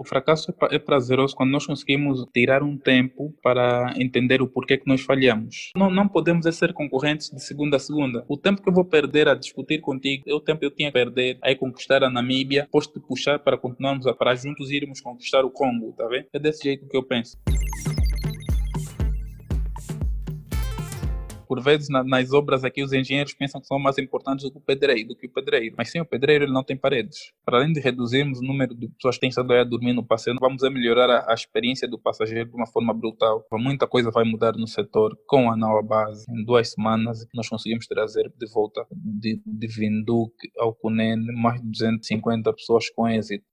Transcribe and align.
O 0.00 0.04
fracasso 0.04 0.54
é 0.70 0.78
prazeroso 0.78 1.36
quando 1.36 1.50
nós 1.50 1.66
conseguimos 1.66 2.24
tirar 2.32 2.62
um 2.62 2.74
tempo 2.74 3.34
para 3.42 3.92
entender 3.98 4.40
o 4.40 4.48
porquê 4.48 4.78
que 4.78 4.88
nós 4.88 5.02
falhamos. 5.02 5.72
Não, 5.76 5.90
não 5.90 6.08
podemos 6.08 6.46
é 6.46 6.52
ser 6.52 6.72
concorrentes 6.72 7.28
de 7.28 7.38
segunda 7.38 7.76
a 7.76 7.78
segunda. 7.78 8.24
O 8.26 8.38
tempo 8.38 8.62
que 8.62 8.68
eu 8.70 8.72
vou 8.72 8.86
perder 8.86 9.28
a 9.28 9.34
discutir 9.34 9.82
contigo 9.82 10.24
é 10.26 10.32
o 10.32 10.40
tempo 10.40 10.60
que 10.60 10.64
eu 10.64 10.70
tinha 10.70 10.88
que 10.88 10.94
perder 10.94 11.38
a 11.42 11.54
conquistar 11.54 12.02
a 12.02 12.08
Namíbia, 12.08 12.66
posso 12.72 12.90
te 12.90 12.98
puxar 12.98 13.40
para 13.40 13.58
continuarmos 13.58 14.06
a, 14.06 14.14
para 14.14 14.34
juntos 14.34 14.70
irmos 14.70 15.02
conquistar 15.02 15.44
o 15.44 15.50
Congo, 15.50 15.92
tá 15.92 16.08
vendo? 16.08 16.28
É 16.32 16.38
desse 16.38 16.64
jeito 16.64 16.88
que 16.88 16.96
eu 16.96 17.02
penso. 17.02 17.36
Por 21.50 21.60
vezes 21.60 21.88
na, 21.88 22.04
nas 22.04 22.32
obras 22.32 22.62
aqui 22.62 22.80
os 22.80 22.92
engenheiros 22.92 23.34
pensam 23.34 23.60
que 23.60 23.66
são 23.66 23.76
mais 23.76 23.98
importantes 23.98 24.44
do 24.44 24.52
que 24.52 24.58
o 24.58 24.60
pedreiro, 24.60 25.08
do 25.08 25.16
que 25.16 25.26
o 25.26 25.28
pedreiro. 25.28 25.74
Mas 25.76 25.90
sem 25.90 26.00
o 26.00 26.04
pedreiro 26.04 26.44
ele 26.44 26.52
não 26.52 26.62
tem 26.62 26.76
paredes. 26.76 27.32
Para 27.44 27.58
além 27.58 27.72
de 27.72 27.80
reduzirmos 27.80 28.38
o 28.38 28.42
número 28.44 28.72
de 28.72 28.86
pessoas 28.86 29.16
que 29.16 29.22
têm 29.22 29.30
estado 29.30 29.52
a 29.52 29.64
dormir 29.64 29.92
no 29.92 30.06
passeio, 30.06 30.36
vamos 30.40 30.62
a 30.62 30.70
melhorar 30.70 31.10
a, 31.10 31.32
a, 31.32 31.34
experiência 31.34 31.88
do 31.88 31.98
passageiro 31.98 32.50
de 32.50 32.54
uma 32.54 32.68
forma 32.68 32.94
brutal. 32.94 33.44
Muita 33.54 33.84
coisa 33.88 34.12
vai 34.12 34.22
mudar 34.22 34.52
no 34.52 34.68
setor 34.68 35.18
com 35.26 35.50
a 35.50 35.56
nova 35.56 35.82
base. 35.82 36.24
Em 36.30 36.44
duas 36.44 36.70
semanas 36.70 37.26
nós 37.34 37.48
conseguimos 37.48 37.84
trazer 37.88 38.32
de 38.38 38.46
volta 38.52 38.86
de, 38.92 39.42
de 39.44 39.66
Vinduque 39.66 40.52
ao 40.56 40.72
Cunene 40.72 41.32
mais 41.34 41.60
de 41.60 41.68
250 41.68 42.52
pessoas 42.52 42.88
com 42.90 43.08
êxito. 43.08 43.44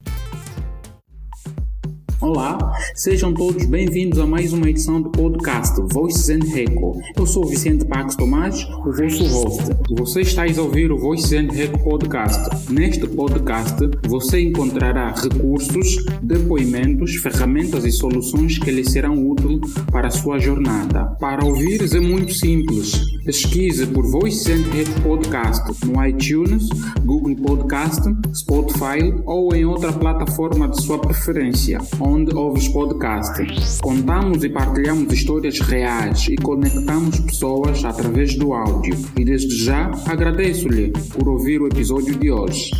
Olá, 2.19 2.75
sejam 2.95 3.31
todos 3.31 3.63
bem-vindos 3.65 4.17
a 4.17 4.25
mais 4.25 4.51
uma 4.51 4.67
edição 4.67 4.99
do 4.99 5.11
podcast 5.11 5.79
Voices 5.93 6.29
and 6.31 6.51
Reco. 6.51 6.99
Eu 7.15 7.27
sou 7.27 7.45
Vicente 7.45 7.85
Pax 7.85 8.15
Tomás, 8.15 8.63
o 8.63 8.91
vosso 8.91 9.23
host. 9.27 9.63
Você 9.91 10.21
está 10.21 10.43
a 10.43 10.61
ouvir 10.61 10.91
o 10.91 10.97
Voices 10.97 11.31
and 11.33 11.53
Reco 11.53 11.77
podcast. 11.83 12.73
Neste 12.73 13.07
podcast, 13.07 13.77
você 14.07 14.41
encontrará 14.41 15.13
recursos, 15.13 16.03
depoimentos, 16.23 17.17
ferramentas 17.17 17.85
e 17.85 17.91
soluções 17.91 18.57
que 18.57 18.71
lhe 18.71 18.83
serão 18.83 19.29
úteis 19.29 19.75
para 19.91 20.07
a 20.07 20.11
sua 20.11 20.39
jornada. 20.39 21.05
Para 21.19 21.45
ouvires 21.45 21.93
é 21.93 21.99
muito 21.99 22.33
simples. 22.33 23.15
Pesquise 23.25 23.85
por 23.85 24.07
Voices 24.07 24.47
and 24.47 24.67
Reco 24.71 25.01
podcast 25.01 25.85
no 25.85 26.03
iTunes, 26.03 26.67
Google 27.05 27.35
Podcast, 27.35 28.01
Spotify 28.33 29.13
ou 29.23 29.53
em 29.53 29.65
outra 29.65 29.93
plataforma 29.93 30.67
de 30.67 30.81
sua 30.81 30.97
preferência 30.97 31.79
onde 32.07 32.33
ouves 32.33 32.69
podcast. 32.69 33.43
Contamos 33.81 34.41
e 34.43 34.49
partilhamos 34.49 35.11
histórias 35.11 35.59
reais 35.59 36.27
e 36.29 36.37
conectamos 36.37 37.19
pessoas 37.19 37.83
através 37.83 38.37
do 38.37 38.53
áudio. 38.53 38.95
E 39.19 39.25
desde 39.25 39.65
já 39.65 39.91
agradeço-lhe 40.07 40.93
por 41.13 41.27
ouvir 41.27 41.61
o 41.61 41.67
episódio 41.67 42.17
de 42.17 42.31
hoje. 42.31 42.71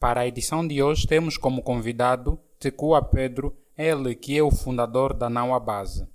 Para 0.00 0.22
a 0.22 0.26
edição 0.26 0.66
de 0.66 0.82
hoje 0.82 1.06
temos 1.06 1.38
como 1.38 1.62
convidado 1.62 2.38
Tecua 2.58 3.00
Pedro, 3.00 3.54
ele 3.78 4.14
que 4.16 4.36
é 4.36 4.42
o 4.42 4.50
fundador 4.50 5.14
da 5.14 5.30
Naua 5.30 5.60
Base. 5.60 6.06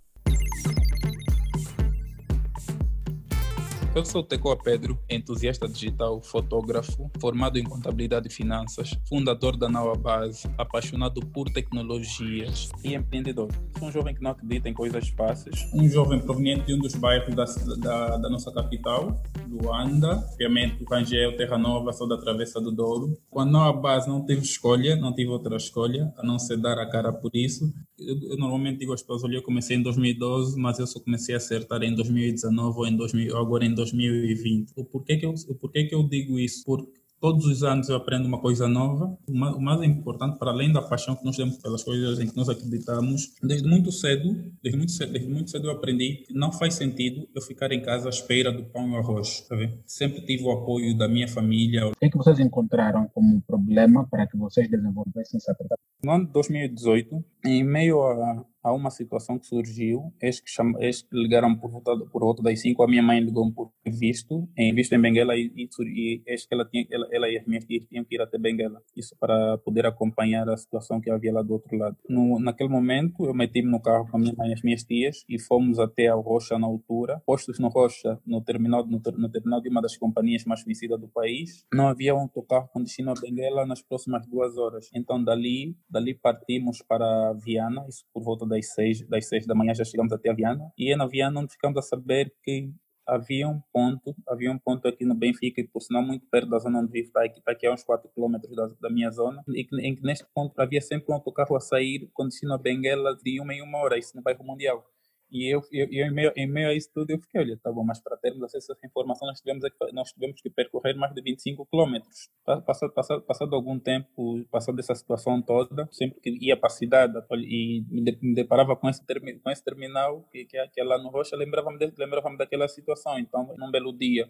Eu 3.94 4.06
sou 4.06 4.24
Tecoa 4.24 4.56
Pedro, 4.56 4.98
entusiasta 5.10 5.68
digital, 5.68 6.22
fotógrafo, 6.22 7.12
formado 7.20 7.60
em 7.60 7.64
contabilidade 7.64 8.30
e 8.30 8.32
finanças, 8.32 8.98
fundador 9.10 9.58
da 9.58 9.68
Naua 9.68 9.98
Base, 9.98 10.50
apaixonado 10.58 11.20
por 11.28 11.50
tecnologias 11.50 12.70
e 12.86 12.96
empreendedor. 12.96 13.50
Sou 13.78 13.90
um 13.90 13.92
jovem 13.92 14.16
que 14.16 14.24
não 14.24 14.32
acredita 14.32 14.70
em 14.70 14.74
coisas 14.74 15.10
fáceis, 15.10 15.68
um 15.74 15.90
jovem 15.90 16.22
proveniente 16.22 16.68
de 16.68 16.74
um 16.74 16.80
dos 16.80 16.96
bairros 16.96 17.36
da, 17.36 17.44
da, 17.76 18.18
da 18.18 18.30
nossa 18.30 18.50
capital, 18.54 19.22
Luanda, 19.50 20.26
obviamente 20.32 20.86
Rangel, 20.90 21.36
Terra 21.36 21.58
Nova, 21.58 21.92
sou 21.92 22.08
da 22.08 22.18
Travessa 22.18 22.62
do 22.62 22.72
Douro. 22.72 23.18
Com 23.30 23.42
a 23.42 23.46
Naua 23.46 23.74
Base 23.74 24.08
não 24.08 24.26
tive 24.26 24.42
escolha, 24.42 24.96
não 24.96 25.14
tive 25.14 25.30
outra 25.30 25.58
escolha, 25.58 26.14
a 26.18 26.26
não 26.26 26.40
ser 26.40 26.56
dar 26.56 26.80
a 26.80 26.90
cara 26.90 27.12
por 27.12 27.32
isso. 27.34 27.70
Eu, 28.00 28.18
eu 28.32 28.38
normalmente 28.38 28.80
digo 28.80 28.94
às 28.94 29.02
pessoas, 29.02 29.26
olha, 29.26 29.36
eu 29.36 29.44
comecei 29.44 29.76
em 29.76 29.84
2012, 29.84 30.58
mas 30.60 30.80
eu 30.80 30.88
só 30.88 31.00
comecei 31.02 31.36
a 31.36 31.38
acertar 31.38 31.84
em 31.84 31.94
2019 31.94 32.80
ou 32.80 32.88
em 32.88 32.96
2000, 32.96 33.38
agora 33.38 33.66
em 33.66 33.74
2020. 33.82 34.74
O 34.76 34.86
porquê 34.86 35.18
que 35.18 35.26
eu, 35.26 35.34
o 35.50 35.56
porquê 35.56 35.86
que 35.86 35.96
eu 35.96 36.08
digo 36.08 36.40
isso? 36.40 36.64
Porque 36.66 37.02
todos 37.22 37.46
os 37.46 37.64
anos 37.64 37.88
eu 37.88 37.96
aprendo 37.96 38.28
uma 38.28 38.40
coisa 38.40 38.68
nova. 38.68 39.16
O 39.28 39.34
mais, 39.34 39.56
o 39.56 39.62
mais, 39.62 39.82
importante, 39.84 40.40
para 40.40 40.50
além 40.50 40.74
da 40.74 40.82
paixão 40.82 41.16
que 41.16 41.24
nós 41.24 41.38
temos 41.38 41.58
pelas 41.58 41.84
coisas 41.84 42.20
em 42.20 42.28
que 42.28 42.36
nós 42.36 42.50
acreditamos, 42.50 43.34
desde 43.42 43.68
muito 43.68 43.92
cedo, 43.92 44.52
desde 44.62 44.78
muito 44.78 44.92
cedo, 44.92 45.14
desde 45.14 45.30
muito 45.30 45.52
cedo 45.52 45.68
eu 45.68 45.72
aprendi 45.72 46.26
que 46.28 46.34
não 46.34 46.52
faz 46.52 46.74
sentido 46.74 47.30
eu 47.36 47.42
ficar 47.42 47.72
em 47.72 47.82
casa 47.82 48.08
à 48.08 48.10
espera 48.10 48.52
do 48.52 48.66
pão 48.66 48.90
e 48.90 48.96
arroz. 48.98 49.42
Tá 49.48 49.56
Sempre 49.86 50.26
tive 50.26 50.44
o 50.44 50.52
apoio 50.52 50.98
da 50.98 51.08
minha 51.08 51.28
família. 51.28 51.88
O 51.88 51.92
que, 51.92 52.06
é 52.06 52.10
que 52.10 52.18
vocês 52.18 52.40
encontraram 52.40 53.08
como 53.14 53.42
problema 53.42 54.08
para 54.08 54.26
que 54.26 54.36
vocês 54.36 54.70
desenvolvessem 54.70 55.38
essa 55.38 55.52
aplicação? 55.52 55.78
No 56.04 56.12
ano 56.12 56.26
de 56.26 56.32
2018, 56.32 57.24
em 57.46 57.64
meio 57.64 58.02
a 58.02 58.44
há 58.64 58.74
uma 58.74 58.90
situação 58.90 59.38
que 59.38 59.46
surgiu, 59.48 60.14
eis 60.22 60.40
que, 60.40 60.50
cham, 60.50 60.74
eis 60.80 61.02
que 61.02 61.16
ligaram 61.16 61.56
por 61.56 61.72
volta, 61.72 61.98
por 62.12 62.22
volta 62.22 62.44
das 62.44 62.62
5, 62.62 62.82
a 62.84 62.88
minha 62.88 63.02
mãe 63.02 63.20
ligou 63.20 63.52
por 63.52 63.72
visto, 63.86 64.48
em 64.58 64.74
visto 64.74 64.94
em 64.94 65.02
Benguela, 65.02 65.36
e, 65.36 65.52
e, 65.56 65.70
e 65.86 66.22
eis 66.28 66.46
que 66.46 66.54
ela, 66.54 66.66
tinha, 66.66 66.86
ela, 66.92 67.08
ela 67.12 67.30
e 67.30 67.38
as 67.38 67.46
minhas 67.46 67.66
filhas 67.66 67.88
tinham 67.88 68.06
que 68.06 68.16
ir 68.16 68.22
até 68.22 68.38
Benguela, 68.38 68.82
isso 68.96 69.16
para 69.20 69.58
poder 69.60 69.86
acompanhar 69.86 70.48
a 70.50 70.58
situação 70.58 71.02
que 71.02 71.10
havia 71.10 71.34
lá 71.34 71.42
do 71.42 71.54
outro 71.54 71.76
lado. 71.78 71.98
No, 72.08 72.40
naquele 72.40 72.70
momento, 72.70 73.26
eu 73.26 73.34
meti-me 73.34 73.70
no 73.70 73.82
carro 73.82 74.08
com 74.10 74.18
a 74.18 74.20
minha 74.20 74.34
mãe 74.38 74.50
e 74.50 74.54
as 74.54 74.62
minhas 74.62 74.84
tias, 74.84 75.24
e 75.28 75.40
fomos 75.40 75.80
até 75.80 76.08
a 76.08 76.16
Rocha 76.16 76.58
na 76.60 76.68
altura, 76.68 77.22
postos 77.26 77.60
no 77.60 77.70
Rocha, 77.70 78.20
no 78.26 78.42
terminal, 78.42 78.86
no, 78.86 79.02
no 79.18 79.30
terminal 79.30 79.62
de 79.62 79.70
uma 79.70 79.82
das 79.82 79.98
companhias 79.98 80.46
mais 80.46 80.64
conhecidas 80.64 81.00
do 81.00 81.08
país, 81.08 81.66
não 81.74 81.88
havia 81.88 82.16
um 82.16 82.20
autocarro 82.20 82.70
com 82.72 82.82
destino 82.82 83.12
a 83.12 83.14
Benguela 83.20 83.66
nas 83.66 83.82
próximas 83.82 84.26
duas 84.28 84.58
horas, 84.58 84.90
então 84.94 85.24
dali, 85.24 85.76
dali 85.90 86.14
partimos 86.14 86.82
para 86.88 87.34
Viana, 87.34 87.86
isso 87.88 88.06
por 88.14 88.24
volta 88.24 88.46
das 88.52 88.74
seis, 88.74 89.02
das 89.08 89.28
seis 89.28 89.48
da 89.48 89.56
manhã 89.56 89.74
já 89.74 89.84
chegamos 89.84 90.14
até 90.14 90.30
a 90.30 90.34
Viana. 90.34 90.72
E 90.78 90.94
é 90.94 90.96
na 90.96 91.08
Viana 91.08 91.40
onde 91.40 91.54
ficamos 91.54 91.78
a 91.78 91.82
saber 91.82 92.32
que 92.44 92.72
havia 93.08 93.48
um 93.48 93.60
ponto, 93.74 94.16
havia 94.28 94.52
um 94.52 94.58
ponto 94.58 94.88
aqui 94.88 95.06
no 95.06 95.16
Benfica, 95.16 95.62
por 95.74 95.82
sinal 95.82 96.04
muito 96.04 96.26
perto 96.28 96.50
da 96.50 96.60
zona 96.60 96.80
onde 96.80 96.92
vivo, 96.92 97.08
está 97.08 97.24
aqui, 97.24 97.40
está 97.40 97.52
aqui 97.52 97.66
a 97.66 97.74
uns 97.74 97.84
4 97.84 98.10
km 98.10 98.38
da, 98.56 98.68
da 98.80 98.90
minha 98.90 99.10
zona, 99.10 99.44
e 99.50 99.64
que, 99.64 99.76
em 99.82 99.96
que 99.96 100.04
neste 100.04 100.26
ponto 100.34 100.58
havia 100.60 100.82
sempre 100.82 101.12
um 101.12 101.16
autocarro 101.16 101.56
a 101.56 101.60
sair 101.60 102.10
com 102.14 102.26
destino 102.26 102.54
a 102.54 102.58
Benguela 102.58 103.16
de 103.16 103.40
uma 103.42 103.54
em 103.54 103.62
uma 103.62 103.80
hora, 103.80 103.98
isso 103.98 104.16
no 104.16 104.22
bairro 104.22 104.46
Mundial. 104.46 104.86
E 105.32 105.48
eu, 105.54 105.62
eu, 105.72 105.88
eu 105.90 106.08
em, 106.08 106.12
meio, 106.12 106.34
em 106.36 106.48
meio 106.48 106.70
a 106.70 106.74
isso 106.74 106.90
tudo, 106.94 107.10
eu 107.10 107.20
fiquei, 107.20 107.40
olha, 107.42 107.58
tá 107.58 107.72
bom, 107.72 107.84
mas 107.84 108.02
para 108.02 108.18
termos 108.18 108.44
acesso 108.44 108.72
a 108.72 108.76
essa 108.76 108.86
informação, 108.86 109.28
nós 109.28 109.40
tivemos, 109.40 109.64
nós 109.94 110.12
tivemos 110.12 110.42
que 110.42 110.50
percorrer 110.50 110.96
mais 110.96 111.14
de 111.14 111.22
25 111.22 111.66
quilômetros. 111.66 112.30
Passado, 112.66 112.92
passado, 112.92 113.22
passado 113.22 113.56
algum 113.56 113.80
tempo, 113.80 114.44
passado 114.52 114.78
essa 114.80 114.94
situação 114.94 115.42
toda, 115.42 115.88
sempre 115.92 116.20
que 116.20 116.30
ia 116.42 116.58
para 116.58 116.68
a 116.68 116.72
cidade 116.72 117.14
e 117.32 117.86
me 117.90 118.36
deparava 118.36 118.76
com 118.76 118.90
esse, 118.90 119.02
com 119.42 119.50
esse 119.50 119.64
terminal, 119.64 120.28
que, 120.32 120.46
que, 120.46 120.58
é 120.58 120.84
lá 120.84 120.98
no 120.98 121.10
Rocha, 121.10 121.36
lembrava-me 121.36 121.78
lembrava 121.98 122.36
daquela 122.36 122.68
situação. 122.68 123.18
Então, 123.18 123.56
num 123.58 123.72
belo 123.72 123.94
dia, 123.94 124.30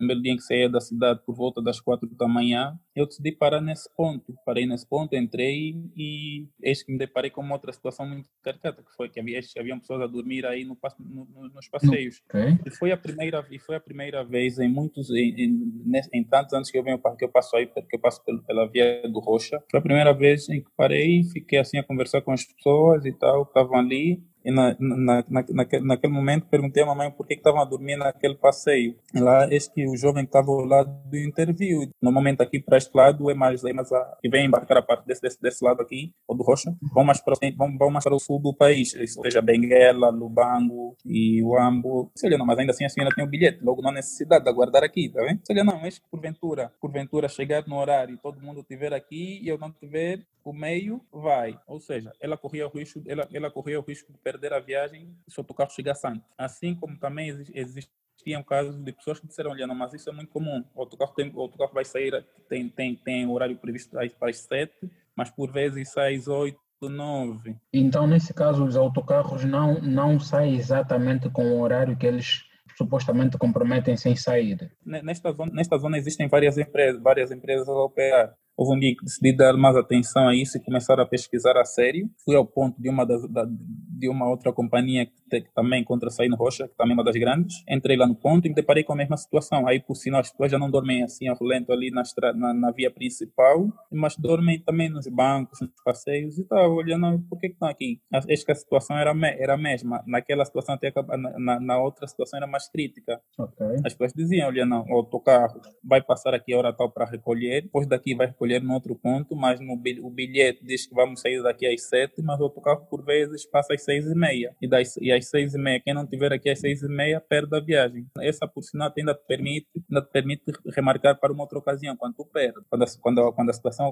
belo 0.00 0.22
dia 0.22 0.32
em 0.32 0.36
que 0.36 0.42
saía 0.42 0.68
da 0.68 0.80
cidade 0.80 1.20
por 1.24 1.34
volta 1.34 1.62
das 1.62 1.80
quatro 1.80 2.08
da 2.08 2.28
manhã, 2.28 2.78
eu 2.94 3.06
decidi 3.06 3.32
parar 3.32 3.60
nesse 3.60 3.88
ponto. 3.96 4.34
Parei 4.44 4.66
nesse 4.66 4.88
ponto, 4.88 5.14
entrei 5.16 5.74
e 5.96 6.46
eis 6.62 6.82
que 6.82 6.92
me 6.92 6.98
deparei 6.98 7.30
com 7.30 7.40
uma 7.40 7.54
outra 7.54 7.72
situação 7.72 8.06
muito 8.06 8.28
caricata, 8.42 8.82
que 8.82 8.92
foi 8.96 9.08
que 9.08 9.20
havia, 9.20 9.40
havia 9.58 9.78
pessoas 9.78 10.02
a 10.02 10.06
dormir 10.06 10.46
aí 10.46 10.64
no, 10.64 10.76
no, 10.98 11.48
nos 11.48 11.68
passeios. 11.68 12.22
Okay. 12.28 12.58
E, 12.66 12.70
foi 12.70 12.92
a 12.92 12.96
primeira, 12.96 13.44
e 13.50 13.58
foi 13.58 13.76
a 13.76 13.80
primeira 13.80 14.24
vez 14.24 14.58
em 14.58 14.68
muitos, 14.68 15.10
em, 15.10 15.34
em, 15.36 16.00
em, 16.12 16.24
tantos 16.24 16.52
anos 16.54 16.70
que 16.70 16.78
eu 16.78 16.82
venho, 16.82 17.00
que 17.16 17.24
eu 17.24 17.30
passo 17.30 17.56
aí, 17.56 17.66
que 17.66 17.96
eu 17.96 18.00
passo 18.00 18.22
pela, 18.46 18.68
via 18.68 19.02
do 19.08 19.20
Rocha, 19.20 19.62
foi 19.70 19.80
a 19.80 19.82
primeira 19.82 20.12
vez 20.12 20.48
em 20.48 20.62
que 20.62 20.70
parei 20.76 21.22
fiquei 21.24 21.58
assim 21.58 21.78
a 21.78 21.84
conversar 21.84 22.22
com 22.22 22.32
as 22.32 22.44
pessoas 22.44 23.04
e 23.04 23.12
tal, 23.12 23.44
que 23.44 23.50
estavam 23.50 23.78
ali 23.78 24.22
e 24.44 24.50
na, 24.50 24.76
na, 24.78 25.24
na, 25.28 25.44
naquele 25.82 26.12
momento 26.12 26.46
perguntei 26.46 26.82
à 26.82 26.86
mamãe 26.86 27.10
por 27.10 27.26
que 27.26 27.34
estavam 27.34 27.60
a 27.60 27.64
dormir 27.64 27.96
naquele 27.96 28.34
passeio. 28.34 28.96
E 29.14 29.20
lá, 29.20 29.48
eis 29.50 29.66
que 29.68 29.86
o 29.86 29.96
jovem 29.96 30.24
estava 30.24 30.50
ao 30.50 30.64
lado 30.64 30.90
do 31.08 31.16
interview. 31.16 31.88
Normalmente 32.00 32.42
aqui 32.42 32.60
para 32.60 32.76
este 32.76 32.94
lado 32.94 33.30
é 33.30 33.34
mais, 33.34 33.64
é 33.64 33.70
a, 33.70 34.16
que 34.20 34.28
vem 34.28 34.46
embarcar 34.46 34.78
a 34.78 34.82
parte 34.82 35.06
desse, 35.06 35.22
desse, 35.22 35.40
desse 35.40 35.64
lado 35.64 35.80
aqui, 35.80 36.12
ou 36.28 36.36
do 36.36 36.42
Rocha, 36.42 36.74
vão 36.92 37.04
mais, 37.04 37.20
para, 37.20 37.34
vão, 37.56 37.76
vão 37.78 37.90
mais 37.90 38.04
para 38.04 38.14
o 38.14 38.20
sul 38.20 38.40
do 38.40 38.54
país, 38.54 38.94
ou 39.16 39.24
seja, 39.24 39.40
Benguela, 39.40 40.10
Lubango 40.10 40.96
e 41.04 41.42
Uambo. 41.42 42.10
Seja, 42.14 42.36
não, 42.36 42.46
mas 42.46 42.58
ainda 42.58 42.72
assim 42.72 42.84
a 42.84 42.88
senhora 42.88 43.14
tem 43.14 43.24
o 43.24 43.28
bilhete, 43.28 43.64
logo 43.64 43.80
não 43.80 43.90
há 43.90 43.94
necessidade 43.94 44.44
de 44.44 44.50
aguardar 44.50 44.84
aqui, 44.84 45.08
tá 45.08 45.22
vendo? 45.22 45.40
Seja, 45.46 45.64
não, 45.64 45.80
mas 45.80 45.98
porventura, 46.10 46.72
porventura 46.80 47.28
chegar 47.28 47.66
no 47.66 47.76
horário 47.76 48.14
e 48.14 48.18
todo 48.18 48.40
mundo 48.40 48.60
estiver 48.60 48.92
aqui 48.92 49.40
e 49.42 49.48
eu 49.48 49.58
não 49.58 49.72
tiver, 49.72 50.20
o 50.44 50.52
meio 50.52 51.00
vai. 51.10 51.58
Ou 51.66 51.80
seja, 51.80 52.12
ela 52.20 52.36
corria 52.36 52.66
o 52.66 52.70
risco, 52.70 53.02
ela, 53.06 53.26
ela 53.32 53.50
corria 53.50 53.80
o 53.80 53.82
risco 53.82 54.12
de 54.12 54.18
perder 54.34 54.52
a 54.52 54.60
viagem 54.60 55.16
se 55.28 55.40
o 55.40 55.44
carro 55.44 55.70
chegasse 55.70 56.06
antes. 56.06 56.28
Assim 56.36 56.74
como 56.74 56.98
também 56.98 57.28
existiam 57.54 58.42
casos 58.42 58.76
de 58.76 58.92
pessoas 58.92 59.20
que 59.20 59.28
disseram, 59.28 59.52
olha, 59.52 59.66
não, 59.66 59.74
mas 59.74 59.94
isso 59.94 60.10
é 60.10 60.12
muito 60.12 60.30
comum. 60.30 60.64
O 60.74 60.80
autocarro, 60.80 61.14
tem, 61.14 61.30
o 61.32 61.40
autocarro 61.40 61.72
vai 61.72 61.84
sair, 61.84 62.24
tem, 62.48 62.68
tem, 62.68 62.96
tem 62.96 63.26
horário 63.28 63.56
previsto 63.56 63.96
para 64.18 64.30
as 64.30 64.38
sete, 64.38 64.90
mas 65.16 65.30
por 65.30 65.52
vezes 65.52 65.92
sai 65.92 66.16
às 66.16 66.26
oito, 66.26 66.58
nove. 66.82 67.56
Então, 67.72 68.06
nesse 68.06 68.34
caso, 68.34 68.62
os 68.62 68.76
autocarros 68.76 69.44
não, 69.44 69.80
não 69.80 70.20
saem 70.20 70.56
exatamente 70.56 71.30
com 71.30 71.52
o 71.52 71.60
horário 71.60 71.96
que 71.96 72.06
eles 72.06 72.44
supostamente 72.76 73.38
comprometem 73.38 73.96
sem 73.96 74.14
sair. 74.16 74.70
Nesta 74.84 75.32
zona, 75.32 75.52
nesta 75.52 75.78
zona 75.78 75.96
existem 75.96 76.28
várias 76.28 76.58
empresas, 76.58 77.00
várias 77.00 77.30
empresas 77.30 77.68
a 77.68 77.72
operar. 77.72 78.34
Houve 78.56 78.76
um 78.76 78.80
dia 78.80 78.94
que 78.96 79.04
decidi 79.04 79.32
dar 79.32 79.56
mais 79.56 79.76
atenção 79.76 80.28
a 80.28 80.34
isso 80.34 80.56
e 80.56 80.60
começar 80.60 80.98
a 81.00 81.06
pesquisar 81.06 81.56
a 81.56 81.64
sério. 81.64 82.08
Fui 82.24 82.36
ao 82.36 82.46
ponto 82.46 82.80
de 82.80 82.88
uma, 82.88 83.04
das, 83.04 83.28
da, 83.30 83.46
de 83.46 84.08
uma 84.08 84.28
outra 84.28 84.52
companhia 84.52 85.06
que, 85.06 85.22
te, 85.28 85.40
que 85.42 85.54
também 85.54 85.82
encontra 85.82 86.08
no 86.28 86.36
Rocha, 86.36 86.68
que 86.68 86.76
também 86.76 86.92
é 86.92 86.94
uma 86.94 87.04
das 87.04 87.16
grandes. 87.16 87.56
Entrei 87.68 87.96
lá 87.96 88.06
no 88.06 88.14
ponto 88.14 88.46
e 88.46 88.48
me 88.48 88.54
deparei 88.54 88.84
com 88.84 88.92
a 88.92 88.96
mesma 88.96 89.16
situação. 89.16 89.66
Aí, 89.66 89.80
por 89.80 89.96
sinal, 89.96 90.20
as 90.20 90.30
pessoas 90.30 90.50
já 90.50 90.58
não 90.58 90.70
dormem 90.70 91.02
assim 91.02 91.28
a 91.28 91.34
rolento 91.34 91.72
ali 91.72 91.90
na, 91.90 92.02
na, 92.34 92.54
na, 92.54 92.70
via 92.70 92.90
principal, 92.90 93.66
mas 93.92 94.16
dormem 94.16 94.60
também 94.60 94.88
nos 94.88 95.06
bancos, 95.08 95.60
nos 95.60 95.82
passeios 95.84 96.38
e 96.38 96.44
tal. 96.44 96.74
Olhando, 96.74 97.20
por 97.28 97.38
que, 97.38 97.48
estão 97.48 97.68
aqui? 97.68 98.00
Acho 98.12 98.44
que 98.44 98.52
a 98.52 98.54
situação 98.54 98.96
era, 98.96 99.12
era 99.38 99.54
a 99.54 99.58
mesma. 99.58 100.02
Naquela 100.06 100.44
situação, 100.44 100.74
até 100.74 100.92
na, 101.38 101.60
na 101.60 101.78
outra 101.78 102.06
situação, 102.06 102.38
era 102.38 102.46
mais 102.46 102.68
crítica. 102.68 103.20
Okay. 103.38 103.76
As 103.84 103.92
pessoas 103.92 104.12
diziam: 104.14 104.48
olha, 104.48 104.64
não, 104.64 104.84
o 104.88 104.94
autocarro 104.94 105.60
vai 105.82 106.02
passar 106.02 106.34
aqui 106.34 106.52
a 106.52 106.58
hora 106.58 106.72
tal 106.72 106.90
para 106.90 107.06
recolher, 107.06 107.62
depois 107.62 107.86
daqui 107.86 108.14
vai 108.14 108.26
recolher 108.26 108.43
no 108.44 108.74
outro 108.74 108.94
ponto, 108.94 109.34
mas 109.34 109.60
no, 109.60 109.74
o 109.74 110.10
bilhete 110.10 110.64
diz 110.64 110.86
que 110.86 110.94
vamos 110.94 111.20
sair 111.20 111.42
daqui 111.42 111.66
às 111.66 111.82
sete, 111.82 112.22
mas 112.22 112.40
o 112.40 112.44
autocarro, 112.44 112.86
por 112.86 113.04
vezes, 113.04 113.44
passa 113.46 113.74
às 113.74 113.82
seis 113.82 114.06
e 114.06 114.14
meia. 114.14 114.54
E, 114.60 114.68
das, 114.68 114.96
e 114.96 115.12
às 115.12 115.28
seis 115.28 115.54
e 115.54 115.58
meia, 115.58 115.80
quem 115.80 115.94
não 115.94 116.06
tiver 116.06 116.32
aqui 116.32 116.50
às 116.50 116.60
seis 116.60 116.82
e 116.82 116.88
meia, 116.88 117.20
perde 117.20 117.56
a 117.56 117.60
viagem. 117.60 118.06
Essa, 118.20 118.46
por 118.46 118.62
sinal, 118.62 118.92
ainda 118.96 119.14
te 119.14 119.26
permite, 119.26 119.66
ainda 119.90 120.02
te 120.02 120.10
permite 120.10 120.42
remarcar 120.74 121.18
para 121.18 121.32
uma 121.32 121.42
outra 121.42 121.58
ocasião, 121.58 121.96
quando 121.96 122.14
tu 122.14 122.24
perde, 122.24 122.60
quando 122.68 122.82
a, 122.82 122.86
quando, 123.00 123.32
quando 123.32 123.50
a 123.50 123.52
situação 123.52 123.88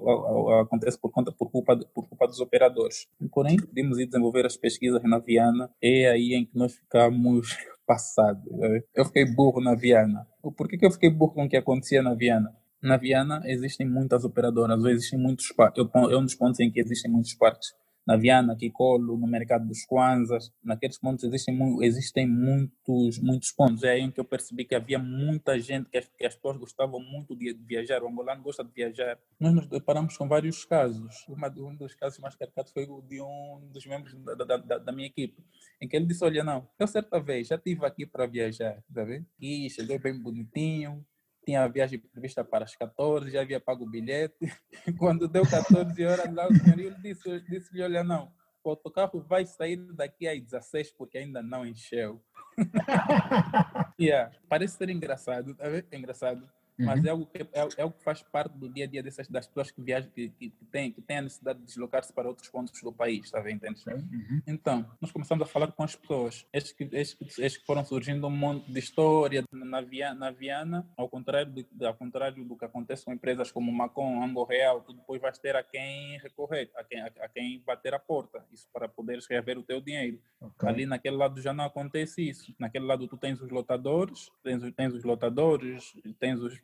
acontece 0.61 0.99
por, 0.99 1.11
conta, 1.11 1.33
por, 1.33 1.51
culpa, 1.51 1.77
por 1.95 2.09
culpa 2.09 2.27
dos 2.27 2.41
operadores. 2.41 3.07
Porém, 3.33 3.57
podemos 3.57 3.99
ir 3.99 4.07
desenvolver 4.07 4.47
as 4.47 4.57
pesquisas 4.57 5.03
na 5.03 5.19
Viana, 5.19 5.71
é 5.81 6.09
aí 6.09 6.35
em 6.35 6.45
que 6.45 6.57
nós 6.57 6.75
ficamos 6.75 7.57
passados. 7.87 8.43
Eu 8.95 9.05
fiquei 9.05 9.25
burro 9.25 9.61
na 9.61 9.75
Viana. 9.75 10.27
Por 10.57 10.69
que, 10.69 10.77
que 10.77 10.87
eu 10.87 10.91
fiquei 10.91 11.11
burro 11.11 11.35
com 11.35 11.45
o 11.45 11.49
que 11.49 11.57
acontecia 11.57 12.03
na 12.03 12.15
Viana? 12.15 12.55
Na 12.83 12.97
Viana 12.97 13.43
existem 13.45 13.89
muitas 13.89 14.25
operadoras, 14.25 14.83
ou 14.83 14.91
existem 14.91 15.19
muitos 15.19 15.53
parques. 15.53 15.85
É 16.11 16.17
um 16.17 16.25
dos 16.25 16.35
pontos 16.35 16.59
em 16.61 16.71
que 16.71 16.81
existem 16.81 17.11
muitos 17.11 17.35
parques 17.35 17.73
na 18.07 18.17
Viana, 18.17 18.57
Kikolo, 18.57 19.17
no 19.17 19.27
mercado 19.27 19.67
dos 19.67 19.85
Kwanzas, 19.85 20.53
naqueles 20.63 20.99
pontos 20.99 21.25
existem, 21.25 21.57
existem 21.83 22.27
muitos, 22.27 23.19
muitos 23.21 23.53
pontos. 23.53 23.85
É 23.85 23.93
aí 23.93 24.11
que 24.11 24.19
eu 24.19 24.25
percebi 24.25 24.65
que 24.65 24.75
havia 24.75 24.99
muita 24.99 25.59
gente, 25.59 25.89
que 25.89 25.99
as, 25.99 26.09
que 26.09 26.27
as 26.27 26.35
pessoas 26.35 26.57
gostavam 26.57 27.01
muito 27.01 27.37
de 27.37 27.53
viajar, 27.53 28.03
o 28.03 28.09
angolano 28.09 28.43
gosta 28.43 28.65
de 28.65 28.73
viajar. 28.73 29.19
Nós 29.39 29.55
nos 29.55 29.69
deparamos 29.69 30.17
com 30.17 30.27
vários 30.27 30.65
casos. 30.65 31.25
Uma, 31.29 31.49
um 31.49 31.77
dos 31.77 31.95
casos 31.95 32.19
mais 32.19 32.35
caricatos 32.35 32.73
foi 32.73 32.85
o 32.85 33.01
de 33.03 33.21
um 33.21 33.69
dos 33.73 33.87
membros 33.87 34.15
da, 34.25 34.57
da, 34.57 34.79
da, 34.79 34.93
minha 34.93 35.07
equipe, 35.07 35.41
em 35.81 35.89
que 35.89 35.97
ele 35.97 36.07
disse, 36.07 36.25
olha, 36.25 36.43
não, 36.43 36.69
eu 36.79 36.87
certa 36.87 37.21
vez 37.21 37.49
já 37.49 37.57
estive 37.57 37.87
aqui 37.87 38.05
para 38.05 38.27
viajar, 38.27 38.83
tá 38.93 39.05
vendo? 39.05 39.27
E 39.41 39.71
cheguei 39.71 39.99
bem 39.99 40.21
bonitinho, 40.21 41.05
tinha 41.45 41.65
a 41.65 41.69
viagem 41.69 41.99
prevista 41.99 42.45
para 42.45 42.65
as 42.65 42.77
14, 42.77 43.31
já 43.31 43.43
havia 43.43 43.61
pago 43.61 43.85
o 43.85 43.91
bilhete. 43.91 44.37
Quando 44.99 45.29
deu 45.29 45.43
14 45.49 46.05
horas, 46.05 46.33
lá 46.33 46.47
o 46.47 46.55
senhor 46.55 46.95
disse, 47.01 47.41
disse-lhe, 47.49 47.83
olha, 47.83 48.05
não, 48.05 48.33
o 48.65 48.71
autocarro 48.71 49.21
vai 49.21 49.45
sair 49.45 49.77
daqui 49.95 50.29
às 50.29 50.41
16 50.41 50.93
porque 50.93 51.19
ainda 51.19 51.43
não 51.43 51.67
encheu. 51.67 52.23
yeah, 54.01 54.31
parece 54.49 54.77
ser 54.77 54.91
engraçado, 54.91 55.57
é 55.61 55.97
engraçado 55.97 56.49
mas 56.79 57.01
uhum. 57.01 57.07
é, 57.07 57.11
algo 57.11 57.27
que, 57.27 57.43
é, 57.43 57.49
é, 57.53 57.83
algo 57.83 57.95
que 57.97 58.05
faz 58.05 58.23
parte 58.23 58.57
do 58.57 58.69
dia 58.69 58.85
a 58.85 58.89
dia 58.89 59.03
dessas, 59.03 59.29
das 59.29 59.47
pessoas 59.47 59.71
que 59.71 59.81
viajam, 59.81 60.11
que, 60.11 60.29
que, 60.31 60.51
que, 60.51 60.65
têm, 60.67 60.91
que 60.91 61.01
têm 61.01 61.19
a 61.19 61.23
necessidade 61.23 61.59
de 61.59 61.67
deslocar-se 61.67 62.13
para 62.13 62.29
outros 62.29 62.49
pontos 62.49 62.81
do 62.83 62.93
país, 62.93 63.25
está 63.25 63.41
vendo? 63.41 63.63
Uhum. 63.63 64.43
Então, 64.47 64.91
nós 65.01 65.13
começamos 65.13 65.43
a 65.43 65.47
falar 65.47 65.71
com 65.73 65.83
as 65.83 65.95
pessoas, 65.95 66.47
estes 66.53 66.73
que, 66.73 66.89
estes, 66.93 67.39
estes 67.39 67.59
que 67.59 67.67
foram 67.67 67.85
surgindo 67.85 68.27
um 68.27 68.31
monte 68.31 68.71
de 68.71 68.79
história 68.79 69.45
na, 69.53 69.81
Viana, 69.81 70.19
na 70.19 70.31
Viana 70.31 70.89
ao 70.97 71.09
contrário, 71.09 71.53
do, 71.53 71.87
ao 71.87 71.95
contrário 71.95 72.45
do 72.45 72.57
que 72.57 72.65
acontece 72.65 73.05
com 73.05 73.13
empresas 73.13 73.51
como 73.51 73.71
Macon, 73.73 74.23
Ango 74.23 74.45
Real, 74.45 74.81
tu 74.81 74.93
depois 74.93 75.21
vais 75.21 75.39
ter 75.39 75.55
a 75.57 75.63
quem 75.63 76.19
recorrer, 76.19 76.71
a 76.77 76.85
quem, 76.85 77.01
a, 77.01 77.07
a 77.07 77.29
quem 77.29 77.63
bater 77.65 77.95
a 77.95 77.99
porta, 77.99 78.45
isso 78.53 78.69
para 78.73 78.89
poderes 78.89 79.27
rever 79.27 79.59
o 79.59 79.63
teu 79.63 79.81
dinheiro. 79.81 80.19
Okay. 80.41 80.69
Ali 80.69 80.87
naquele 80.87 81.17
lado 81.17 81.41
já 81.41 81.53
não 81.53 81.65
acontece 81.65 82.29
isso, 82.29 82.55
naquele 82.59 82.87
lado 82.87 83.07
tu 83.07 83.17
tens 83.17 83.41
os 83.41 83.51
lotadores, 83.51 84.31
tens, 84.43 84.73
tens 84.75 84.95
os 84.95 85.05
lotadores, 85.05 85.93
tens 86.19 86.41
os 86.41 86.59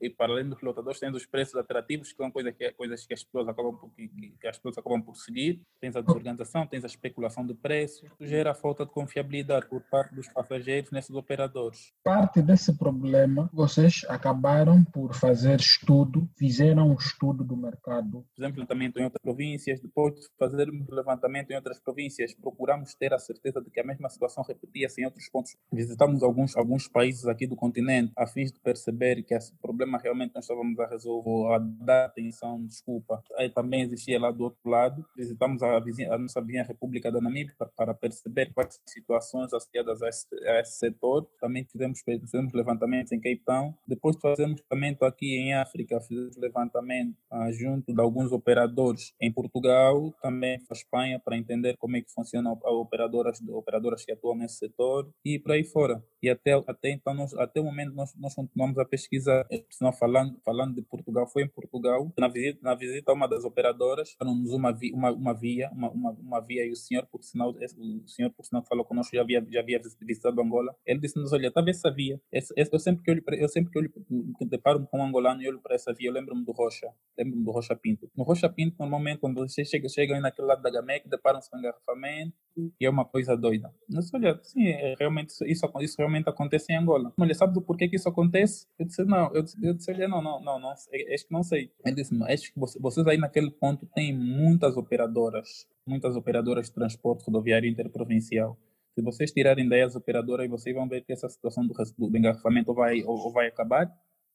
e, 0.00 0.10
para 0.10 0.32
além 0.32 0.48
dos 0.48 0.60
lotadores, 0.62 1.00
tens 1.00 1.14
os 1.14 1.26
preços 1.26 1.54
atrativos, 1.56 2.10
que 2.10 2.16
são 2.16 2.30
coisas 2.30 2.54
que, 2.54 2.70
coisas 2.72 3.06
que 3.06 3.14
as 3.14 3.22
pessoas 3.22 3.48
acabam 3.48 3.76
por, 3.76 3.90
que, 3.90 4.08
que 4.40 4.46
as 4.46 4.56
pessoas 4.56 4.78
acabam 4.78 5.02
por 5.02 5.16
seguir. 5.16 5.60
Tens 5.80 5.96
a 5.96 6.00
desorganização, 6.00 6.66
tens 6.66 6.84
a 6.84 6.86
especulação 6.86 7.46
de 7.46 7.54
preços, 7.54 8.08
gera 8.20 8.52
a 8.52 8.54
falta 8.54 8.84
de 8.84 8.92
confiabilidade 8.92 9.66
por 9.68 9.82
parte 9.82 10.14
dos 10.14 10.28
passageiros 10.28 10.90
nesses 10.90 11.14
operadores. 11.14 11.92
Parte 12.02 12.40
desse 12.40 12.76
problema, 12.76 13.50
vocês 13.52 14.04
acabaram 14.08 14.84
por 14.84 15.14
fazer 15.14 15.60
estudo, 15.60 16.28
fizeram 16.36 16.90
um 16.90 16.94
estudo 16.94 17.44
do 17.44 17.56
mercado. 17.56 18.24
Fizemos 18.34 18.56
levantamento 18.56 18.98
em 18.98 19.04
outras 19.04 19.22
províncias, 19.22 19.80
depois 19.80 20.14
de 20.14 20.26
fazermos 20.38 20.88
levantamento 20.88 21.50
em 21.50 21.56
outras 21.56 21.80
províncias, 21.80 22.34
procuramos 22.34 22.94
ter 22.94 23.12
a 23.12 23.18
certeza 23.18 23.60
de 23.60 23.70
que 23.70 23.80
a 23.80 23.84
mesma 23.84 24.08
situação 24.08 24.44
repetia-se 24.44 25.00
em 25.00 25.04
outros 25.04 25.28
pontos. 25.28 25.56
Visitamos 25.72 26.22
alguns, 26.22 26.56
alguns 26.56 26.88
países 26.88 27.26
aqui 27.26 27.46
do 27.46 27.56
continente 27.56 28.12
a 28.16 28.26
fim 28.26 28.44
de 28.44 28.58
perceber 28.60 29.22
que 29.22 29.33
esse 29.36 29.54
problema 29.56 29.98
realmente 29.98 30.34
nós 30.34 30.44
estávamos 30.44 30.78
a 30.78 30.86
resolver, 30.86 31.54
a 31.54 31.58
dar 31.58 32.06
atenção, 32.06 32.64
desculpa. 32.64 33.22
Aí 33.36 33.50
também 33.50 33.82
existia 33.82 34.18
lá 34.20 34.30
do 34.30 34.44
outro 34.44 34.68
lado, 34.68 35.04
visitamos 35.16 35.62
a, 35.62 35.78
vizinha, 35.80 36.12
a 36.12 36.18
nossa 36.18 36.40
vizinha 36.40 36.64
República 36.64 37.10
da 37.10 37.20
Namíbia 37.20 37.54
para 37.76 37.94
perceber 37.94 38.52
quais 38.52 38.80
situações 38.86 39.52
associadas 39.52 40.02
a 40.02 40.08
esse, 40.08 40.26
a 40.48 40.60
esse 40.60 40.78
setor. 40.78 41.28
Também 41.40 41.64
fizemos, 41.64 42.00
fizemos 42.00 42.52
levantamentos 42.52 43.12
em 43.12 43.20
Cape 43.20 43.42
Town. 43.44 43.74
Depois 43.86 44.16
fazemos 44.20 44.60
também 44.68 44.96
aqui 45.02 45.36
em 45.36 45.54
África, 45.54 46.00
fizemos 46.00 46.36
levantamento 46.36 47.16
ah, 47.30 47.50
junto 47.52 47.92
de 47.92 48.00
alguns 48.00 48.32
operadores 48.32 49.14
em 49.20 49.32
Portugal, 49.32 50.12
também 50.22 50.58
na 50.58 50.72
Espanha, 50.72 51.20
para 51.20 51.36
entender 51.36 51.76
como 51.76 51.96
é 51.96 52.00
que 52.00 52.12
funcionam 52.12 52.52
as 52.52 52.72
operadoras, 52.72 53.40
operadoras 53.48 54.04
que 54.04 54.12
atuam 54.12 54.36
nesse 54.36 54.56
setor 54.56 55.10
e 55.24 55.38
por 55.38 55.52
aí 55.52 55.64
fora. 55.64 56.02
E 56.22 56.30
até, 56.30 56.52
até 56.52 56.90
então, 56.90 57.14
nós, 57.14 57.34
até 57.34 57.60
o 57.60 57.64
momento, 57.64 57.94
nós, 57.94 58.14
nós 58.16 58.34
continuamos 58.34 58.78
a 58.78 58.84
pesquisa 58.84 59.23
pesquisa, 59.24 59.92
falando, 59.92 60.38
falando 60.44 60.74
de 60.74 60.82
Portugal, 60.82 61.26
foi 61.26 61.44
em 61.44 61.48
Portugal, 61.48 62.12
na 62.18 62.28
visita, 62.28 62.58
na 62.62 62.74
visita 62.74 63.12
a 63.12 63.14
uma 63.14 63.28
das 63.28 63.44
operadoras, 63.44 64.14
dando-nos 64.18 64.52
uma, 64.52 64.72
via, 64.72 64.94
uma, 64.94 65.12
uma 65.12 65.34
via, 65.34 65.70
uma, 65.72 65.90
uma, 65.90 66.10
uma, 66.12 66.40
via, 66.40 66.66
e 66.66 66.70
o 66.70 66.76
senhor, 66.76 67.06
por 67.06 67.22
sinal, 67.22 67.50
o 67.50 68.08
senhor, 68.08 68.30
por 68.30 68.44
sinal, 68.44 68.64
falou 68.64 68.84
conosco, 68.84 69.14
já 69.14 69.22
havia, 69.22 69.44
já 69.50 69.60
havia 69.60 69.80
visitado 70.00 70.40
Angola, 70.40 70.74
ele 70.86 71.00
disse-nos, 71.00 71.32
olha, 71.32 71.48
está 71.48 71.64
essa 71.66 71.90
via, 71.90 72.20
essa, 72.32 72.52
essa, 72.56 72.74
eu 72.74 72.78
sempre 72.78 73.02
que 73.02 73.10
olho, 73.10 73.22
eu 73.38 73.48
sempre 73.48 73.72
que 73.72 73.78
olho, 73.78 73.92
que 74.38 74.44
deparo 74.46 74.86
com 74.86 74.98
um 74.98 75.04
angolano 75.04 75.42
e 75.42 75.48
olho 75.48 75.60
para 75.60 75.74
essa 75.74 75.92
via, 75.92 76.08
eu 76.08 76.12
lembro-me 76.12 76.44
do 76.44 76.52
Rocha, 76.52 76.88
lembro-me 77.18 77.44
do 77.44 77.50
Rocha 77.50 77.74
Pinto. 77.76 78.10
No 78.16 78.24
Rocha 78.24 78.48
Pinto, 78.48 78.76
normalmente, 78.78 79.18
quando 79.18 79.36
vocês 79.36 79.68
chegam, 79.68 79.88
chegam 79.88 80.20
naquele 80.20 80.48
lado 80.48 80.62
da 80.62 80.70
Gamec, 80.70 81.08
deparam-se 81.08 81.50
com 81.50 81.58
engarrafamento, 81.58 82.34
e 82.56 82.86
é 82.86 82.90
uma 82.90 83.04
coisa 83.04 83.36
doida. 83.36 83.72
Mas 83.88 84.12
olha, 84.14 84.38
sim, 84.42 84.66
é, 84.68 84.94
realmente, 84.98 85.30
isso, 85.46 85.66
isso 85.80 85.96
realmente 85.98 86.28
acontece 86.28 86.72
em 86.72 86.76
Angola. 86.76 87.12
Olha, 87.18 87.34
sabe 87.34 87.52
do 87.52 87.62
porquê 87.62 87.88
que 87.88 87.96
isso 87.96 88.08
acontece? 88.08 88.66
Eu 88.78 88.86
disse, 88.86 89.04
não, 89.04 89.13
eu 89.34 89.42
disse, 89.42 89.66
eu 89.66 89.74
disse 89.74 90.08
não, 90.08 90.22
não, 90.22 90.40
não, 90.42 90.58
não, 90.58 90.70
acho 90.70 90.88
que 90.88 91.32
não 91.32 91.42
sei. 91.42 91.70
Ele 91.84 91.96
disse, 91.96 92.14
acho 92.24 92.52
que 92.52 92.58
vocês 92.58 93.06
aí 93.06 93.18
naquele 93.18 93.50
ponto 93.50 93.86
têm 93.94 94.16
muitas 94.16 94.76
operadoras, 94.76 95.66
muitas 95.86 96.16
operadoras 96.16 96.66
de 96.66 96.74
transporte 96.74 97.24
rodoviário 97.26 97.68
interprovincial. 97.68 98.58
Se 98.94 99.02
vocês 99.02 99.32
tirarem 99.32 99.68
daí 99.68 99.82
as 99.82 99.96
operadoras, 99.96 100.48
vocês 100.48 100.74
vão 100.74 100.88
ver 100.88 101.04
que 101.04 101.12
essa 101.12 101.28
situação 101.28 101.66
do, 101.66 101.74
do 102.08 102.16
engarrafamento 102.16 102.72
vai, 102.72 103.02
ou, 103.02 103.18
ou 103.18 103.32
vai 103.32 103.48
acabar, 103.48 103.92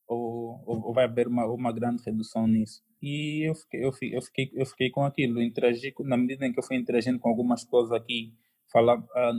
ou, 0.08 0.62
ou, 0.66 0.94
vai 0.94 1.06
haver 1.06 1.28
uma, 1.28 1.46
uma 1.46 1.72
grande 1.72 2.04
redução 2.04 2.46
nisso. 2.46 2.82
E 3.02 3.48
eu 3.48 3.56
fiquei, 3.56 3.86
eu 3.86 3.92
fiquei, 3.92 4.52
eu 4.54 4.66
fiquei, 4.66 4.90
com 4.90 5.04
aquilo, 5.04 5.42
interagi, 5.42 5.94
na 6.02 6.18
medida 6.18 6.46
em 6.46 6.52
que 6.52 6.60
eu 6.60 6.64
fui 6.64 6.76
interagindo 6.76 7.20
com 7.20 7.30
algumas 7.30 7.64
pessoas 7.64 7.92
aqui 7.92 8.34
falar, 8.72 9.04
ah, 9.16 9.32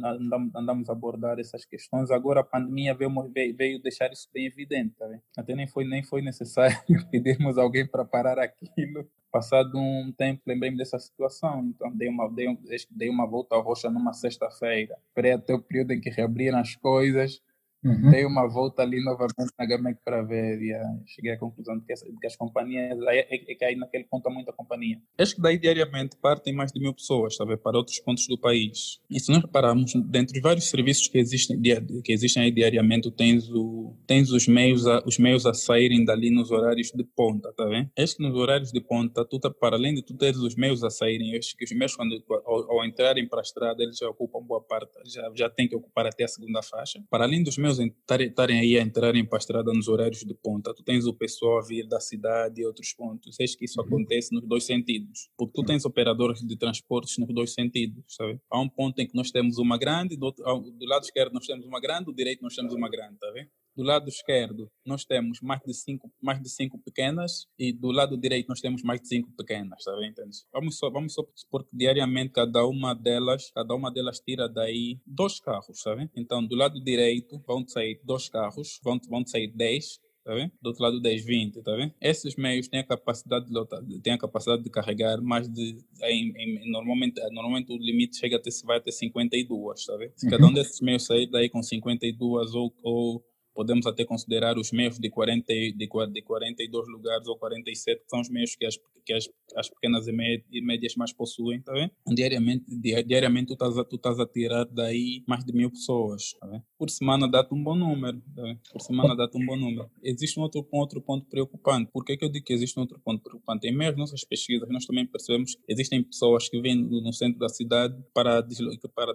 andamos 0.56 0.88
a 0.88 0.92
abordar 0.92 1.38
essas 1.38 1.64
questões. 1.64 2.10
Agora 2.10 2.40
a 2.40 2.44
pandemia 2.44 2.94
veio, 2.94 3.10
veio 3.56 3.80
deixar 3.80 4.12
isso 4.12 4.28
bem 4.32 4.46
evidente. 4.46 4.94
Tá 4.98 5.06
Até 5.38 5.54
nem 5.54 5.66
foi, 5.66 5.84
nem 5.84 6.02
foi 6.02 6.22
necessário 6.22 6.76
pedirmos 7.10 7.58
alguém 7.58 7.86
para 7.86 8.04
parar 8.04 8.38
aquilo. 8.38 9.08
Passado 9.32 9.78
um 9.78 10.12
tempo, 10.16 10.42
lembrei-me 10.44 10.76
dessa 10.76 10.98
situação. 10.98 11.64
Então, 11.64 11.96
dei 11.96 12.08
uma, 12.08 12.28
dei, 12.28 12.48
dei 12.90 13.08
uma 13.08 13.26
volta 13.26 13.54
à 13.54 13.60
rocha 13.60 13.88
numa 13.88 14.12
sexta-feira. 14.12 14.96
Esperei 15.06 15.32
até 15.32 15.54
o 15.54 15.62
período 15.62 15.92
em 15.92 16.00
que 16.00 16.10
reabriram 16.10 16.58
as 16.58 16.74
coisas 16.74 17.40
Uhum. 17.82 18.10
Dei 18.10 18.26
uma 18.26 18.46
volta 18.46 18.82
ali 18.82 19.02
novamente 19.02 19.50
na 19.58 19.64
Gamec 19.64 19.98
para 20.04 20.22
ver 20.22 20.60
e 20.60 20.74
uh, 20.74 21.02
cheguei 21.06 21.32
à 21.32 21.38
conclusão 21.38 21.78
de 21.78 21.84
que, 21.86 21.94
de 21.94 22.18
que 22.18 22.26
as 22.26 22.36
companhias, 22.36 22.98
é, 23.08 23.20
é, 23.20 23.52
é, 23.52 23.54
que 23.54 23.64
aí 23.64 23.74
naquele 23.74 24.04
ponto 24.04 24.26
há 24.26 24.30
muita 24.30 24.52
companhia. 24.52 24.98
Acho 25.18 25.34
que 25.34 25.40
daí 25.40 25.58
diariamente 25.58 26.16
partem 26.20 26.54
mais 26.54 26.70
de 26.72 26.80
mil 26.80 26.92
pessoas, 26.92 27.36
sabe, 27.36 27.56
para 27.56 27.78
outros 27.78 27.98
pontos 28.00 28.26
do 28.26 28.38
país. 28.38 29.00
E 29.10 29.18
se 29.18 29.32
nós 29.32 29.40
repararmos, 29.40 29.92
dentre 30.10 30.36
os 30.36 30.42
vários 30.42 30.68
serviços 30.68 31.08
que 31.08 31.18
existem, 31.18 31.60
que 32.04 32.12
existem 32.12 32.44
aí 32.44 32.50
diariamente, 32.50 33.10
tens, 33.10 33.48
o, 33.50 33.96
tens 34.06 34.30
os, 34.30 34.46
meios 34.46 34.86
a, 34.86 35.02
os 35.06 35.18
meios 35.18 35.46
a 35.46 35.54
saírem 35.54 36.04
dali 36.04 36.30
nos 36.30 36.50
horários 36.50 36.90
de 36.94 37.04
ponta, 37.04 37.50
tá 37.56 37.64
vendo? 37.64 37.90
Acho 37.98 38.16
que 38.16 38.22
nos 38.22 38.36
horários 38.36 38.70
de 38.72 38.80
ponta, 38.80 39.24
tu 39.24 39.38
tá, 39.38 39.50
para 39.50 39.76
além 39.76 39.94
de 39.94 40.02
tu 40.02 40.14
teres 40.14 40.36
os 40.38 40.54
meios 40.54 40.84
a 40.84 40.90
saírem, 40.90 41.34
acho 41.36 41.56
que 41.56 41.64
os 41.64 41.72
meios, 41.72 41.96
quando, 41.96 42.22
ao, 42.44 42.72
ao 42.72 42.84
entrarem 42.84 43.26
para 43.26 43.40
a 43.40 43.42
estrada, 43.42 43.82
eles 43.82 43.96
já 43.96 44.08
ocupam 44.08 44.42
boa 44.42 44.60
parte, 44.60 44.90
já, 45.06 45.30
já 45.34 45.48
têm 45.48 45.66
que 45.66 45.76
ocupar 45.76 46.06
até 46.06 46.24
a 46.24 46.28
segunda 46.28 46.62
faixa. 46.62 47.02
Para 47.08 47.24
além 47.24 47.42
dos 47.42 47.56
meios 47.56 47.69
estarem 47.78 48.60
aí 48.60 48.78
a 48.78 48.82
entrarem 48.82 49.24
para 49.24 49.38
a 49.38 49.40
estrada 49.40 49.72
nos 49.72 49.88
horários 49.88 50.20
de 50.20 50.34
ponta, 50.34 50.74
tu 50.74 50.82
tens 50.82 51.06
o 51.06 51.14
pessoal 51.14 51.58
a 51.58 51.62
vir 51.62 51.86
da 51.86 52.00
cidade 52.00 52.60
e 52.60 52.66
outros 52.66 52.92
pontos. 52.92 53.36
Sei 53.36 53.46
que 53.46 53.64
isso 53.64 53.80
uhum. 53.80 53.86
acontece 53.86 54.34
nos 54.34 54.46
dois 54.46 54.64
sentidos. 54.64 55.30
Porque 55.36 55.52
tu 55.54 55.64
tens 55.64 55.84
operadores 55.84 56.40
de 56.40 56.56
transportes 56.56 57.18
nos 57.18 57.32
dois 57.34 57.52
sentidos, 57.52 58.04
sabe? 58.08 58.40
Há 58.50 58.60
um 58.60 58.68
ponto 58.68 58.98
em 58.98 59.06
que 59.06 59.14
nós 59.14 59.30
temos 59.30 59.58
uma 59.58 59.78
grande, 59.78 60.16
do, 60.16 60.26
outro, 60.26 60.44
do 60.44 60.86
lado 60.86 61.02
esquerdo 61.02 61.32
nós 61.32 61.46
temos 61.46 61.66
uma 61.66 61.80
grande, 61.80 62.06
do 62.06 62.14
direito 62.14 62.42
nós 62.42 62.54
temos 62.54 62.74
uma 62.74 62.88
grande, 62.88 63.18
tá 63.18 63.30
vendo? 63.32 63.48
Do 63.76 63.82
lado 63.82 64.08
esquerdo, 64.08 64.70
nós 64.84 65.04
temos 65.04 65.40
mais 65.40 65.60
de 65.62 65.72
cinco, 65.72 66.12
mais 66.20 66.40
de 66.40 66.48
cinco 66.48 66.78
pequenas 66.78 67.46
e 67.58 67.72
do 67.72 67.90
lado 67.90 68.16
direito 68.16 68.48
nós 68.48 68.60
temos 68.60 68.82
mais 68.82 69.00
de 69.00 69.08
cinco 69.08 69.30
pequenas, 69.36 69.84
tá 69.84 69.94
vendo? 69.96 70.16
Vamos 70.52 70.76
só, 70.76 70.90
vamos 70.90 71.14
só 71.14 71.24
supor 71.34 71.64
que 71.64 71.76
diariamente 71.76 72.32
cada 72.32 72.66
uma 72.66 72.94
delas, 72.94 73.50
cada 73.52 73.74
uma 73.74 73.90
delas 73.90 74.20
tira 74.20 74.48
daí 74.48 74.98
dois 75.06 75.40
carros, 75.40 75.80
sabe? 75.80 76.10
Então, 76.16 76.44
do 76.44 76.56
lado 76.56 76.82
direito 76.82 77.42
vão 77.46 77.66
sair 77.66 78.00
dois 78.04 78.28
carros, 78.28 78.80
vão, 78.82 79.00
vão 79.08 79.26
sair 79.26 79.48
dez 79.48 80.00
tá 80.24 80.34
vendo? 80.34 80.52
Do 80.60 80.68
outro 80.68 80.82
lado 80.82 81.00
10, 81.00 81.24
20, 81.24 81.62
tá 81.62 81.74
vendo? 81.74 81.94
Esses 82.00 82.36
meios 82.36 82.68
têm 82.68 82.80
a 82.80 82.84
capacidade 82.86 83.46
de 83.46 83.52
lotar, 83.52 83.80
têm 84.02 84.12
a 84.12 84.18
capacidade 84.18 84.62
de 84.62 84.70
carregar 84.70 85.20
mais 85.20 85.48
de 85.48 85.78
em, 86.02 86.32
em, 86.36 86.70
normalmente, 86.70 87.20
normalmente 87.32 87.72
o 87.72 87.76
limite 87.76 88.18
chega 88.18 88.36
até 88.36 88.50
vai 88.64 88.78
até 88.78 88.90
52, 88.90 89.86
tá 89.86 89.96
vendo? 89.96 90.12
Se 90.16 90.26
uhum. 90.26 90.30
cada 90.30 90.46
um 90.46 90.52
desses 90.52 90.80
meios 90.80 91.06
sair 91.06 91.26
daí 91.26 91.48
com 91.48 91.62
52 91.62 92.54
ou, 92.54 92.72
ou 92.82 93.24
podemos 93.54 93.86
até 93.86 94.04
considerar 94.04 94.58
os 94.58 94.72
meios 94.72 94.98
de, 94.98 95.10
40, 95.10 95.52
de, 95.52 95.72
de 95.72 96.22
42 96.22 96.88
lugares 96.88 97.26
ou 97.26 97.36
47, 97.36 98.02
que 98.02 98.08
são 98.08 98.20
os 98.20 98.28
meios 98.28 98.54
que 98.56 98.64
as, 98.64 98.78
que 99.04 99.12
as, 99.12 99.28
as 99.56 99.68
pequenas 99.68 100.06
e 100.06 100.60
médias 100.62 100.94
mais 100.96 101.12
possuem, 101.12 101.60
tá 101.60 101.72
vendo? 101.72 101.90
Diariamente, 102.06 102.64
diariamente 103.04 103.48
tu 103.48 103.52
estás 103.54 103.76
a, 103.76 103.84
tu 103.84 103.96
estás 103.96 104.18
a 104.20 104.26
tirar 104.26 104.64
daí 104.66 105.22
mais 105.26 105.44
de 105.44 105.52
mil 105.52 105.70
pessoas, 105.70 106.32
tá 106.40 106.46
vendo? 106.46 106.62
Por 106.78 106.90
semana 106.90 107.28
dá-te 107.28 107.54
um 107.54 107.62
bom 107.62 107.74
número, 107.74 108.20
tá 108.34 108.42
vendo? 108.42 108.60
Por 108.72 108.80
semana 108.80 109.16
dá-te 109.16 109.36
um 109.36 109.44
bom 109.44 109.56
número. 109.56 109.90
Existe 110.02 110.38
um 110.38 110.42
outro, 110.42 110.66
um 110.72 110.78
outro 110.78 111.00
ponto 111.00 111.26
preocupante. 111.26 111.90
Por 111.92 112.04
que, 112.04 112.16
que 112.16 112.24
eu 112.24 112.28
digo 112.28 112.44
que 112.44 112.52
existe 112.52 112.78
um 112.78 112.82
outro 112.82 113.00
ponto 113.00 113.22
preocupante? 113.22 113.66
Em 113.66 113.76
meio 113.76 113.90
às 113.90 113.96
nossas 113.96 114.24
pesquisas, 114.24 114.68
nós 114.68 114.86
também 114.86 115.06
percebemos 115.06 115.54
que 115.54 115.62
existem 115.68 116.02
pessoas 116.02 116.48
que 116.48 116.60
vêm 116.60 116.76
no 116.76 117.12
centro 117.12 117.38
da 117.38 117.48
cidade 117.48 117.96
para, 118.14 118.40
deslo 118.40 118.70
para, 118.94 119.14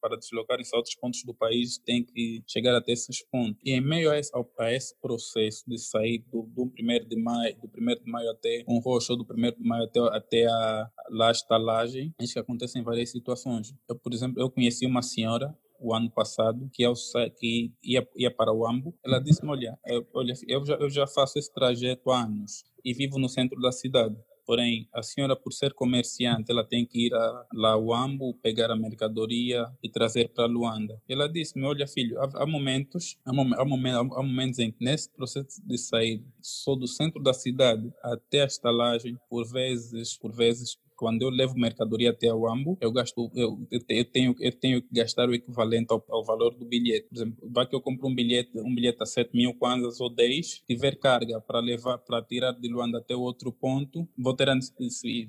para 0.00 0.16
deslocarem-se 0.16 0.74
a 0.74 0.78
outros 0.78 0.94
pontos 0.94 1.22
do 1.24 1.34
país, 1.34 1.78
têm 1.78 2.04
que 2.04 2.42
chegar 2.46 2.74
até 2.74 2.92
esses 2.92 3.22
pontos. 3.22 3.60
E 3.66 3.72
em 3.72 3.80
meio 3.80 4.12
a 4.12 4.16
esse, 4.16 4.30
a 4.60 4.72
esse 4.72 4.94
processo 5.00 5.64
de 5.66 5.76
sair 5.76 6.24
do, 6.30 6.42
do 6.42 6.72
1 6.78 7.08
de 7.08 7.16
maio, 7.20 7.56
do 7.56 7.68
1 7.76 8.04
de 8.04 8.08
maio 8.08 8.30
até 8.30 8.64
um 8.68 8.78
roxo, 8.78 9.16
do 9.16 9.26
1 9.28 9.60
de 9.60 9.68
maio 9.68 9.82
até, 9.82 9.98
até 10.16 10.46
a, 10.46 10.90
estalagem, 11.32 12.14
acho 12.20 12.32
que 12.32 12.38
acontecem 12.38 12.84
várias 12.84 13.10
situações. 13.10 13.74
Eu, 13.88 13.98
por 13.98 14.14
exemplo, 14.14 14.40
eu 14.40 14.48
conheci 14.48 14.86
uma 14.86 15.02
senhora 15.02 15.52
o 15.80 15.92
ano 15.92 16.08
passado, 16.08 16.70
que, 16.72 16.86
o, 16.86 16.94
que 17.38 17.72
ia, 17.82 18.08
ia 18.16 18.30
para 18.30 18.52
o 18.52 18.64
Ambo, 18.64 18.94
ela 19.04 19.18
disse-me, 19.18 19.50
olha, 19.50 19.76
eu, 19.84 20.06
olha 20.14 20.32
eu, 20.46 20.64
já, 20.64 20.74
eu 20.76 20.88
já 20.88 21.06
faço 21.08 21.36
esse 21.36 21.52
trajeto 21.52 22.10
há 22.12 22.22
anos 22.22 22.64
e 22.84 22.94
vivo 22.94 23.18
no 23.18 23.28
centro 23.28 23.60
da 23.60 23.72
cidade. 23.72 24.16
Porém, 24.46 24.88
a 24.94 25.02
senhora, 25.02 25.34
por 25.34 25.52
ser 25.52 25.74
comerciante, 25.74 26.52
ela 26.52 26.64
tem 26.64 26.86
que 26.86 27.06
ir 27.06 27.14
a, 27.14 27.46
lá 27.52 27.72
ao 27.72 27.92
Ambo, 27.92 28.34
pegar 28.34 28.70
a 28.70 28.76
mercadoria 28.76 29.66
e 29.82 29.88
trazer 29.88 30.28
para 30.28 30.46
Luanda. 30.46 31.02
Ela 31.08 31.28
disse-me, 31.28 31.64
olha 31.64 31.86
filho, 31.86 32.18
há, 32.20 32.42
há 32.42 32.46
momentos, 32.46 33.18
há, 33.24 33.30
há, 33.32 33.62
há 34.00 34.22
momentos 34.22 34.58
em 34.60 34.70
que 34.70 34.84
nesse 34.84 35.10
processo 35.10 35.60
de 35.66 35.76
sair 35.76 36.24
só 36.40 36.76
do 36.76 36.86
centro 36.86 37.20
da 37.22 37.34
cidade 37.34 37.92
até 38.02 38.42
a 38.42 38.46
estalagem, 38.46 39.18
por 39.28 39.44
vezes, 39.50 40.16
por 40.16 40.32
vezes 40.32 40.78
quando 40.96 41.22
eu 41.22 41.30
levo 41.30 41.54
mercadoria 41.54 42.10
até 42.10 42.32
o 42.32 42.48
Ambo, 42.48 42.76
eu 42.80 42.90
gasto, 42.90 43.30
eu, 43.34 43.66
eu, 43.70 44.04
tenho, 44.04 44.34
eu 44.40 44.52
tenho 44.52 44.82
que 44.82 44.88
gastar 44.92 45.28
o 45.28 45.34
equivalente 45.34 45.92
ao, 45.92 46.04
ao, 46.08 46.24
valor 46.24 46.54
do 46.54 46.64
bilhete. 46.64 47.08
Por 47.08 47.16
exemplo, 47.16 47.48
vai 47.50 47.66
que 47.66 47.74
eu 47.74 47.80
compro 47.80 48.08
um 48.08 48.14
bilhete, 48.14 48.50
um 48.58 48.74
bilhete 48.74 49.02
a 49.02 49.06
7 49.06 49.30
mil 49.34 49.54
kwanzas 49.54 50.00
ou 50.00 50.08
10, 50.08 50.62
tiver 50.66 50.96
carga 50.96 51.40
para 51.40 51.60
levar, 51.60 51.98
para 51.98 52.22
tirar 52.22 52.52
de 52.52 52.68
Luanda 52.68 52.98
até 52.98 53.14
outro 53.14 53.52
ponto, 53.52 54.08
vou 54.16 54.34
ter, 54.34 54.48
a, 54.48 54.58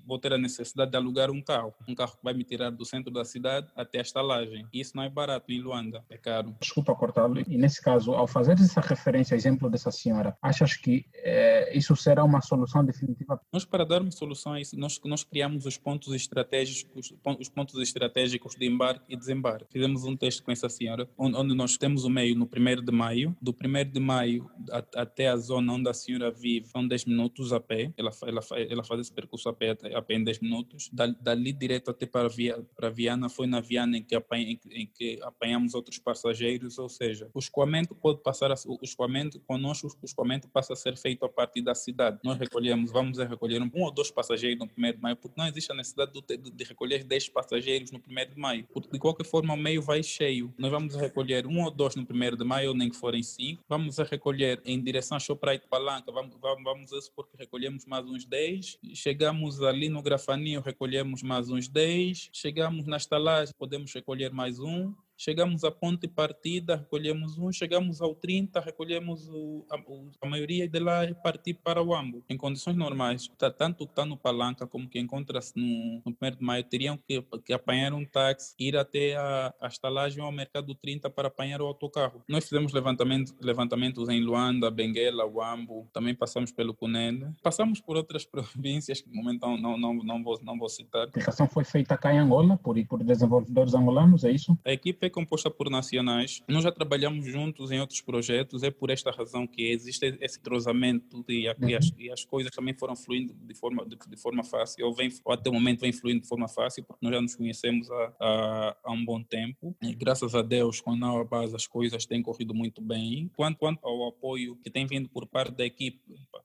vou 0.05 0.19
ter 0.19 0.33
a 0.33 0.37
necessidade 0.37 0.91
de 0.91 0.97
alugar 0.97 1.29
um 1.31 1.41
carro. 1.41 1.73
Um 1.87 1.95
carro 1.95 2.13
que 2.13 2.23
vai 2.23 2.33
me 2.33 2.43
tirar 2.43 2.69
do 2.71 2.85
centro 2.85 3.11
da 3.11 3.25
cidade 3.25 3.67
até 3.75 3.99
a 3.99 4.01
estalagem. 4.01 4.65
Isso 4.73 4.95
não 4.95 5.03
é 5.03 5.09
barato 5.09 5.51
em 5.51 5.59
Luanda, 5.59 6.03
é 6.09 6.17
caro. 6.17 6.55
Desculpa 6.59 6.95
cortá-lo. 6.95 7.39
E 7.47 7.57
nesse 7.57 7.81
caso, 7.81 8.13
ao 8.13 8.27
fazer 8.27 8.53
essa 8.53 8.81
referência, 8.81 9.35
exemplo 9.35 9.69
dessa 9.69 9.91
senhora, 9.91 10.37
achas 10.41 10.75
que 10.75 11.05
é, 11.15 11.77
isso 11.77 11.95
será 11.95 12.23
uma 12.23 12.41
solução 12.41 12.83
definitiva? 12.83 13.39
Nós, 13.51 13.65
para 13.65 13.85
darmos 13.85 14.15
solução 14.15 14.53
a 14.53 14.61
isso, 14.61 14.77
nós, 14.77 14.99
nós 15.05 15.23
criamos 15.23 15.56
fizemos 15.57 15.65
os 15.65 15.77
pontos 15.77 16.13
estratégicos, 16.13 17.13
os 17.39 17.49
pontos 17.49 17.81
estratégicos 17.81 18.55
de 18.55 18.65
embarque 18.65 19.05
e 19.09 19.17
desembarque. 19.17 19.65
Fizemos 19.71 20.03
um 20.03 20.15
teste 20.15 20.41
com 20.41 20.51
essa 20.51 20.69
senhora, 20.69 21.09
onde 21.17 21.55
nós 21.55 21.77
temos 21.77 22.03
o 22.03 22.09
meio 22.09 22.35
no 22.35 22.45
1 22.45 22.83
de 22.83 22.91
maio. 22.91 23.35
Do 23.41 23.51
1 23.51 23.91
de 23.91 23.99
maio 23.99 24.49
até 24.95 25.27
a 25.27 25.37
zona 25.37 25.73
onde 25.73 25.89
a 25.89 25.93
senhora 25.93 26.31
vive, 26.31 26.67
são 26.67 26.87
10 26.87 27.05
minutos 27.05 27.51
a 27.51 27.59
pé. 27.59 27.91
Ela, 27.97 28.11
ela, 28.25 28.41
ela 28.69 28.83
faz 28.83 29.01
esse 29.01 29.11
percurso 29.11 29.49
a 29.49 29.53
pé, 29.53 29.77
a 29.93 30.01
pé 30.01 30.15
em 30.15 30.23
10 30.23 30.39
minutos. 30.39 30.89
Dali 30.91 31.51
direto 31.53 31.91
até 31.91 32.05
para, 32.05 32.27
Via, 32.27 32.63
para 32.75 32.89
Viana, 32.89 33.29
foi 33.29 33.47
na 33.47 33.59
Viana 33.59 33.97
em 33.97 34.03
que, 34.03 34.15
apanha, 34.15 34.51
em, 34.51 34.59
em 34.71 34.85
que 34.85 35.19
apanhamos 35.23 35.73
outros 35.73 35.97
passageiros, 35.97 36.77
ou 36.77 36.89
seja, 36.89 37.29
o 37.33 37.39
escoamento 37.39 37.95
pode 37.95 38.21
passar, 38.21 38.51
a, 38.51 38.55
o 38.67 38.79
escoamento, 38.81 39.39
conosco, 39.41 39.87
o 39.87 40.05
escoamento 40.05 40.47
passa 40.49 40.73
a 40.73 40.75
ser 40.75 40.97
feito 40.97 41.25
a 41.25 41.29
partir 41.29 41.61
da 41.61 41.73
cidade. 41.73 42.19
Nós 42.23 42.37
recolhemos, 42.37 42.91
vamos 42.91 43.17
recolher 43.17 43.61
um, 43.61 43.69
ou 43.73 43.91
dois 43.91 44.11
passageiros 44.11 44.59
no 44.59 44.65
1 44.65 44.91
de 44.91 45.01
maio, 45.01 45.15
porque 45.15 45.39
não 45.47 45.51
existe 45.51 45.71
a 45.71 45.75
necessidade 45.75 46.11
de, 46.11 46.37
de 46.37 46.63
recolher 46.63 47.03
10 47.03 47.29
passageiros 47.29 47.91
no 47.91 47.99
1 47.99 48.33
de 48.33 48.39
maio, 48.39 48.67
porque 48.73 48.89
de 48.91 48.99
qualquer 48.99 49.25
forma 49.25 49.53
o 49.53 49.57
meio 49.57 49.81
vai 49.81 50.03
cheio. 50.03 50.53
Nós 50.57 50.71
vamos 50.71 50.95
recolher 50.95 51.47
um 51.47 51.63
ou 51.63 51.71
dois 51.71 51.95
no 51.95 52.03
1 52.03 52.35
de 52.35 52.43
maio, 52.43 52.73
nem 52.73 52.89
que 52.89 52.95
forem 52.95 53.23
cinco. 53.23 53.63
Vamos 53.67 53.97
recolher 53.97 54.61
em 54.65 54.81
direção 54.81 55.15
a 55.15 55.19
Shoprite 55.19 55.67
Palanca, 55.67 56.11
vamos, 56.11 56.35
vamos, 56.39 56.63
vamos 56.63 56.91
isso 56.91 57.11
porque 57.15 57.37
recolhemos 57.37 57.85
mais 57.85 58.05
uns 58.05 58.25
10. 58.25 58.79
Chegamos 58.93 59.61
ali 59.61 59.89
no 59.89 60.01
Grafaninho, 60.01 60.61
recolhemos 60.61 61.23
mais 61.23 61.49
uns 61.49 61.67
10. 61.67 62.29
Chegamos 62.33 62.85
na 62.85 62.97
estalagem, 62.97 63.53
podemos 63.57 63.93
recolher 63.93 64.31
mais 64.31 64.59
um 64.59 64.93
chegamos 65.17 65.63
à 65.63 65.71
ponte 65.71 66.07
partida, 66.07 66.75
recolhemos 66.75 67.37
um, 67.37 67.51
chegamos 67.51 68.01
ao 68.01 68.13
30, 68.13 68.59
recolhemos 68.59 69.27
o, 69.29 69.65
a, 69.71 70.25
a, 70.25 70.29
maioria 70.29 70.67
de 70.69 70.79
lá 70.79 71.03
e 71.05 71.13
partir 71.15 71.55
para 71.55 71.81
o 71.81 71.93
Ambo. 71.93 72.23
Em 72.29 72.37
condições 72.37 72.75
normais, 72.75 73.27
tá, 73.37 73.49
tanto 73.49 73.85
que 73.85 73.91
está 73.91 74.05
no 74.05 74.15
Palanca 74.15 74.67
como 74.67 74.87
que 74.87 74.99
encontra-se 74.99 75.53
no, 75.55 76.01
no 76.05 76.15
1 76.21 76.37
de 76.37 76.43
maio, 76.43 76.63
teriam 76.63 76.97
que, 76.97 77.21
que 77.43 77.51
apanhar 77.51 77.93
um 77.93 78.05
táxi, 78.05 78.53
ir 78.59 78.77
até 78.77 79.15
a, 79.15 79.53
a 79.59 79.67
estalagem 79.67 80.23
ao 80.23 80.31
Mercado 80.31 80.75
30 80.75 81.09
para 81.09 81.27
apanhar 81.29 81.61
o 81.61 81.65
autocarro. 81.65 82.23
Nós 82.27 82.43
fizemos 82.43 82.71
levantamento, 82.71 83.33
levantamentos 83.41 84.07
em 84.09 84.21
Luanda, 84.21 84.69
Benguela, 84.69 85.25
Uambo, 85.25 85.89
também 85.91 86.13
passamos 86.13 86.51
pelo 86.51 86.75
Cunene, 86.75 87.33
passamos 87.41 87.81
por 87.81 87.97
outras 87.97 88.23
províncias 88.25 89.01
que 89.01 89.09
no 89.09 89.15
momento 89.15 89.41
não, 89.41 89.57
não, 89.57 89.77
não, 89.77 89.93
não, 89.95 90.23
vou, 90.23 90.39
não 90.43 90.57
vou 90.59 90.69
citar. 90.69 91.01
A 91.01 91.05
aplicação 91.05 91.47
foi 91.47 91.63
feita 91.63 91.97
cá 91.97 92.13
em 92.13 92.19
Angola 92.19 92.57
por, 92.57 92.77
por 92.85 93.03
desenvolvedores 93.03 93.73
angolanos, 93.73 94.23
é 94.23 94.31
isso? 94.31 94.57
A 94.63 94.71
equipe 94.71 95.06
é 95.07 95.09
composta 95.09 95.49
por 95.49 95.69
nacionais. 95.69 96.41
Nós 96.47 96.63
já 96.63 96.71
trabalhamos 96.71 97.25
juntos 97.25 97.71
em 97.71 97.79
outros 97.79 98.01
projetos. 98.01 98.63
É 98.63 98.71
por 98.71 98.89
esta 98.89 99.11
razão 99.11 99.47
que 99.47 99.63
existe 99.71 100.17
esse 100.21 100.39
entrosamento 100.39 101.23
e, 101.27 101.47
uhum. 101.47 101.77
as, 101.77 101.93
e, 101.97 102.11
as, 102.11 102.25
coisas 102.25 102.51
também 102.53 102.73
foram 102.73 102.95
fluindo 102.95 103.33
de 103.33 103.53
forma, 103.53 103.85
de, 103.85 103.97
de 104.07 104.17
forma 104.17 104.43
fácil. 104.43 104.85
Ou, 104.85 104.93
vem, 104.93 105.09
ou 105.23 105.33
até 105.33 105.49
o 105.49 105.53
momento 105.53 105.81
vem 105.81 105.91
fluindo 105.91 106.21
de 106.21 106.27
forma 106.27 106.47
fácil, 106.47 106.83
porque 106.83 107.05
nós 107.05 107.13
já 107.13 107.21
nos 107.21 107.35
conhecemos 107.35 107.89
há, 107.89 108.13
há, 108.19 108.77
há 108.83 108.91
um 108.91 109.03
bom 109.03 109.21
tempo. 109.23 109.75
E 109.81 109.93
graças 109.93 110.35
a 110.35 110.41
Deus, 110.41 110.81
com 110.81 110.91
a 110.91 110.95
nova 110.95 111.23
base, 111.23 111.55
as 111.55 111.67
coisas 111.67 112.05
têm 112.05 112.21
corrido 112.21 112.53
muito 112.53 112.81
bem. 112.81 113.29
Quanto, 113.35 113.57
quanto 113.57 113.85
ao 113.85 114.07
apoio 114.07 114.55
que 114.57 114.69
tem 114.69 114.85
vindo 114.85 115.09
por 115.09 115.25
parte 115.25 115.55
da 115.55 115.65
equipe, 115.65 115.99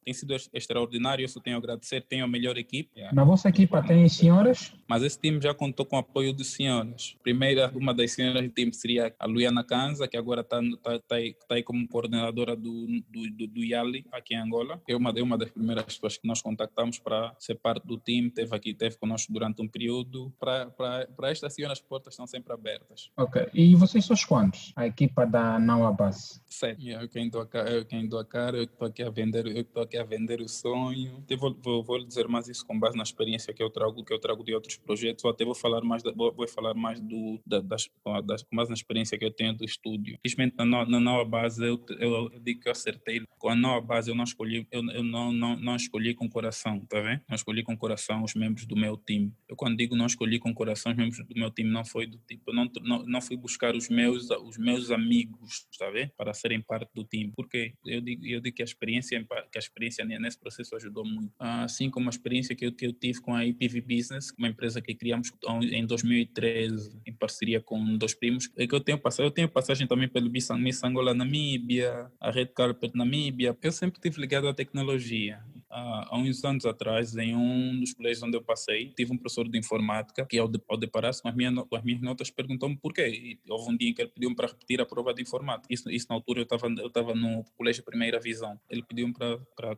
tem 0.05 0.15
sido 0.15 0.35
extraordinário. 0.53 1.25
Isso 1.25 1.41
tenho 1.41 1.57
a 1.57 1.59
agradecer. 1.59 2.03
Tenho 2.03 2.25
a 2.25 2.29
melhor 2.29 2.57
equipe. 2.57 2.91
Na 3.13 3.25
vossa 3.25 3.49
equipa 3.49 3.83
tem 3.83 4.09
senhoras? 4.09 4.73
Mas 4.89 5.03
esse 5.03 5.19
time 5.19 5.41
já 5.41 5.55
contou 5.55 5.85
com 5.87 5.97
o 5.97 5.99
apoio 5.99 6.33
de 6.33 6.45
senhoras. 6.45 7.17
Primeira, 7.23 7.73
uma 7.75 7.95
das 7.95 8.13
senhoras 8.13 8.45
time 8.53 8.73
seria 8.73 9.15
a 9.19 9.27
Luiana 9.27 9.63
Kanza, 9.65 10.09
que 10.09 10.17
agora 10.17 10.41
está 10.41 10.61
tá, 10.83 10.99
tá, 11.01 11.17
aí, 11.17 11.35
tá 11.49 11.55
aí 11.57 11.63
como 11.63 11.87
coordenadora 11.87 12.57
do, 12.57 12.87
do, 13.09 13.31
do, 13.31 13.47
do 13.47 13.65
IALI 13.65 14.07
aqui 14.13 14.35
em 14.35 14.39
Angola. 14.39 14.81
É 14.89 14.97
uma, 14.97 15.11
é 15.11 15.23
uma 15.23 15.37
das 15.37 15.51
primeiras 15.51 15.85
pessoas 15.85 16.17
que 16.17 16.27
nós 16.27 16.41
contactamos 16.41 16.99
para 16.99 17.35
ser 17.39 17.57
parte 17.57 17.87
do 17.87 17.99
time, 17.99 18.31
teve 18.31 18.55
aqui, 18.55 18.73
teve 18.73 18.97
conosco 18.97 19.33
durante 19.33 19.61
um 19.61 19.69
período. 19.69 20.33
Para 20.39 21.31
esta 21.31 21.51
senhora, 21.51 21.73
as 21.73 21.81
portas 21.81 22.15
estão 22.15 22.27
sempre 22.27 22.53
abertas. 22.53 23.11
Ok. 23.17 23.49
E 23.53 23.75
vocês 23.75 24.05
são 24.05 24.17
quantos? 24.29 24.73
A 24.77 24.87
equipa 24.87 25.27
da 25.27 25.59
Nauabas? 25.59 26.43
Sete. 26.47 26.89
Eu 26.89 27.09
quem 27.09 27.29
dou 27.29 27.41
a 27.41 27.47
cara, 27.47 27.71
eu 27.71 27.85
quem 27.85 28.09
dou 28.09 28.19
a 28.19 28.25
cara, 28.25 28.57
eu 28.57 28.65
estou 28.65 28.87
aqui 28.87 29.03
a 29.03 29.11
vender, 29.11 29.47
eu 29.47 29.61
estou 29.61 29.73
estou 29.73 29.83
aqui 29.83 29.99
a 29.99 30.05
vender 30.05 30.41
o 30.41 30.49
sonho. 30.49 31.25
Eu 31.29 31.39
vou, 31.39 31.55
vou, 31.61 31.83
vou 31.83 32.05
dizer 32.05 32.29
mais 32.29 32.49
isso 32.49 32.65
com 32.65 32.79
base 32.79 32.97
na 32.97 33.03
experiência 33.03 33.53
que 33.53 33.63
eu 33.63 33.71
trago, 33.71 34.05
que 34.05 34.13
eu 34.13 34.19
trago 34.19 34.45
de 34.45 34.55
outros 34.55 34.77
projetos, 34.77 35.25
ou 35.25 35.31
até 35.31 35.45
vou 35.45 35.55
falar 35.55 35.83
mais, 35.83 36.03
da, 36.03 36.13
vou, 36.13 36.33
vou, 36.33 36.47
falar 36.47 36.75
mais 36.75 37.01
do, 37.01 37.41
da, 37.45 37.61
das, 37.61 37.89
das, 38.25 38.42
com 38.45 38.57
base 38.57 38.71
na 38.71 38.75
experiência 38.75 39.19
que 39.19 39.25
eu 39.25 39.31
tenho 39.31 39.53
do 39.53 39.65
estúdio. 39.65 40.19
Infelizmente, 40.25 40.57
na, 40.57 40.85
na 40.87 41.01
nova 41.01 41.25
base, 41.25 41.65
eu, 41.65 41.85
eu, 41.99 42.31
eu, 42.33 42.41
digo 42.41 42.61
que 42.61 42.69
eu 42.69 42.73
acertei. 42.73 43.23
Com 43.39 43.49
a 43.49 43.57
nova 43.57 43.81
base, 43.81 44.11
eu 44.11 44.15
não 44.15 44.25
escolhi, 44.25 44.67
eu, 44.71 44.83
eu 44.91 45.03
não, 45.03 45.33
não, 45.33 45.57
não 45.57 45.77
escolhi 45.77 46.15
com 46.15 46.29
coração, 46.29 46.81
tá 46.87 47.01
vendo? 47.01 47.21
Não 47.29 47.35
escolhi 47.35 47.63
com 47.63 47.77
coração 47.77 48.23
os 48.23 48.35
membros 48.35 48.67
do 48.67 48.77
meu 48.77 48.97
time. 48.97 49.33
Eu, 49.49 49.57
quando 49.57 49.77
digo 49.77 49.97
não 49.97 50.07
escolhi 50.07 50.39
com 50.39 50.53
coração 50.55 50.93
os 50.93 50.99
membros 50.99 51.27
do 51.27 51.35
meu 51.35 51.51
time, 51.51 51.71
não 51.71 51.85
foi 51.85 52.07
do 52.07 52.19
tipo, 52.19 52.53
não, 52.53 52.71
não, 52.83 53.05
não 53.05 53.21
fui 53.21 53.37
buscar 53.37 53.75
os 53.75 53.89
meus, 53.89 54.31
os 54.31 54.59
meus 54.59 54.91
amigos, 54.91 55.67
tá 55.79 55.91
vendo? 55.91 56.11
Para 56.17 56.33
serem 56.33 56.61
parte 56.61 56.91
do 56.95 57.05
time. 57.05 57.33
Porque 57.35 57.75
eu 57.85 58.01
digo, 58.01 58.27
eu 58.27 58.41
digo 58.41 58.57
que 58.57 58.63
a 58.63 58.65
experiência, 58.65 59.25
que 59.51 59.59
a 59.59 59.61
experiência 59.61 60.05
nesse 60.05 60.39
processo 60.39 60.77
ajudou 60.77 61.05
muito. 61.05 61.33
Assim 61.39 61.91
como 61.91 62.09
a 62.09 62.11
experiência 62.11 62.55
que 62.55 62.67
eu, 62.67 62.73
que 62.73 62.87
eu 62.87 62.93
tive 62.93 63.21
com 63.21 63.35
a 63.35 63.45
IPV 63.45 63.81
Business, 63.81 64.33
uma 64.39 64.49
empresa 64.49 64.81
que 64.81 64.95
criamos 64.95 65.31
em 65.63 65.87
2013, 65.87 67.01
em 67.07 67.13
parceria 67.13 67.61
com 67.61 67.97
dois 67.97 68.15
primos, 68.15 68.32
é 68.57 68.67
que 68.67 68.75
eu 68.75 68.81
tenho 68.81 68.99
passagem, 68.99 69.27
eu 69.27 69.31
tenho 69.31 69.49
passagem 69.49 69.87
também 69.87 70.09
pelo 70.09 70.31
Miss 70.31 70.51
Angola 70.83 71.15
Namíbia, 71.15 72.11
a 72.21 72.31
Red 72.31 72.47
Carpet 72.47 72.95
Namíbia. 72.95 73.57
Eu 73.63 73.73
sempre 73.73 74.01
tive 74.01 74.21
ligado 74.21 74.49
à 74.49 74.55
tecnologia 74.55 75.41
há 75.73 76.17
uns 76.19 76.45
anos 76.45 76.67
atrás, 76.67 77.17
em 77.17 77.35
um 77.35 77.81
dos 77.81 77.95
colégios 77.95 78.23
onde 78.23 78.37
eu 78.37 78.43
passei, 78.43 78.93
tive 78.95 79.13
um 79.13 79.17
professor 79.17 79.49
de 79.49 79.59
informática 79.59 80.25
que, 80.27 80.39
ao, 80.39 80.49
deparar-se 80.49 81.23
com, 81.23 81.29
as 81.29 81.35
minhas, 81.35 81.55
com 81.55 81.77
as 81.77 81.83
minhas 81.83 82.01
notas, 82.01 82.31
perguntou-me 82.31 82.77
porquê. 82.77 83.09
E 83.09 83.41
houve 83.51 83.71
um 83.71 83.77
dia 83.77 83.95
que 83.95 84.03
ele 84.03 84.11
pediu-me 84.11 84.37
para 84.37 84.49
repetir 84.49 84.81
a 84.81 84.87
prova 84.87 85.15
de 85.15 85.23
informática. 85.23 85.67
Isso, 85.73 85.91
isso 85.91 86.07
na 86.11 86.17
altura 86.17 86.41
eu 86.41 86.45
estava 86.45 86.67
eu 86.67 86.87
estava 86.87 87.15
no 87.15 87.45
colégio 87.57 87.83
Primeira 87.83 88.21
Visão. 88.21 88.59
Ele 88.69 88.83
pediu-me 88.83 89.13
para, 89.15 89.39
para, 89.57 89.77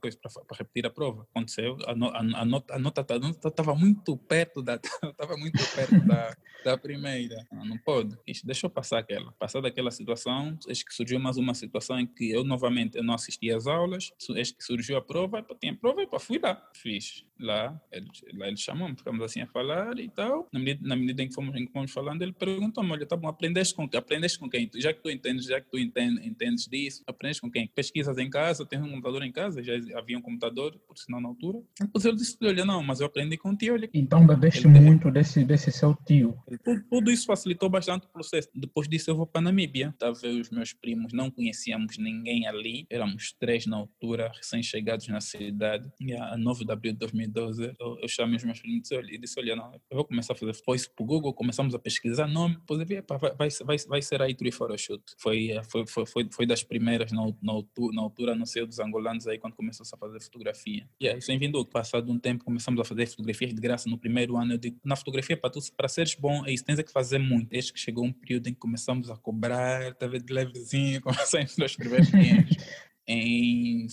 repetir 0.58 0.86
a 0.86 0.90
prova. 0.90 1.26
Aconteceu, 1.34 1.76
a, 1.86 1.94
no, 1.94 2.06
a, 2.08 2.18
a 2.18 2.44
nota 2.44 2.74
a 2.74 2.78
nota 2.78 3.00
estava 3.48 3.74
muito 3.74 4.16
perto 4.16 4.62
da 4.62 4.74
estava 5.04 5.36
muito 5.36 5.58
perto 5.74 6.00
da, 6.06 6.36
da 6.64 6.78
primeira. 6.78 7.46
Não, 7.52 7.64
não 7.64 7.78
pode. 7.78 8.16
Deixa 8.44 8.66
eu 8.66 8.70
passar 8.70 8.98
aquela. 8.98 9.32
Passar 9.32 9.60
daquela 9.60 9.90
situação, 9.90 10.58
acho 10.68 10.84
que 10.84 10.94
surgiu 10.94 11.20
mais 11.20 11.36
uma 11.36 11.54
situação 11.54 12.00
em 12.00 12.06
que 12.06 12.30
eu 12.30 12.42
novamente 12.42 12.96
eu 12.96 13.04
não 13.04 13.14
assisti 13.14 13.50
às 13.50 13.66
aulas, 13.66 14.12
acho 14.36 14.56
que 14.56 14.64
surgiu 14.64 14.96
a 14.96 15.02
prova, 15.02 15.38
e 15.38 15.54
tinha 15.56 15.74
prova 15.84 16.02
e 16.02 16.08
fui 16.18 16.38
lá, 16.38 16.70
fiz 16.74 17.26
lá, 17.38 17.78
eles, 17.92 18.24
lá 18.32 18.48
eles 18.48 18.60
chamam, 18.60 18.96
ficamos 18.96 19.22
assim 19.22 19.40
a 19.40 19.46
falar 19.46 19.98
e 19.98 20.08
tal. 20.08 20.48
Na 20.52 20.58
medida, 20.58 20.88
na 20.88 20.96
medida 20.96 21.22
em, 21.22 21.28
que 21.28 21.34
fomos, 21.34 21.54
em 21.56 21.66
que 21.66 21.72
fomos 21.72 21.90
falando, 21.90 22.22
ele 22.22 22.32
perguntou-me: 22.32 22.90
olha, 22.92 23.06
tá 23.06 23.16
bom, 23.16 23.28
aprendeste 23.28 23.74
com, 23.74 23.88
aprendeste 23.94 24.38
com 24.38 24.48
quem? 24.48 24.70
Já 24.76 24.92
que 24.92 25.02
tu 25.02 25.10
entendes, 25.10 25.46
já 25.46 25.60
que 25.60 25.70
tu 25.70 25.78
entendes, 25.78 26.24
entendes 26.24 26.66
disso, 26.66 27.02
aprendes 27.06 27.40
com 27.40 27.50
quem? 27.50 27.66
Pesquisas 27.68 28.18
em 28.18 28.30
casa, 28.30 28.64
tens 28.64 28.82
um 28.82 28.90
computador 28.90 29.22
em 29.22 29.32
casa, 29.32 29.62
já 29.62 29.74
havia 29.98 30.16
um 30.16 30.22
computador, 30.22 30.78
por 30.86 30.96
sinal, 30.96 31.20
na 31.20 31.28
altura. 31.28 31.60
Depois 31.78 32.04
ele 32.04 32.16
disse: 32.16 32.36
olha, 32.42 32.64
não, 32.64 32.82
mas 32.82 33.00
eu 33.00 33.06
aprendi 33.06 33.36
com 33.36 33.54
tio. 33.56 33.74
Olha, 33.74 33.88
então 33.92 34.26
bebeste 34.26 34.66
muito 34.66 35.10
desse, 35.10 35.44
desse 35.44 35.70
seu 35.70 35.94
tio. 36.06 36.36
Tudo, 36.64 36.84
tudo, 36.88 37.10
isso 37.10 37.26
facilitou 37.26 37.68
bastante 37.68 38.06
o 38.06 38.08
processo. 38.08 38.48
Depois 38.54 38.88
disso, 38.88 39.10
eu 39.10 39.16
vou 39.16 39.26
para 39.26 39.42
Namíbia. 39.42 39.88
Estava 39.88 40.12
os 40.12 40.50
meus 40.50 40.72
primos, 40.72 41.12
não 41.12 41.30
conhecíamos 41.30 41.98
ninguém 41.98 42.46
ali, 42.46 42.86
éramos 42.88 43.34
três 43.38 43.66
na 43.66 43.76
altura, 43.76 44.30
recém-chegados 44.34 45.08
na 45.08 45.20
cidade. 45.20 45.73
E 46.00 46.14
a 46.14 46.36
9 46.36 46.64
de 46.64 46.72
abril 46.72 46.92
de 46.92 46.98
2012, 46.98 47.74
eu, 47.78 47.98
eu 48.00 48.08
chamei 48.08 48.36
os 48.36 48.44
meus 48.44 48.58
filhos 48.58 48.90
e 48.90 49.18
disse, 49.18 49.38
olha, 49.38 49.56
não, 49.56 49.72
eu 49.90 49.96
vou 49.96 50.04
começar 50.04 50.32
a 50.32 50.36
fazer 50.36 50.56
voice 50.66 50.88
para 50.88 51.02
o 51.02 51.06
Google, 51.06 51.32
começamos 51.32 51.74
a 51.74 51.78
pesquisar 51.78 52.26
nome, 52.26 52.56
depois 52.56 52.80
eu 52.80 52.86
vi, 52.86 53.02
vai, 53.06 53.18
vai, 53.18 53.48
vai, 53.48 53.78
vai 53.86 54.02
ser 54.02 54.22
aí 54.22 54.34
Tree 54.34 54.52
Photoshoot. 54.52 55.02
Foi, 55.18 55.50
foi, 55.70 55.86
foi, 55.86 56.06
foi, 56.06 56.28
foi 56.30 56.46
das 56.46 56.62
primeiras 56.62 57.12
na, 57.12 57.22
na, 57.42 57.52
altura, 57.52 57.94
na 57.94 58.02
altura, 58.02 58.34
não 58.34 58.46
sei, 58.46 58.64
dos 58.66 58.78
angolanos 58.78 59.26
aí, 59.26 59.38
quando 59.38 59.54
começou 59.54 59.84
a 59.92 59.96
fazer 59.96 60.20
fotografia. 60.20 60.88
E 61.00 61.08
aí, 61.08 61.20
sem 61.20 61.38
vindo, 61.38 61.64
passado 61.64 62.10
um 62.10 62.18
tempo, 62.18 62.44
começamos 62.44 62.80
a 62.80 62.84
fazer 62.84 63.06
fotografias 63.06 63.52
de 63.52 63.60
graça 63.60 63.88
no 63.88 63.98
primeiro 63.98 64.36
ano. 64.36 64.54
Eu 64.54 64.58
digo, 64.58 64.78
na 64.84 64.96
fotografia, 64.96 65.36
para, 65.36 65.50
tu, 65.50 65.60
para 65.76 65.88
seres 65.88 66.14
bom, 66.14 66.44
é 66.46 66.52
isso, 66.52 66.64
tens 66.64 66.78
é 66.78 66.82
que 66.82 66.92
fazer 66.92 67.18
muito. 67.18 67.48
Desde 67.50 67.72
que 67.72 67.78
chegou 67.78 68.04
um 68.04 68.12
período 68.12 68.48
em 68.48 68.54
que 68.54 68.60
começamos 68.60 69.10
a 69.10 69.16
cobrar, 69.16 69.94
talvez 69.94 70.22
de 70.22 70.32
levezinho, 70.32 71.00
começamos 71.02 71.58
a 71.58 71.64
escrever 71.64 72.02
em 73.06 73.86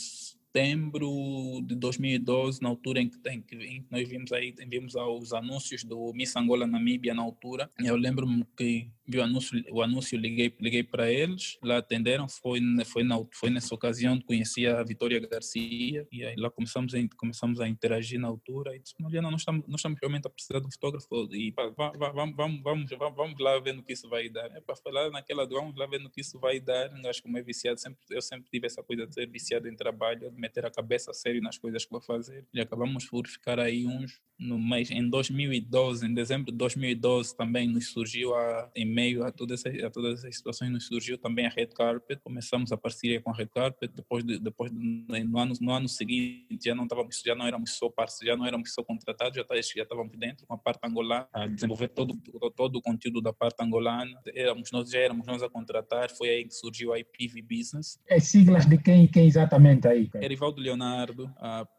setembro 0.51 1.62
de 1.63 1.75
2012, 1.75 2.62
na 2.62 2.67
altura 2.67 3.00
em 3.00 3.10
que, 3.10 3.17
em 3.29 3.41
que 3.41 3.86
nós 3.89 4.08
vimos 4.08 4.34
aí, 4.34 4.53
vimos 4.67 4.96
os 4.96 5.34
anúncios 5.34 5.84
do 5.84 6.12
Miss 6.13 6.36
Angola 6.36 6.67
Namíbia 6.67 7.13
na 7.13 7.22
altura. 7.22 7.72
Eu 7.79 7.96
lembro-me 7.96 8.46
que 8.58 8.91
vi 9.12 9.20
o 9.20 9.24
anúncio, 9.24 9.63
o 9.70 9.82
anúncio 9.82 10.18
liguei, 10.18 10.53
liguei 10.60 10.84
para 10.84 11.12
eles, 11.12 11.58
lá 11.62 11.77
atenderam, 11.77 12.27
foi, 12.27 12.60
foi, 12.86 13.03
na, 13.03 13.18
foi 13.34 13.50
nessa 13.50 13.75
ocasião 13.75 14.18
que 14.18 14.25
conheci 14.25 14.65
a 14.65 14.82
Vitória 14.84 15.20
Garcia 15.20 16.08
e 16.12 16.24
aí 16.24 16.36
lá 16.38 16.50
começamos 16.50 16.94
a, 16.96 16.98
começamos 17.18 17.60
a 17.60 17.68
interagir 17.68 18.20
na 18.20 18.27
altura 18.27 18.75
e 18.75 18.80
disse, 18.80 18.96
Mariana, 19.00 19.30
nós 19.30 19.41
estamos, 19.41 19.68
nós 19.68 19.80
estamos 19.80 20.00
realmente 20.00 20.27
a 20.27 20.30
precisar 20.30 20.60
de 20.60 20.68
um 20.68 20.72
fotógrafo 20.72 21.08
e 21.34 21.51
pá, 21.51 21.70
vamos, 21.70 22.36
vamos, 22.36 22.62
vamos, 22.63 22.89
vamos, 23.15 23.40
lá 23.40 23.59
ver 23.59 23.74
no 23.74 23.83
que 23.83 23.94
isso 23.94 24.07
vai 24.09 24.29
dar. 24.29 24.50
Para 24.62 24.75
falar 24.75 25.09
naquela 25.09 25.46
vamos 25.46 25.75
lá 25.75 25.86
ver 25.86 26.00
no 26.00 26.09
que 26.09 26.22
isso 26.22 26.40
vai 26.40 26.59
dar, 26.59 26.90
acho 27.07 27.20
que 27.20 27.24
como 27.24 27.38
é 27.38 27.42
viciado, 27.42 27.79
sempre, 27.79 28.00
eu 28.09 28.22
sempre 28.22 28.50
tive 28.50 28.68
essa 28.68 28.81
coisa 28.81 29.05
de 29.05 29.14
ser 29.14 29.27
viciado 29.27 29.68
em 29.68 29.75
trabalho, 29.75 30.31
de 30.31 30.40
meter 30.40 30.66
a 30.66 30.72
cabeça 30.72 31.12
a 31.12 31.14
sério 31.14 31.42
nas 31.42 31.57
coisas 31.57 31.83
que 31.83 31.92
vou 31.92 32.01
fazer 32.01 32.46
e 32.53 32.62
acabamos 32.62 33.05
por 33.05 33.27
ficar 33.27 33.59
aí 33.59 33.86
uns 33.86 34.22
no 34.40 34.57
mês, 34.57 34.90
em 34.90 35.07
2012, 35.07 36.07
em 36.07 36.14
dezembro 36.14 36.51
de 36.51 36.57
2012 36.57 37.38
também 37.38 37.68
nos 37.68 37.90
surgiu 37.90 38.33
a, 38.36 38.72
em 38.75 38.86
meio 39.01 39.24
a 39.24 39.31
todas, 39.31 39.66
essas, 39.66 39.83
a 39.83 39.90
todas 39.90 40.20
essas 40.20 40.35
situações, 40.35 40.72
nos 40.72 40.85
surgiu 40.85 41.18
também 41.18 41.48
a 41.48 41.50
Red 41.50 41.68
Carpet. 41.68 42.22
Começamos 42.24 42.72
a 42.72 42.77
parceria 42.77 43.20
com 43.20 43.31
a 43.31 43.33
Red 43.33 43.48
Carpet. 43.48 43.92
Depois, 43.94 44.24
de, 44.24 44.40
depois 44.40 44.72
de, 44.72 44.77
no, 44.77 45.40
ano, 45.40 45.53
no 45.59 45.72
ano 45.72 45.90
seguinte, 45.90 46.59
já 46.64 46.75
não, 46.75 46.83
estávamos, 46.83 47.22
já 47.25 47.35
não 47.35 47.48
éramos 47.48 47.72
só 47.72 47.90
parceiros, 47.90 48.33
já 48.33 48.37
não 48.37 48.46
éramos 48.46 48.74
só 48.74 48.83
contratados, 48.83 49.35
já, 49.35 49.44
tá, 49.44 49.55
já 49.55 49.83
estávamos 49.83 50.16
dentro 50.18 50.46
com 50.46 50.53
a 50.53 50.57
parte 50.57 50.79
angolana, 50.85 51.27
a 51.33 51.48
desenvolver 51.48 51.87
todo, 51.90 52.16
todo, 52.16 52.51
todo 52.51 52.75
o 52.77 52.81
conteúdo 52.81 53.22
da 53.22 53.33
parte 53.33 53.64
angolana. 53.64 54.11
Éramos 54.35 54.72
nós, 54.72 54.90
já 54.90 55.00
éramos 55.00 55.25
nós 55.25 55.42
a 55.42 55.50
contratar. 55.50 56.11
Foi 56.11 56.29
aí 56.29 56.46
que 56.46 56.53
surgiu 56.53 56.94
a 56.94 57.00
IPV 57.00 57.42
Business. 57.42 58.00
É 58.07 58.20
siglas 58.20 58.66
de 58.68 58.77
quem, 58.77 59.07
quem 59.07 59.25
exatamente 59.25 59.87
aí? 59.87 60.09
Erivaldo 60.16 60.61
Leonardo, 60.61 61.33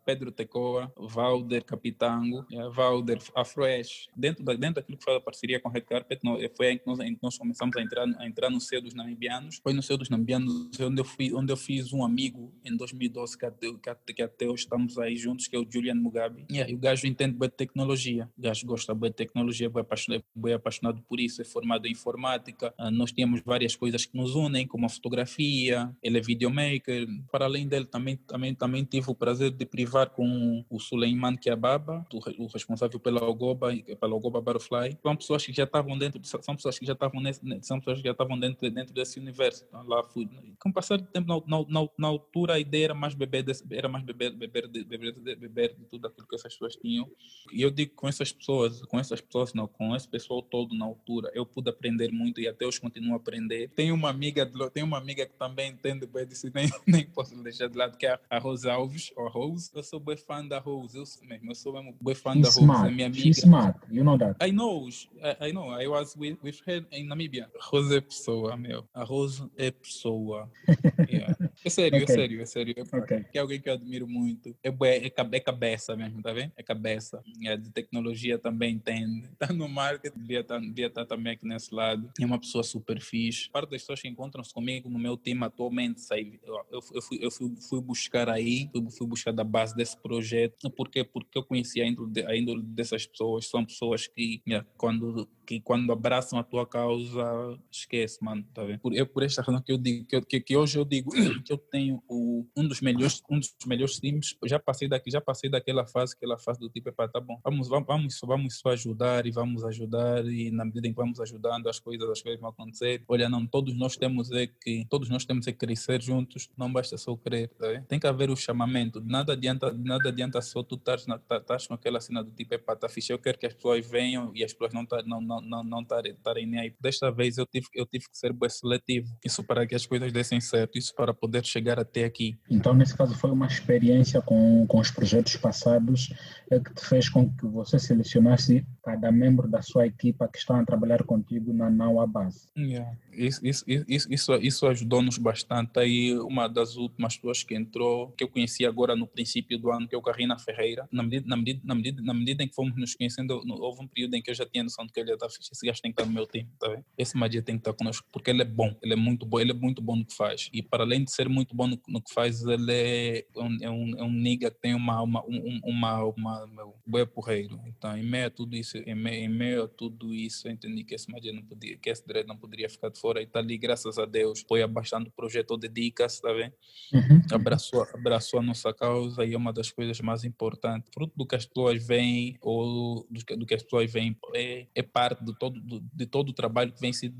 Pedro 0.04 0.32
Tecoa, 0.32 0.92
Valder 0.96 1.64
Capitango, 1.64 2.44
Valder 2.72 3.18
Afroesh. 3.34 4.08
Dentro, 4.16 4.44
da, 4.44 4.54
dentro 4.54 4.76
daquilo 4.76 4.98
que 4.98 5.04
foi 5.04 5.16
a 5.16 5.20
parceria 5.20 5.60
com 5.60 5.68
a 5.68 5.72
Red 5.72 5.82
Carpet, 5.82 6.20
foi 6.56 6.66
aí 6.66 6.78
que 6.78 6.86
nós, 6.86 6.98
nós 7.22 7.38
começamos 7.38 7.76
a 7.76 7.82
entrar, 7.82 8.06
a 8.18 8.26
entrar 8.26 8.50
no 8.50 8.60
seio 8.60 8.82
dos 8.82 8.94
namibianos. 8.94 9.60
Foi 9.62 9.72
no 9.72 9.82
seio 9.82 9.98
dos 9.98 10.08
namibianos 10.08 10.70
onde 10.80 11.00
eu, 11.00 11.04
fui, 11.04 11.32
onde 11.34 11.52
eu 11.52 11.56
fiz 11.56 11.92
um 11.92 12.04
amigo 12.04 12.52
em 12.64 12.76
2012, 12.76 13.38
que 13.38 13.46
até, 13.46 13.72
que 13.72 13.90
até, 13.90 14.12
que 14.12 14.22
até 14.22 14.46
hoje 14.46 14.64
estamos 14.64 14.98
aí 14.98 15.16
juntos, 15.16 15.46
que 15.46 15.56
é 15.56 15.58
o 15.58 15.66
Julian 15.68 15.94
Mugabe. 15.94 16.44
E 16.50 16.60
aí 16.60 16.74
o 16.74 16.78
gajo 16.78 17.06
entende 17.06 17.36
bem 17.36 17.48
de 17.48 17.56
tecnologia. 17.56 18.28
O 18.36 18.42
gajo 18.42 18.66
gosta 18.66 18.94
bem 18.94 19.10
de 19.10 19.16
tecnologia, 19.16 19.70
é 19.74 19.80
apaixonado, 19.80 20.24
bem 20.34 20.54
apaixonado 20.54 21.02
por 21.08 21.20
isso, 21.20 21.40
é 21.40 21.44
formado 21.44 21.86
em 21.86 21.92
informática. 21.92 22.74
Uh, 22.78 22.90
nós 22.90 23.12
tínhamos 23.12 23.40
várias 23.40 23.76
coisas 23.76 24.04
que 24.04 24.16
nos 24.16 24.34
unem, 24.34 24.66
como 24.66 24.86
a 24.86 24.88
fotografia, 24.88 25.94
ele 26.02 26.18
é 26.18 26.20
videomaker. 26.20 27.06
Para 27.30 27.44
além 27.44 27.68
dele, 27.68 27.86
também, 27.86 28.16
também, 28.16 28.54
também 28.54 28.84
tive 28.84 29.10
o 29.10 29.14
prazer 29.14 29.50
de 29.50 29.64
privar 29.64 30.10
com 30.10 30.64
o 30.68 30.80
Suleiman 30.80 31.36
Kiababa, 31.36 32.06
o 32.38 32.46
responsável 32.46 32.98
pela 32.98 33.24
Ogoba, 33.24 33.72
pela 34.00 34.14
Ogoba 34.14 34.40
Butterfly. 34.40 34.98
São 35.02 35.16
pessoas 35.16 35.46
que 35.46 35.52
já 35.52 35.64
estavam 35.64 35.96
dentro, 35.96 36.20
são 36.24 36.56
pessoas 36.56 36.78
que 36.78 36.86
já 36.86 36.91
estavam 36.92 37.20
nesse, 37.20 37.40
são 37.62 37.78
pessoas 37.78 37.98
que 37.98 38.04
já 38.04 38.12
estavam 38.12 38.38
dentro, 38.38 38.70
dentro 38.70 38.94
desse 38.94 39.18
universo. 39.18 39.64
Então, 39.68 39.86
lá 39.86 40.02
fui. 40.02 40.28
Com 40.58 40.70
o 40.70 40.72
passar 40.72 40.98
do 40.98 41.04
tempo, 41.04 41.28
na, 41.46 41.58
na, 41.68 41.88
na, 41.98 42.08
altura, 42.08 42.54
a 42.54 42.60
ideia 42.60 42.86
era 42.86 42.94
mais 42.94 43.14
beber, 43.14 43.42
desse, 43.42 43.64
era 43.70 43.88
mais 43.88 44.04
beber, 44.04 44.32
beber, 44.32 44.68
de, 44.68 44.84
beber, 44.84 45.36
beber 45.36 45.74
de 45.74 45.84
tudo 45.86 46.06
aquilo 46.06 46.26
que 46.26 46.34
essas 46.34 46.52
pessoas 46.52 46.76
tinham. 46.76 47.10
E 47.52 47.62
eu 47.62 47.70
digo 47.70 47.92
com 47.94 48.08
essas 48.08 48.32
pessoas, 48.32 48.82
com 48.82 48.98
essas 48.98 49.20
pessoas, 49.20 49.54
não, 49.54 49.66
com 49.66 49.94
esse 49.94 50.08
pessoal 50.08 50.42
todo 50.42 50.74
na 50.74 50.84
altura, 50.84 51.30
eu 51.34 51.44
pude 51.44 51.70
aprender 51.70 52.12
muito 52.12 52.40
e 52.40 52.48
até 52.48 52.66
hoje 52.66 52.80
continuo 52.80 53.14
a 53.14 53.16
aprender. 53.16 53.70
Tenho 53.74 53.94
uma 53.94 54.10
amiga, 54.10 54.50
tenho 54.72 54.86
uma 54.86 54.98
amiga 54.98 55.26
que 55.26 55.34
também 55.34 55.70
entende 55.70 56.06
bem 56.06 56.26
disso, 56.26 56.50
nem, 56.54 56.68
nem 56.86 57.06
posso 57.06 57.40
deixar 57.42 57.68
de 57.68 57.76
lado, 57.76 57.96
que 57.96 58.06
é 58.06 58.18
a 58.28 58.38
Rose 58.38 58.68
Alves, 58.68 59.12
ou 59.16 59.28
Rose. 59.28 59.70
Eu 59.74 59.82
sou 59.82 60.00
bem 60.00 60.16
fã 60.16 60.46
da 60.46 60.58
Rose, 60.58 60.96
eu 60.96 61.06
sou 61.06 61.26
mesmo, 61.26 61.50
eu 61.50 61.54
sou 61.54 61.72
mesmo 61.72 61.96
bem 62.00 62.14
fã 62.14 62.32
She's 62.34 62.42
da 62.42 62.48
Rose, 62.48 62.60
smart. 62.60 62.88
é 62.88 62.94
minha 62.94 63.06
amiga. 63.06 63.22
She's 63.22 63.38
smart, 63.38 63.78
you 63.90 64.04
know 64.04 64.18
that. 64.18 64.36
I 64.44 64.52
know, 64.52 64.88
I, 65.22 65.48
I 65.48 65.52
know, 65.52 65.70
I 65.80 65.88
was 65.88 66.16
with, 66.16 66.38
with 66.42 66.60
her 66.66 66.81
in 66.92 67.04
Namibia. 67.06 67.50
Rose 67.60 67.96
é 67.96 68.00
pessoa, 68.00 68.56
meu. 68.56 68.88
A 68.92 69.04
Rose 69.04 69.48
é 69.56 69.70
pessoa. 69.70 70.50
yeah. 71.08 71.36
É 71.64 71.70
sério, 71.70 71.98
é 71.98 72.02
okay. 72.02 72.14
é 72.14 72.18
sério, 72.18 72.42
é 72.42 72.44
sério. 72.44 72.74
É, 72.76 72.96
okay. 72.96 73.24
é 73.34 73.38
alguém 73.38 73.60
que 73.60 73.68
eu 73.68 73.74
admiro 73.74 74.08
muito. 74.08 74.56
É, 74.62 74.68
é, 74.68 75.06
é 75.06 75.40
cabeça 75.40 75.96
mesmo, 75.96 76.22
tá 76.22 76.32
vendo? 76.32 76.52
É 76.56 76.62
cabeça. 76.62 77.22
É, 77.44 77.56
de 77.56 77.70
tecnologia 77.70 78.38
também 78.38 78.74
entende. 78.74 79.30
Tá 79.42 79.52
no 79.52 79.68
marketing, 79.68 80.20
devia 80.20 80.40
estar, 80.40 80.60
tá, 80.60 80.66
estar 80.66 80.90
tá 80.90 81.04
também 81.04 81.32
aqui 81.32 81.44
nesse 81.44 81.74
lado. 81.74 82.08
É 82.20 82.24
uma 82.24 82.38
pessoa 82.38 82.62
super 82.62 83.00
fixe. 83.00 83.50
Parte 83.50 83.70
das 83.70 83.82
pessoas 83.82 84.00
que 84.00 84.06
encontram-se 84.06 84.54
comigo 84.54 84.88
no 84.88 85.00
meu 85.00 85.16
time 85.16 85.44
atualmente, 85.44 86.00
sabe? 86.00 86.38
Eu, 86.44 86.54
eu, 86.70 86.80
eu, 86.94 87.02
fui, 87.02 87.18
eu 87.20 87.30
fui, 87.30 87.52
fui 87.68 87.80
buscar 87.80 88.28
aí, 88.28 88.68
fui, 88.72 88.90
fui 88.90 89.06
buscar 89.06 89.32
da 89.32 89.42
base 89.42 89.74
desse 89.74 89.96
projeto. 89.96 90.70
Por 90.70 90.88
quê? 90.88 91.02
Porque 91.02 91.36
eu 91.36 91.42
conheci 91.42 91.80
a 91.80 91.86
índole, 91.86 92.12
de, 92.12 92.24
a 92.24 92.36
índole 92.36 92.62
dessas 92.62 93.04
pessoas. 93.04 93.46
São 93.46 93.64
pessoas 93.64 94.06
que, 94.06 94.40
yeah, 94.46 94.66
quando 94.76 95.28
que 95.46 95.60
quando 95.60 95.92
abraçam 95.92 96.38
a 96.38 96.42
tua 96.42 96.66
causa, 96.66 97.58
esquece, 97.70 98.22
mano, 98.22 98.44
tá 98.54 98.64
vendo? 98.64 98.80
Por, 98.80 98.94
é 98.94 99.04
por 99.04 99.22
esta 99.22 99.42
razão 99.42 99.60
que 99.60 99.72
eu 99.72 99.78
digo, 99.78 100.06
que, 100.06 100.20
que, 100.22 100.40
que 100.40 100.56
hoje 100.56 100.78
eu 100.78 100.84
digo 100.84 101.10
que 101.44 101.52
eu 101.52 101.58
tenho 101.58 102.02
o, 102.08 102.46
um 102.56 102.66
dos 102.66 102.80
melhores, 102.80 103.22
um 103.30 103.38
dos 103.38 103.54
melhores 103.66 103.98
times, 103.98 104.36
já 104.44 104.58
passei 104.58 104.88
daqui, 104.88 105.10
já 105.10 105.20
passei 105.20 105.50
daquela 105.50 105.86
fase, 105.86 106.14
aquela 106.14 106.38
fase 106.38 106.60
do 106.60 106.68
tipo, 106.68 106.90
tá 106.92 107.20
bom, 107.20 107.40
vamos, 107.44 107.68
vamos, 107.68 108.20
vamos 108.24 108.58
só 108.58 108.70
ajudar 108.70 109.26
e 109.26 109.30
vamos 109.30 109.64
ajudar 109.64 110.24
e 110.26 110.50
na 110.50 110.64
medida 110.64 110.86
em 110.86 110.90
que 110.90 110.96
vamos 110.96 111.20
ajudando 111.20 111.68
as 111.68 111.78
coisas, 111.78 112.08
as 112.08 112.22
coisas 112.22 112.40
vão 112.40 112.50
acontecer. 112.50 113.02
Olha, 113.08 113.28
não, 113.28 113.46
todos 113.46 113.74
nós 113.76 113.96
temos 113.96 114.30
é 114.30 114.46
que, 114.46 114.86
todos 114.88 115.08
nós 115.08 115.24
temos 115.24 115.46
é 115.46 115.52
que 115.52 115.58
crescer 115.58 116.00
juntos, 116.00 116.48
não 116.56 116.72
basta 116.72 116.96
só 116.96 117.16
querer, 117.16 117.48
tá 117.48 117.68
vendo? 117.68 117.86
Tem 117.86 117.98
que 117.98 118.06
haver 118.06 118.30
o 118.30 118.36
chamamento, 118.36 119.00
nada 119.00 119.32
adianta, 119.32 119.72
nada 119.72 120.08
adianta 120.08 120.40
só 120.40 120.62
tu 120.62 120.76
estás 120.76 121.66
com 121.66 121.74
aquela 121.74 122.00
cena 122.00 122.22
do 122.22 122.30
tipo, 122.30 122.54
epá, 122.54 122.76
tá 122.76 122.88
fixe, 122.88 123.12
eu 123.12 123.18
quero 123.18 123.38
que 123.38 123.46
as 123.46 123.54
pessoas 123.54 123.86
venham 123.86 124.32
e 124.34 124.44
as 124.44 124.52
pessoas 124.52 124.72
não 124.72 124.86
tá, 124.86 125.02
não, 125.02 125.20
não, 125.20 125.40
não, 125.42 125.62
não 125.62 125.80
estarem 125.82 126.46
nem 126.46 126.60
aí. 126.60 126.74
Desta 126.80 127.10
vez 127.10 127.38
eu 127.38 127.46
tive, 127.46 127.66
eu 127.74 127.86
tive 127.86 128.04
que 128.08 128.16
ser 128.16 128.32
bem 128.32 128.48
seletivo, 128.48 129.08
isso 129.24 129.44
para 129.44 129.66
que 129.66 129.74
as 129.74 129.86
coisas 129.86 130.12
dessem 130.12 130.40
certo, 130.40 130.78
isso 130.78 130.94
para 130.94 131.12
poder 131.12 131.44
chegar 131.44 131.78
até 131.78 132.04
aqui. 132.04 132.38
Então, 132.50 132.74
nesse 132.74 132.96
caso, 132.96 133.14
foi 133.14 133.30
uma 133.30 133.46
experiência 133.46 134.20
com, 134.22 134.66
com 134.66 134.78
os 134.78 134.90
projetos 134.90 135.36
passados 135.36 136.12
é 136.50 136.60
que 136.60 136.74
te 136.74 136.84
fez 136.84 137.08
com 137.08 137.30
que 137.30 137.46
você 137.46 137.78
selecionasse 137.78 138.66
cada 138.82 139.10
membro 139.10 139.48
da 139.48 139.62
sua 139.62 139.86
equipa 139.86 140.28
que 140.28 140.38
estão 140.38 140.56
a 140.56 140.64
trabalhar 140.64 141.02
contigo 141.04 141.52
na 141.52 141.70
Naua 141.70 142.06
Base. 142.06 142.48
Yeah. 142.56 142.96
Isso, 143.12 143.46
isso, 143.46 143.64
isso, 143.88 144.34
isso, 144.34 144.66
ajudou-nos 144.66 145.18
bastante. 145.18 145.78
Aí, 145.78 146.16
uma 146.18 146.48
das 146.48 146.76
últimas 146.76 147.16
pessoas 147.16 147.42
que 147.42 147.54
entrou, 147.54 148.12
que 148.12 148.24
eu 148.24 148.28
conheci 148.28 148.64
agora 148.64 148.96
no 148.96 149.06
princípio 149.06 149.58
do 149.58 149.70
ano, 149.70 149.88
que 149.88 149.94
é 149.94 149.98
o 149.98 150.02
Carrina 150.02 150.38
Ferreira, 150.38 150.88
na 150.90 151.02
medida, 151.02 151.26
na 151.28 151.36
medida, 151.36 151.60
na 151.64 151.74
medida, 151.74 152.02
na 152.02 152.14
medida 152.14 152.42
em 152.42 152.48
que 152.48 152.54
fomos 152.54 152.76
nos 152.76 152.94
conhecendo, 152.94 153.42
houve 153.60 153.82
um 153.82 153.88
período 153.88 154.14
em 154.14 154.22
que 154.22 154.30
eu 154.30 154.34
já 154.34 154.46
tinha 154.46 154.64
noção 154.64 154.86
de 154.86 154.92
que 154.92 155.00
ele 155.00 155.12
estar 155.12 155.28
fixe. 155.28 155.50
Esse 155.52 155.66
gajo 155.66 155.82
tem 155.82 155.92
que 155.92 156.00
estar 156.00 156.08
no 156.08 156.14
meu 156.14 156.26
time, 156.26 156.48
tá 156.58 156.68
vendo? 156.68 156.84
Esse 156.96 157.16
Madia 157.16 157.42
tem 157.42 157.56
que 157.56 157.60
estar 157.60 157.72
conosco, 157.72 158.06
porque 158.12 158.30
ele 158.30 158.42
é 158.42 158.44
bom, 158.44 158.74
ele 158.82 158.94
é 158.94 158.96
muito 158.96 159.26
bom, 159.26 159.40
ele 159.40 159.50
é 159.50 159.54
muito 159.54 159.82
bom 159.82 159.96
no 159.96 160.04
que 160.04 160.14
faz. 160.14 160.48
E 160.52 160.62
para 160.62 160.84
além 160.84 161.04
de 161.04 161.10
ser 161.10 161.28
muito 161.28 161.54
bom 161.54 161.66
no, 161.66 161.80
no 161.88 162.00
que 162.00 162.12
faz, 162.12 162.42
ele 162.42 162.72
é 162.72 163.26
um, 163.36 163.58
é 163.60 163.70
um, 163.70 163.98
é 163.98 164.02
um 164.02 164.12
nigga 164.12 164.50
que 164.50 164.60
tem 164.60 164.74
uma, 164.74 165.02
uma, 165.02 165.24
um, 165.26 165.60
uma, 165.64 166.04
uma, 166.04 166.44
uma 166.44 166.74
boa 166.86 167.06
porreiro. 167.06 167.60
Então, 167.66 167.96
em 167.96 168.02
meio 168.02 168.26
a 168.26 168.30
tudo 168.30 168.56
isso, 168.56 168.78
em 168.78 168.94
meio, 168.94 169.24
em 169.24 169.28
meio 169.28 169.64
a 169.64 169.68
tudo 169.68 170.14
isso, 170.14 170.48
eu 170.48 170.52
entendi 170.52 170.84
que 170.84 170.94
esse 170.94 171.10
Madia 171.10 171.32
não 171.32 171.42
podia, 171.42 171.76
que 171.76 171.90
esse 171.90 172.06
direito 172.06 172.26
não 172.26 172.36
poderia 172.36 172.68
ficar 172.68 172.88
de 172.88 172.98
fora 173.02 173.20
e 173.20 173.24
está 173.24 173.40
ali, 173.40 173.58
graças 173.58 173.98
a 173.98 174.06
Deus, 174.06 174.44
foi 174.48 174.62
abaixando 174.62 175.08
o 175.08 175.12
projeto 175.12 175.56
Dedica-se, 175.56 176.22
tá 176.22 176.32
vendo? 176.32 176.52
Uhum. 176.92 177.20
Abraçou, 177.32 177.82
abraçou 177.92 178.38
a 178.38 178.42
nossa 178.42 178.72
causa 178.72 179.24
e 179.24 179.34
é 179.34 179.36
uma 179.36 179.52
das 179.52 179.70
coisas 179.70 180.00
mais 180.00 180.24
importantes. 180.24 180.88
Fruto 180.94 181.12
do 181.16 181.26
que 181.26 181.34
as 181.34 181.44
pessoas 181.44 181.84
veem 181.84 182.38
ou 182.40 183.06
do 183.10 183.46
que, 183.46 183.54
as 183.54 183.62
pessoas 183.62 183.92
veem 183.92 184.16
é, 184.34 184.66
é 184.74 184.82
parte 184.82 185.24
de 185.24 185.36
todo, 185.38 185.60
do, 185.60 185.80
de 185.92 186.06
todo 186.06 186.28
o 186.28 186.32
trabalho 186.32 186.72
que 186.72 186.80
vem, 186.80 186.92
sido, 186.92 187.16